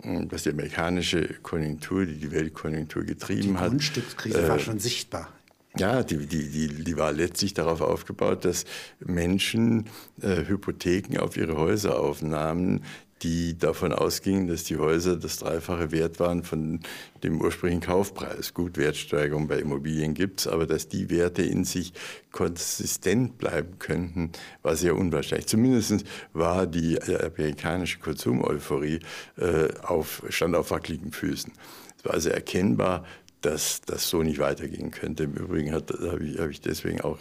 hm, 0.02 0.30
dass 0.30 0.44
die 0.44 0.52
amerikanische 0.52 1.28
Konjunktur, 1.44 2.06
die 2.06 2.18
die 2.18 2.32
Weltkonjunktur 2.32 3.04
getrieben 3.04 3.42
die 3.42 3.54
hat. 3.56 3.66
Die 3.66 3.70
Grundstückskrise 3.72 4.46
äh, 4.46 4.50
war 4.50 4.60
schon 4.60 4.80
sichtbar. 4.80 5.30
Ja, 5.78 6.04
die, 6.04 6.26
die, 6.26 6.50
die, 6.50 6.84
die 6.86 6.98
war 6.98 7.12
letztlich 7.12 7.54
darauf 7.54 7.82
aufgebaut, 7.82 8.46
dass 8.46 8.64
Menschen 9.00 9.90
äh, 10.22 10.46
Hypotheken 10.48 11.20
auf 11.20 11.36
ihre 11.36 11.58
Häuser 11.58 12.00
aufnahmen, 12.00 12.86
die 13.26 13.58
davon 13.58 13.92
ausgingen, 13.92 14.46
dass 14.46 14.66
die 14.66 14.78
Häuser 14.78 15.16
das 15.16 15.38
Dreifache 15.38 15.92
wert 15.92 16.20
waren 16.20 16.44
von 16.44 16.80
dem 17.24 17.42
ursprünglichen 17.42 17.82
Kaufpreis. 17.82 18.54
Gut, 18.54 18.78
Wertsteigerung 18.78 19.48
bei 19.48 19.58
Immobilien 19.58 20.14
gibt 20.14 20.42
es, 20.42 20.48
aber 20.48 20.68
dass 20.68 20.90
die 20.90 21.10
Werte 21.10 21.42
in 21.42 21.66
sich 21.66 21.94
konsistent 22.32 23.40
bleiben 23.40 23.80
könnten, 23.80 24.32
war 24.62 24.76
sehr 24.76 24.96
unwahrscheinlich. 24.96 25.48
Zumindest 25.48 26.06
war 26.34 26.68
die 26.68 27.02
amerikanische 27.02 27.98
Konsumeuphorie 27.98 29.00
äh, 29.38 29.70
auf, 29.82 30.22
stand 30.30 30.56
auf 30.56 30.70
wackeligen 30.70 31.12
Füßen. 31.12 31.52
Es 31.98 32.06
war 32.06 32.14
also 32.14 32.30
erkennbar, 32.30 33.06
dass 33.42 33.82
das 33.82 34.08
so 34.08 34.22
nicht 34.22 34.38
weitergehen 34.38 34.92
könnte. 34.92 35.24
Im 35.24 35.34
Übrigen 35.34 35.74
habe 35.74 36.24
ich, 36.24 36.40
hab 36.40 36.50
ich 36.50 36.62
deswegen 36.62 37.02
auch 37.02 37.20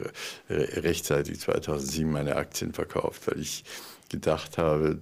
äh, 0.49 0.55
rechtzeitig 0.81 1.41
2007 1.41 2.11
meine 2.11 2.37
Aktien 2.37 2.75
verkauft, 2.75 3.27
weil 3.27 3.41
ich 3.41 3.65
gedacht 4.15 4.59
habe, 4.59 4.99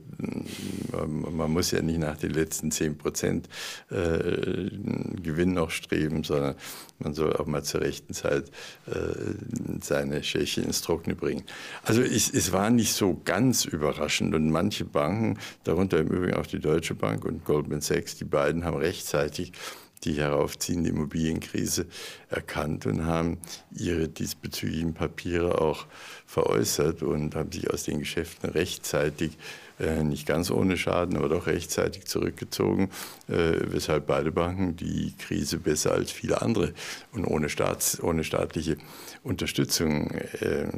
man 1.06 1.50
muss 1.50 1.70
ja 1.70 1.82
nicht 1.82 1.98
nach 1.98 2.16
den 2.16 2.30
letzten 2.30 2.70
10 2.70 2.96
Prozent 2.96 3.48
äh, 3.90 4.70
Gewinn 5.22 5.52
noch 5.52 5.70
streben, 5.70 6.24
sondern 6.24 6.54
man 6.98 7.14
soll 7.14 7.36
auch 7.36 7.46
mal 7.46 7.62
zur 7.62 7.82
rechten 7.82 8.14
Zeit 8.14 8.50
äh, 8.86 8.92
seine 9.82 10.22
Schäche 10.22 10.62
ins 10.62 10.82
Trockene 10.82 11.14
bringen. 11.14 11.44
Also 11.82 12.02
es, 12.02 12.32
es 12.32 12.52
war 12.52 12.70
nicht 12.70 12.94
so 12.94 13.20
ganz 13.24 13.64
überraschend 13.64 14.34
und 14.34 14.50
manche 14.50 14.84
Banken, 14.84 15.38
darunter 15.64 15.98
im 15.98 16.08
Übrigen 16.08 16.34
auch 16.34 16.46
die 16.46 16.60
Deutsche 16.60 16.94
Bank 16.94 17.24
und 17.24 17.44
Goldman 17.44 17.80
Sachs, 17.80 18.16
die 18.16 18.24
beiden 18.24 18.64
haben 18.64 18.76
rechtzeitig 18.76 19.52
die 20.04 20.14
heraufziehende 20.14 20.90
Immobilienkrise 20.90 21.86
erkannt 22.28 22.86
und 22.86 23.06
haben 23.06 23.38
ihre 23.70 24.08
diesbezüglichen 24.08 24.94
Papiere 24.94 25.60
auch 25.60 25.86
veräußert 26.26 27.02
und 27.02 27.34
haben 27.34 27.52
sich 27.52 27.70
aus 27.70 27.84
den 27.84 28.00
Geschäften 28.00 28.50
rechtzeitig, 28.50 29.38
äh, 29.78 30.02
nicht 30.02 30.26
ganz 30.26 30.50
ohne 30.50 30.76
Schaden, 30.76 31.16
aber 31.16 31.28
doch 31.28 31.46
rechtzeitig 31.46 32.06
zurückgezogen, 32.06 32.90
äh, 33.28 33.52
weshalb 33.66 34.06
beide 34.06 34.32
Banken 34.32 34.76
die 34.76 35.14
Krise 35.18 35.58
besser 35.58 35.92
als 35.92 36.10
viele 36.10 36.42
andere 36.42 36.72
und 37.12 37.24
ohne, 37.24 37.48
Staats-, 37.48 38.02
ohne 38.02 38.24
staatliche 38.24 38.76
Unterstützung 39.22 40.10
äh, 40.10 40.68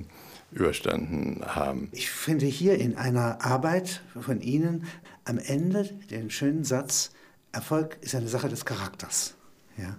überstanden 0.53 1.43
haben. 1.45 1.89
Ich 1.93 2.11
finde 2.11 2.47
hier 2.47 2.79
in 2.79 2.97
einer 2.97 3.45
Arbeit 3.45 4.03
von 4.21 4.41
Ihnen 4.41 4.87
am 5.25 5.39
Ende 5.39 5.85
den 6.11 6.31
schönen 6.31 6.65
Satz, 6.65 7.11
Erfolg 7.55 7.99
ist 8.01 8.15
eine 8.15 8.29
Sache 8.29 8.49
des 8.49 8.65
Charakters. 8.65 9.35
Ja? 9.79 9.97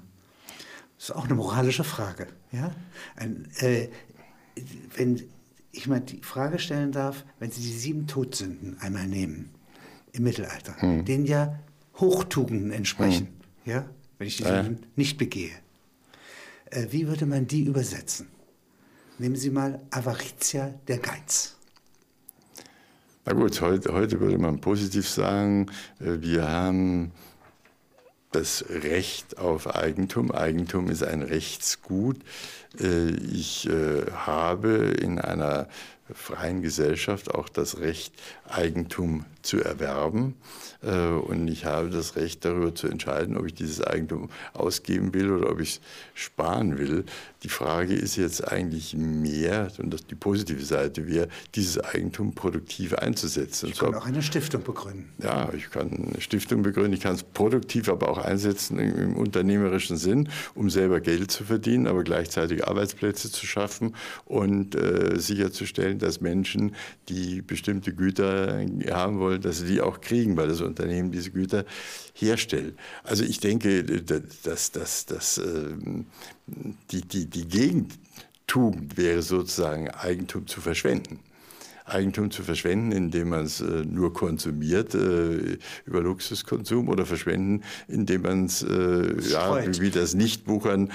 Das 0.97 1.09
ist 1.09 1.15
auch 1.15 1.25
eine 1.25 1.35
moralische 1.35 1.83
Frage. 1.83 2.27
Ja? 2.51 2.71
Ein, 3.15 3.47
äh, 3.59 3.87
wenn 4.95 5.23
ich 5.71 5.87
mal 5.87 6.01
die 6.01 6.21
Frage 6.21 6.59
stellen 6.59 6.91
darf, 6.91 7.25
wenn 7.39 7.51
Sie 7.51 7.61
die 7.61 7.73
sieben 7.73 8.07
Todsünden 8.07 8.77
einmal 8.79 9.07
nehmen 9.07 9.51
im 10.11 10.23
Mittelalter, 10.23 10.79
hm. 10.81 11.05
denen 11.05 11.25
ja 11.25 11.59
Hochtugenden 11.97 12.71
entsprechen, 12.71 13.27
hm. 13.63 13.71
ja? 13.71 13.89
wenn 14.17 14.27
ich 14.27 14.37
die 14.37 14.43
ja. 14.43 14.65
nicht 14.95 15.17
begehe, 15.17 15.51
äh, 16.65 16.87
wie 16.91 17.07
würde 17.07 17.25
man 17.25 17.47
die 17.47 17.63
übersetzen? 17.63 18.27
Nehmen 19.17 19.35
Sie 19.35 19.49
mal 19.49 19.81
Avaritia, 19.91 20.73
der 20.87 20.97
Geiz. 20.99 21.55
Na 23.25 23.33
gut, 23.33 23.59
heute, 23.61 23.93
heute 23.93 24.19
würde 24.19 24.37
man 24.37 24.59
positiv 24.59 25.09
sagen, 25.09 25.67
äh, 25.99 26.21
wir 26.21 26.47
haben 26.47 27.11
das 28.35 28.65
Recht 28.69 29.37
auf 29.37 29.73
Eigentum. 29.73 30.31
Eigentum 30.31 30.89
ist 30.89 31.03
ein 31.03 31.23
Rechtsgut. 31.23 32.17
Äh, 32.79 33.11
ich 33.11 33.67
äh, 33.67 34.11
habe 34.11 34.93
in 35.01 35.19
einer 35.19 35.67
freien 36.13 36.61
Gesellschaft 36.61 37.33
auch 37.33 37.49
das 37.49 37.79
Recht, 37.79 38.13
Eigentum 38.47 39.25
zu 39.45 39.61
erwerben. 39.63 40.35
Äh, 40.81 41.09
und 41.09 41.47
ich 41.47 41.65
habe 41.65 41.89
das 41.89 42.15
Recht 42.15 42.45
darüber 42.45 42.73
zu 42.75 42.87
entscheiden, 42.87 43.37
ob 43.37 43.45
ich 43.45 43.53
dieses 43.53 43.81
Eigentum 43.81 44.29
ausgeben 44.53 45.13
will 45.13 45.31
oder 45.31 45.51
ob 45.51 45.59
ich 45.59 45.75
es 45.75 45.81
sparen 46.13 46.77
will. 46.77 47.05
Die 47.43 47.49
Frage 47.49 47.93
ist 47.93 48.15
jetzt 48.15 48.51
eigentlich 48.51 48.95
mehr, 48.95 49.71
und 49.77 49.93
das 49.93 50.05
die 50.05 50.15
positive 50.15 50.63
Seite 50.63 51.07
wäre, 51.07 51.27
dieses 51.53 51.79
Eigentum 51.79 52.33
produktiv 52.33 52.93
einzusetzen. 52.95 53.69
Ich 53.69 53.79
kann 53.79 53.95
auch 53.95 54.05
eine 54.05 54.23
Stiftung 54.23 54.63
begründen. 54.63 55.09
Ja, 55.21 55.51
ich 55.53 55.69
kann 55.69 55.91
eine 55.91 56.21
Stiftung 56.21 56.63
begründen. 56.63 56.93
Ich 56.93 57.01
kann 57.01 57.15
es 57.15 57.23
produktiv 57.23 57.89
aber 57.89 58.09
auch 58.09 58.17
einsetzen 58.17 58.79
im, 58.79 58.97
im 58.97 59.15
unternehmerischen 59.15 59.97
Sinn, 59.97 60.29
um 60.55 60.69
selber 60.69 61.01
Geld 61.01 61.31
zu 61.31 61.43
verdienen, 61.43 61.87
aber 61.87 62.03
gleichzeitig 62.03 62.67
Arbeitsplätze 62.67 63.31
zu 63.31 63.45
schaffen 63.45 63.95
und 64.25 64.75
äh, 64.75 65.19
sicherzustellen, 65.19 65.99
dass 65.99 66.21
Menschen, 66.21 66.75
die 67.09 67.41
bestimmte 67.41 67.93
Güter 67.93 68.65
haben 68.89 69.19
wollen, 69.19 69.34
dass 69.39 69.59
sie 69.59 69.67
die 69.67 69.81
auch 69.81 70.01
kriegen, 70.01 70.37
weil 70.37 70.47
das 70.47 70.61
Unternehmen 70.61 71.11
diese 71.11 71.31
Güter 71.31 71.65
herstellt. 72.13 72.75
Also 73.03 73.23
ich 73.23 73.39
denke, 73.39 73.83
dass, 73.83 74.71
dass, 74.71 75.05
dass 75.05 75.37
ähm, 75.37 76.07
die, 76.91 77.01
die, 77.01 77.25
die 77.25 77.47
Gegentugend 77.47 78.97
wäre 78.97 79.21
sozusagen 79.21 79.89
Eigentum 79.89 80.47
zu 80.47 80.61
verschwenden. 80.61 81.19
Eigentum 81.85 82.31
zu 82.31 82.43
verschwenden, 82.43 82.91
indem 82.91 83.29
man 83.29 83.45
es 83.45 83.61
äh, 83.61 83.85
nur 83.85 84.13
konsumiert 84.13 84.95
äh, 84.95 85.57
über 85.85 86.01
Luxuskonsum 86.01 86.89
oder 86.89 87.05
verschwenden, 87.05 87.63
indem 87.87 88.23
man 88.23 88.45
es, 88.45 88.63
äh, 88.63 89.21
ja, 89.29 89.63
wie 89.79 89.91
das 89.91 90.13
Nichtbuchern 90.13 90.91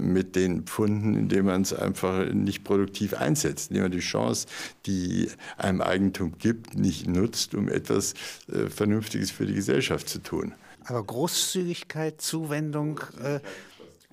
mit 0.00 0.36
den 0.36 0.64
Pfunden, 0.64 1.14
indem 1.14 1.46
man 1.46 1.62
es 1.62 1.72
einfach 1.72 2.32
nicht 2.32 2.64
produktiv 2.64 3.14
einsetzt, 3.14 3.70
indem 3.70 3.84
man 3.84 3.92
die 3.92 4.00
Chance, 4.00 4.46
die 4.86 5.28
einem 5.56 5.80
Eigentum 5.80 6.38
gibt, 6.38 6.76
nicht 6.76 7.06
nutzt, 7.06 7.54
um 7.54 7.68
etwas 7.68 8.14
Vernünftiges 8.68 9.30
für 9.30 9.46
die 9.46 9.54
Gesellschaft 9.54 10.08
zu 10.08 10.18
tun. 10.22 10.54
Aber 10.84 11.02
Großzügigkeit, 11.02 12.20
Zuwendung, 12.20 13.00
äh, 13.22 13.40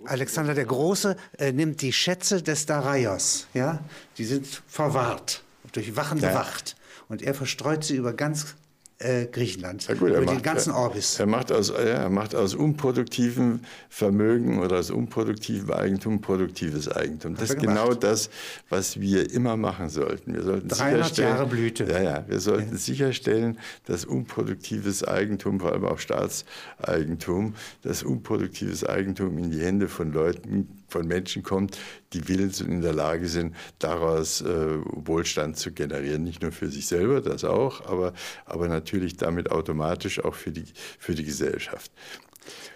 Alexander 0.06 0.54
der 0.54 0.66
Große 0.66 1.16
äh, 1.38 1.52
nimmt 1.52 1.82
die 1.82 1.94
Schätze 1.94 2.42
des 2.42 2.66
Daraios, 2.66 3.48
ja, 3.54 3.80
die 4.18 4.26
sind 4.26 4.48
verwahrt 4.68 5.44
durch 5.74 5.96
Wachen 5.96 6.20
ja. 6.20 6.30
bewacht. 6.30 6.76
Und 7.10 7.22
er 7.22 7.34
verstreut 7.34 7.84
sie 7.84 7.98
über 7.98 8.14
ganz 8.14 8.56
äh, 9.04 9.26
Griechenland, 9.26 9.88
ja 9.88 9.96
gut, 9.96 10.10
über 10.10 10.22
macht, 10.22 10.38
den 10.38 10.42
ganzen 10.42 10.72
Orbis. 10.72 11.20
Er 11.20 11.26
macht, 11.26 11.52
aus, 11.52 11.70
er 11.70 12.10
macht 12.10 12.36
aus 12.36 12.56
unproduktivem 12.56 13.60
Vermögen 13.90 14.60
oder 14.60 14.80
aus 14.80 14.92
unproduktivem 14.92 15.72
Eigentum 15.72 16.22
produktives 16.22 16.90
Eigentum. 16.90 17.36
Das 17.36 17.50
ist 17.50 17.60
genau 17.60 17.94
das, 17.94 18.30
was 18.70 19.00
wir 19.00 19.32
immer 19.32 19.58
machen 19.58 19.90
sollten. 19.90 20.34
Wir 20.34 20.44
sollten 20.44 20.70
300 20.70 21.18
Jahre 21.18 21.48
Blüte. 21.48 21.86
Ja, 21.86 22.02
ja, 22.02 22.24
wir 22.28 22.40
sollten 22.40 22.72
ja. 22.72 22.78
sicherstellen, 22.78 23.58
dass 23.86 24.06
unproduktives 24.06 25.04
Eigentum, 25.04 25.60
vor 25.60 25.74
allem 25.74 25.86
auch 25.86 26.00
Staatseigentum, 26.00 27.56
dass 27.82 28.04
unproduktives 28.04 28.86
Eigentum 28.86 29.38
in 29.38 29.52
die 29.52 29.60
Hände 29.60 29.90
von 29.90 30.14
Leuten 30.14 30.83
von 30.94 31.08
Menschen 31.08 31.44
kommt, 31.44 31.78
die 32.14 32.28
willens 32.28 32.62
und 32.62 32.70
in 32.70 32.82
der 32.82 32.94
Lage 32.94 33.28
sind, 33.28 33.56
daraus 33.80 34.42
äh, 34.42 34.78
Wohlstand 34.86 35.58
zu 35.58 35.72
generieren. 35.72 36.24
Nicht 36.24 36.42
nur 36.42 36.52
für 36.52 36.70
sich 36.70 36.88
selber, 36.88 37.20
das 37.20 37.44
auch, 37.44 37.86
aber, 37.88 38.14
aber 38.46 38.68
natürlich 38.68 39.18
damit 39.18 39.52
automatisch 39.52 40.24
auch 40.24 40.36
für 40.36 40.52
die, 40.52 40.66
für 41.00 41.16
die 41.16 41.26
Gesellschaft. 41.26 41.92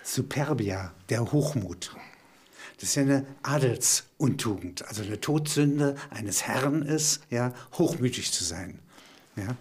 Superbia, 0.03 0.93
der 1.09 1.31
Hochmut. 1.31 1.95
Das 2.79 2.89
ist 2.89 2.95
ja 2.95 3.03
eine 3.03 3.25
Adelsuntugend, 3.43 4.87
also 4.87 5.03
eine 5.03 5.19
Todsünde 5.19 5.95
eines 6.09 6.43
Herrn 6.43 6.83
ist, 6.83 7.21
ja, 7.29 7.53
hochmütig 7.73 8.31
zu 8.31 8.43
sein. 8.43 8.79
Ja. 9.35 9.55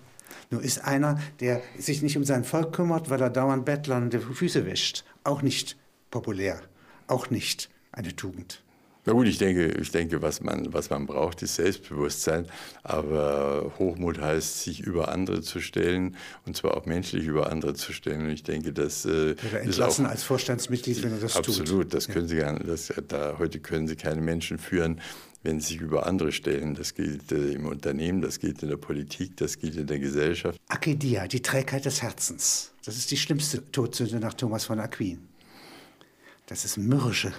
Nur 0.50 0.62
ist 0.62 0.84
einer, 0.84 1.20
der 1.40 1.62
sich 1.78 2.02
nicht 2.02 2.16
um 2.16 2.24
sein 2.24 2.44
Volk 2.44 2.74
kümmert, 2.74 3.10
weil 3.10 3.20
er 3.20 3.30
dauernd 3.30 3.64
Bettlern 3.64 4.10
die 4.10 4.18
Füße 4.18 4.64
wäscht, 4.64 5.04
auch 5.24 5.42
nicht 5.42 5.76
populär, 6.10 6.60
auch 7.06 7.30
nicht 7.30 7.70
eine 7.96 8.14
Tugend. 8.14 8.62
Na 9.08 9.12
gut, 9.12 9.28
ich 9.28 9.38
denke, 9.38 9.68
ich 9.68 9.92
denke 9.92 10.20
was, 10.20 10.40
man, 10.40 10.72
was 10.72 10.90
man 10.90 11.06
braucht, 11.06 11.40
ist 11.40 11.54
Selbstbewusstsein. 11.54 12.46
Aber 12.82 13.72
Hochmut 13.78 14.20
heißt, 14.20 14.62
sich 14.62 14.80
über 14.80 15.10
andere 15.10 15.42
zu 15.42 15.60
stellen 15.60 16.16
und 16.44 16.56
zwar 16.56 16.76
auch 16.76 16.86
menschlich 16.86 17.24
über 17.24 17.52
andere 17.52 17.74
zu 17.74 17.92
stellen. 17.92 18.22
Und 18.22 18.30
ich 18.30 18.42
denke, 18.42 18.72
das 18.72 19.04
äh, 19.04 19.36
Oder 19.48 19.60
entlassen 19.60 20.06
auch, 20.06 20.10
als 20.10 20.24
Vorstandsmitglied, 20.24 21.04
wenn 21.04 21.12
er 21.12 21.18
das 21.18 21.36
absolut, 21.36 21.58
tut. 21.58 21.66
Absolut, 21.68 21.94
das 21.94 22.08
können 22.08 22.26
Sie 22.26 22.36
gar 22.36 22.58
das, 22.58 22.92
da, 23.06 23.36
heute 23.38 23.60
können 23.60 23.86
Sie 23.86 23.94
keine 23.94 24.20
Menschen 24.20 24.58
führen, 24.58 25.00
wenn 25.44 25.60
sie 25.60 25.74
sich 25.74 25.80
über 25.80 26.04
andere 26.04 26.32
stellen. 26.32 26.74
Das 26.74 26.94
gilt 26.94 27.30
äh, 27.30 27.52
im 27.52 27.66
Unternehmen, 27.66 28.22
das 28.22 28.40
gilt 28.40 28.64
in 28.64 28.70
der 28.70 28.76
Politik, 28.76 29.36
das 29.36 29.60
gilt 29.60 29.76
in 29.76 29.86
der 29.86 30.00
Gesellschaft. 30.00 30.58
Akedia, 30.66 31.28
die 31.28 31.42
Trägheit 31.42 31.84
des 31.84 32.02
Herzens. 32.02 32.72
Das 32.84 32.96
ist 32.96 33.08
die 33.12 33.16
schlimmste 33.16 33.70
Todsünde 33.70 34.18
nach 34.18 34.34
Thomas 34.34 34.64
von 34.64 34.80
Aquin. 34.80 35.28
Das 36.46 36.64
ist 36.64 36.76
mürrische 36.76 37.32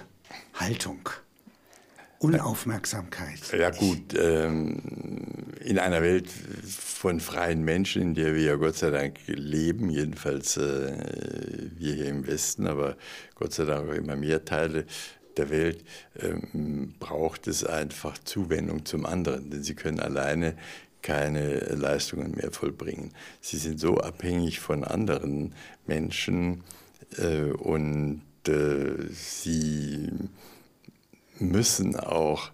Haltung. 0.54 1.08
Unaufmerksamkeit. 2.20 3.38
Ja 3.56 3.70
gut, 3.70 4.14
ähm, 4.18 4.82
in 5.60 5.78
einer 5.78 6.02
Welt 6.02 6.28
von 6.28 7.20
freien 7.20 7.64
Menschen, 7.64 8.02
in 8.02 8.14
der 8.14 8.34
wir 8.34 8.42
ja 8.42 8.54
Gott 8.56 8.76
sei 8.76 8.90
Dank 8.90 9.18
leben, 9.26 9.88
jedenfalls 9.88 10.56
äh, 10.56 10.96
wir 11.76 11.94
hier 11.94 12.08
im 12.08 12.26
Westen, 12.26 12.66
aber 12.66 12.96
Gott 13.36 13.52
sei 13.52 13.66
Dank 13.66 13.88
auch 13.88 13.94
immer 13.94 14.16
mehr 14.16 14.44
Teile 14.44 14.84
der 15.36 15.50
Welt, 15.50 15.84
ähm, 16.18 16.94
braucht 16.98 17.46
es 17.46 17.64
einfach 17.64 18.18
Zuwendung 18.18 18.84
zum 18.84 19.06
anderen, 19.06 19.50
denn 19.50 19.62
sie 19.62 19.74
können 19.74 20.00
alleine 20.00 20.56
keine 21.02 21.60
Leistungen 21.74 22.32
mehr 22.32 22.50
vollbringen. 22.50 23.12
Sie 23.40 23.58
sind 23.58 23.78
so 23.78 23.98
abhängig 23.98 24.58
von 24.58 24.82
anderen 24.82 25.54
Menschen 25.86 26.64
äh, 27.16 27.52
und 27.52 28.22
äh, 28.48 29.12
sie 29.12 30.10
müssen 31.38 31.96
auch, 31.96 32.50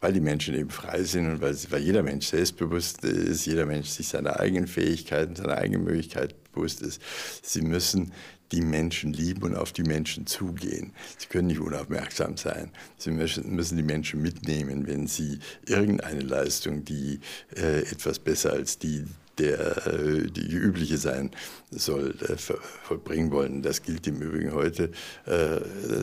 weil 0.00 0.12
die 0.12 0.20
Menschen 0.20 0.54
eben 0.54 0.70
frei 0.70 1.02
sind 1.02 1.28
und 1.28 1.40
weil, 1.40 1.56
weil 1.70 1.82
jeder 1.82 2.02
Mensch 2.02 2.26
selbstbewusst 2.26 3.04
ist, 3.04 3.46
jeder 3.46 3.66
Mensch 3.66 3.88
sich 3.88 4.08
seiner 4.08 4.40
eigenen 4.40 4.66
Fähigkeiten, 4.66 5.36
seiner 5.36 5.56
eigenen 5.56 5.84
Möglichkeiten 5.84 6.34
bewusst 6.52 6.82
ist, 6.82 7.00
sie 7.42 7.62
müssen 7.62 8.12
die 8.52 8.60
Menschen 8.60 9.12
lieben 9.12 9.42
und 9.42 9.56
auf 9.56 9.72
die 9.72 9.82
Menschen 9.82 10.26
zugehen. 10.26 10.92
Sie 11.18 11.26
können 11.26 11.48
nicht 11.48 11.60
unaufmerksam 11.60 12.36
sein. 12.36 12.70
Sie 12.98 13.10
müssen, 13.10 13.54
müssen 13.54 13.76
die 13.76 13.82
Menschen 13.82 14.22
mitnehmen, 14.22 14.86
wenn 14.86 15.06
sie 15.06 15.40
irgendeine 15.66 16.20
Leistung, 16.20 16.84
die 16.84 17.20
äh, 17.56 17.80
etwas 17.80 18.18
besser 18.18 18.52
als 18.52 18.78
die 18.78 19.04
der 19.38 19.86
äh, 19.86 20.30
die 20.30 20.46
übliche 20.52 20.96
sein 20.96 21.30
soll, 21.76 22.14
äh, 22.28 22.36
vollbringen 22.36 23.30
wollen. 23.30 23.62
Das 23.62 23.82
gilt 23.82 24.06
im 24.06 24.20
Übrigen 24.20 24.52
heute. 24.52 24.90
Das 25.24 25.62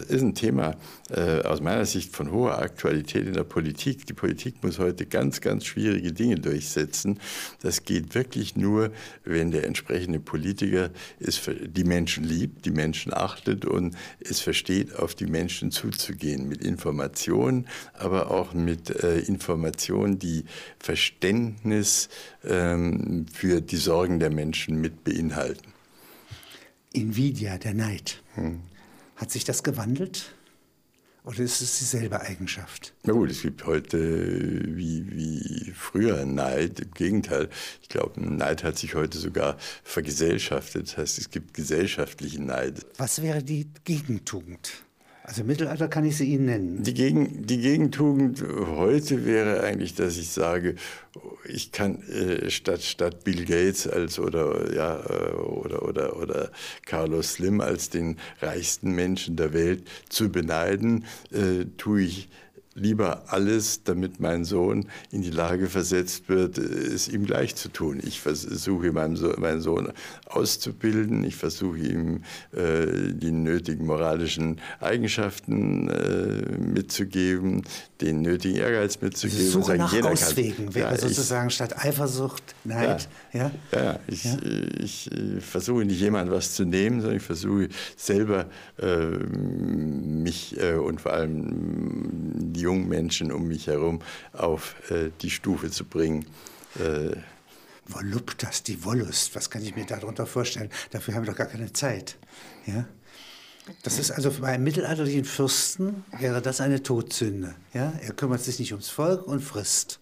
äh, 0.09 0.13
ist 0.13 0.21
ein 0.21 0.35
Thema 0.35 0.75
aus 1.43 1.59
meiner 1.59 1.85
Sicht 1.85 2.15
von 2.15 2.31
hoher 2.31 2.59
Aktualität 2.59 3.27
in 3.27 3.33
der 3.33 3.43
Politik. 3.43 4.05
Die 4.05 4.13
Politik 4.13 4.63
muss 4.63 4.79
heute 4.79 5.05
ganz, 5.05 5.41
ganz 5.41 5.65
schwierige 5.65 6.13
Dinge 6.13 6.35
durchsetzen. 6.35 7.19
Das 7.61 7.83
geht 7.83 8.15
wirklich 8.15 8.55
nur, 8.55 8.91
wenn 9.25 9.51
der 9.51 9.65
entsprechende 9.65 10.21
Politiker 10.21 10.89
es 11.19 11.41
die 11.65 11.83
Menschen 11.83 12.23
liebt, 12.23 12.65
die 12.65 12.71
Menschen 12.71 13.13
achtet 13.13 13.65
und 13.65 13.97
es 14.21 14.39
versteht, 14.39 14.95
auf 14.95 15.13
die 15.13 15.25
Menschen 15.25 15.71
zuzugehen 15.71 16.47
mit 16.47 16.63
Informationen, 16.63 17.67
aber 17.93 18.31
auch 18.31 18.53
mit 18.53 18.89
Informationen, 18.89 20.17
die 20.17 20.45
Verständnis 20.79 22.07
ähm, 22.43 23.25
für 23.31 23.61
die 23.61 23.77
Sorgen 23.77 24.19
der 24.19 24.31
Menschen 24.31 24.79
mit 24.79 25.03
beinhalten. 25.03 25.60
Invidia, 26.93 27.57
der 27.57 27.73
Neid. 27.73 28.21
Hm. 28.35 28.61
Hat 29.15 29.31
sich 29.31 29.43
das 29.43 29.63
gewandelt? 29.63 30.33
Oder 31.23 31.39
ist 31.39 31.61
es 31.61 31.77
dieselbe 31.77 32.19
Eigenschaft? 32.21 32.93
Na 33.03 33.13
gut, 33.13 33.29
es 33.29 33.43
gibt 33.43 33.65
heute 33.67 34.63
wie, 34.75 35.05
wie 35.11 35.71
früher 35.75 36.25
Neid. 36.25 36.79
Im 36.79 36.91
Gegenteil, 36.91 37.49
ich 37.81 37.89
glaube, 37.89 38.19
Neid 38.19 38.63
hat 38.63 38.79
sich 38.79 38.95
heute 38.95 39.19
sogar 39.19 39.57
vergesellschaftet. 39.83 40.87
Das 40.87 40.97
heißt, 40.97 41.19
es 41.19 41.29
gibt 41.29 41.53
gesellschaftlichen 41.53 42.47
Neid. 42.47 42.85
Was 42.97 43.21
wäre 43.21 43.43
die 43.43 43.67
Gegentugend? 43.83 44.83
Also 45.23 45.43
Mittelalter 45.43 45.87
kann 45.87 46.03
ich 46.03 46.17
sie 46.17 46.33
Ihnen 46.33 46.45
nennen. 46.45 46.83
Die, 46.83 46.95
Gegen, 46.95 47.45
die 47.45 47.59
Gegentugend 47.59 48.43
heute 48.75 49.23
wäre 49.23 49.61
eigentlich, 49.61 49.93
dass 49.93 50.17
ich 50.17 50.29
sage, 50.29 50.75
ich 51.45 51.71
kann 51.71 52.01
äh, 52.09 52.49
statt, 52.49 52.81
statt 52.81 53.23
Bill 53.23 53.45
Gates 53.45 53.87
als 53.87 54.17
oder 54.17 54.73
ja 54.73 54.99
äh, 54.99 55.33
oder 55.33 55.83
oder 55.83 56.17
oder 56.17 56.51
Carlos 56.85 57.33
Slim 57.33 57.61
als 57.61 57.89
den 57.89 58.17
reichsten 58.41 58.91
Menschen 58.91 59.35
der 59.35 59.53
Welt 59.53 59.83
zu 60.09 60.31
beneiden, 60.31 61.05
äh, 61.31 61.65
tue 61.77 62.01
ich 62.01 62.29
lieber 62.73 63.23
alles, 63.27 63.83
damit 63.83 64.19
mein 64.19 64.45
Sohn 64.45 64.85
in 65.11 65.21
die 65.21 65.29
Lage 65.29 65.67
versetzt 65.67 66.29
wird, 66.29 66.57
es 66.57 67.07
ihm 67.09 67.25
gleich 67.25 67.55
zu 67.55 67.69
tun. 67.69 67.99
Ich 68.03 68.21
versuche 68.21 68.91
meinen 68.91 69.61
Sohn 69.61 69.91
auszubilden, 70.25 71.23
ich 71.23 71.35
versuche 71.35 71.79
ihm 71.79 72.23
äh, 72.53 73.11
die 73.13 73.31
nötigen 73.31 73.85
moralischen 73.85 74.61
Eigenschaften 74.79 75.89
äh, 75.89 76.57
mitzugeben, 76.57 77.63
den 77.99 78.21
nötigen 78.21 78.57
Ehrgeiz 78.57 79.01
mitzugeben. 79.01 79.47
Suche 79.47 79.75
nach 79.75 79.93
Auswegen 80.03 80.73
wäre 80.73 80.91
ja, 80.91 80.97
sozusagen 80.97 81.49
statt 81.49 81.77
Eifersucht 81.77 82.55
Neid. 82.63 83.07
Ja, 83.30 83.30
ja? 83.33 83.51
ja 83.73 83.99
ich, 84.07 84.23
ja? 84.23 84.37
ich, 84.79 85.11
ich 85.11 85.43
versuche 85.43 85.83
nicht 85.83 85.99
jemand 85.99 86.31
was 86.31 86.53
zu 86.53 86.63
nehmen, 86.63 87.01
sondern 87.01 87.17
ich 87.17 87.23
versuche 87.23 87.69
selber 87.97 88.45
äh, 88.79 89.05
mich 89.05 90.59
äh, 90.59 90.75
und 90.75 91.01
vor 91.01 91.13
allem 91.13 92.53
die 92.53 92.61
die 92.61 92.65
jungen 92.65 92.87
Menschen 92.87 93.31
um 93.31 93.47
mich 93.47 93.67
herum 93.67 94.01
auf 94.33 94.75
äh, 94.91 95.09
die 95.21 95.31
Stufe 95.31 95.71
zu 95.71 95.83
bringen. 95.85 96.25
Äh, 96.79 97.15
Voluptas, 97.87 98.61
die 98.61 98.85
Wollust, 98.85 99.35
was 99.35 99.49
kann 99.49 99.63
ich 99.63 99.75
mir 99.75 99.85
darunter 99.85 100.27
vorstellen? 100.27 100.69
Dafür 100.91 101.15
haben 101.15 101.25
wir 101.25 101.31
doch 101.31 101.37
gar 101.37 101.47
keine 101.47 101.73
Zeit. 101.73 102.17
Ja? 102.67 102.85
Das 103.81 103.97
ist 103.97 104.11
also 104.11 104.31
bei 104.31 104.49
einem 104.49 104.63
mittelalterlichen 104.63 105.25
Fürsten 105.25 106.03
wäre 106.19 106.41
das 106.41 106.61
eine 106.61 106.83
Todsünde. 106.83 107.55
Ja? 107.73 107.93
Er 108.01 108.13
kümmert 108.13 108.41
sich 108.41 108.59
nicht 108.59 108.73
ums 108.73 108.89
Volk 108.89 109.25
und 109.27 109.41
frisst. 109.41 109.99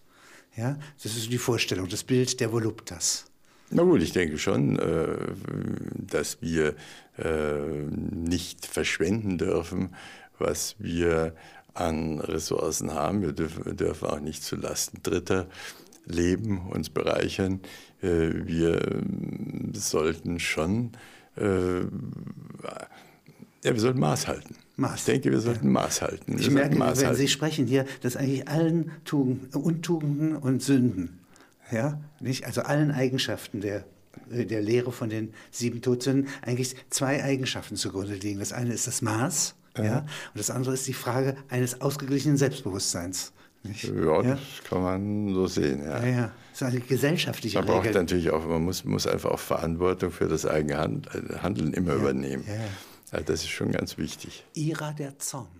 Ja? 0.60 0.78
Das 1.02 1.16
ist 1.16 1.32
die 1.32 1.38
Vorstellung, 1.38 1.88
das 1.88 2.04
Bild 2.04 2.38
der 2.38 2.52
Voluptas. 2.52 3.24
Na 3.70 3.82
gut, 3.82 4.02
ich 4.02 4.12
denke 4.12 4.36
schon, 4.36 4.78
äh, 4.78 5.16
dass 5.96 6.42
wir 6.42 6.74
äh, 7.18 7.86
nicht 8.10 8.66
verschwenden 8.66 9.38
dürfen, 9.38 9.94
was 10.38 10.74
wir 10.78 11.34
an 11.72 12.18
Ressourcen 12.18 12.92
haben. 12.92 13.22
Wir 13.22 13.32
dürfen, 13.32 14.08
auch 14.08 14.20
nicht 14.20 14.42
zulasten 14.42 15.02
Dritter 15.02 15.46
leben, 16.04 16.68
uns 16.68 16.90
bereichern. 16.90 17.60
Äh, 18.02 18.30
wir 18.44 18.86
ähm, 18.86 19.72
sollten 19.74 20.40
schon, 20.40 20.92
ja, 23.64 23.72
wir 23.72 23.80
sollten 23.80 24.00
Maß 24.00 24.28
halten. 24.28 24.56
Maß. 24.76 25.00
Ich 25.00 25.04
denke, 25.04 25.30
wir 25.30 25.40
sollten 25.40 25.66
ja. 25.66 25.72
Maß 25.72 26.02
halten. 26.02 26.32
Wir 26.38 26.40
ich 26.40 26.50
merke, 26.50 26.76
Maß 26.76 26.98
wenn 27.00 27.06
halten. 27.08 27.18
Sie 27.18 27.28
sprechen 27.28 27.66
hier, 27.66 27.84
dass 28.02 28.16
eigentlich 28.16 28.48
allen 28.48 28.90
Tugenden, 29.04 29.48
Untugenden 29.60 30.36
und 30.36 30.62
Sünden, 30.62 31.18
ja, 31.70 32.00
nicht, 32.20 32.46
also 32.46 32.62
allen 32.62 32.90
Eigenschaften 32.90 33.60
der 33.60 33.84
der 34.28 34.60
Lehre 34.60 34.90
von 34.92 35.08
den 35.08 35.32
sieben 35.50 35.82
Todsünden 35.82 36.28
eigentlich 36.42 36.74
zwei 36.88 37.22
Eigenschaften 37.22 37.76
zugrunde 37.76 38.14
liegen. 38.14 38.38
Das 38.40 38.52
eine 38.52 38.72
ist 38.72 38.86
das 38.86 39.02
Maß 39.02 39.54
ja. 39.78 39.98
Und 40.00 40.08
das 40.34 40.50
andere 40.50 40.74
ist 40.74 40.86
die 40.86 40.92
Frage 40.92 41.36
eines 41.48 41.80
ausgeglichenen 41.80 42.36
Selbstbewusstseins. 42.36 43.32
Nicht? 43.62 43.84
Ja, 43.84 44.22
das 44.22 44.40
kann 44.68 44.82
man 44.82 45.34
so 45.34 45.46
sehen. 45.46 45.82
Ja. 45.84 46.00
Ja, 46.04 46.06
ja. 46.08 46.30
So 46.54 46.64
eine 46.64 46.80
gesellschaftliche 46.80 47.58
Man 47.58 47.66
braucht 47.66 47.86
Regel. 47.86 48.00
natürlich 48.00 48.30
auch, 48.30 48.46
man 48.46 48.62
muss, 48.62 48.84
muss 48.84 49.06
einfach 49.06 49.30
auch 49.30 49.38
Verantwortung 49.38 50.10
für 50.10 50.28
das 50.28 50.46
eigene 50.46 50.78
Hand- 50.78 51.08
Handeln 51.42 51.72
immer 51.74 51.94
übernehmen. 51.94 52.44
ja, 52.46 52.54
ja. 52.54 52.60
Ja, 53.12 53.20
das 53.20 53.40
ist 53.40 53.48
schon 53.50 53.72
ganz 53.72 53.98
wichtig. 53.98 54.44
Ira 54.54 54.92
der 54.92 55.18
Zorn. 55.18 55.59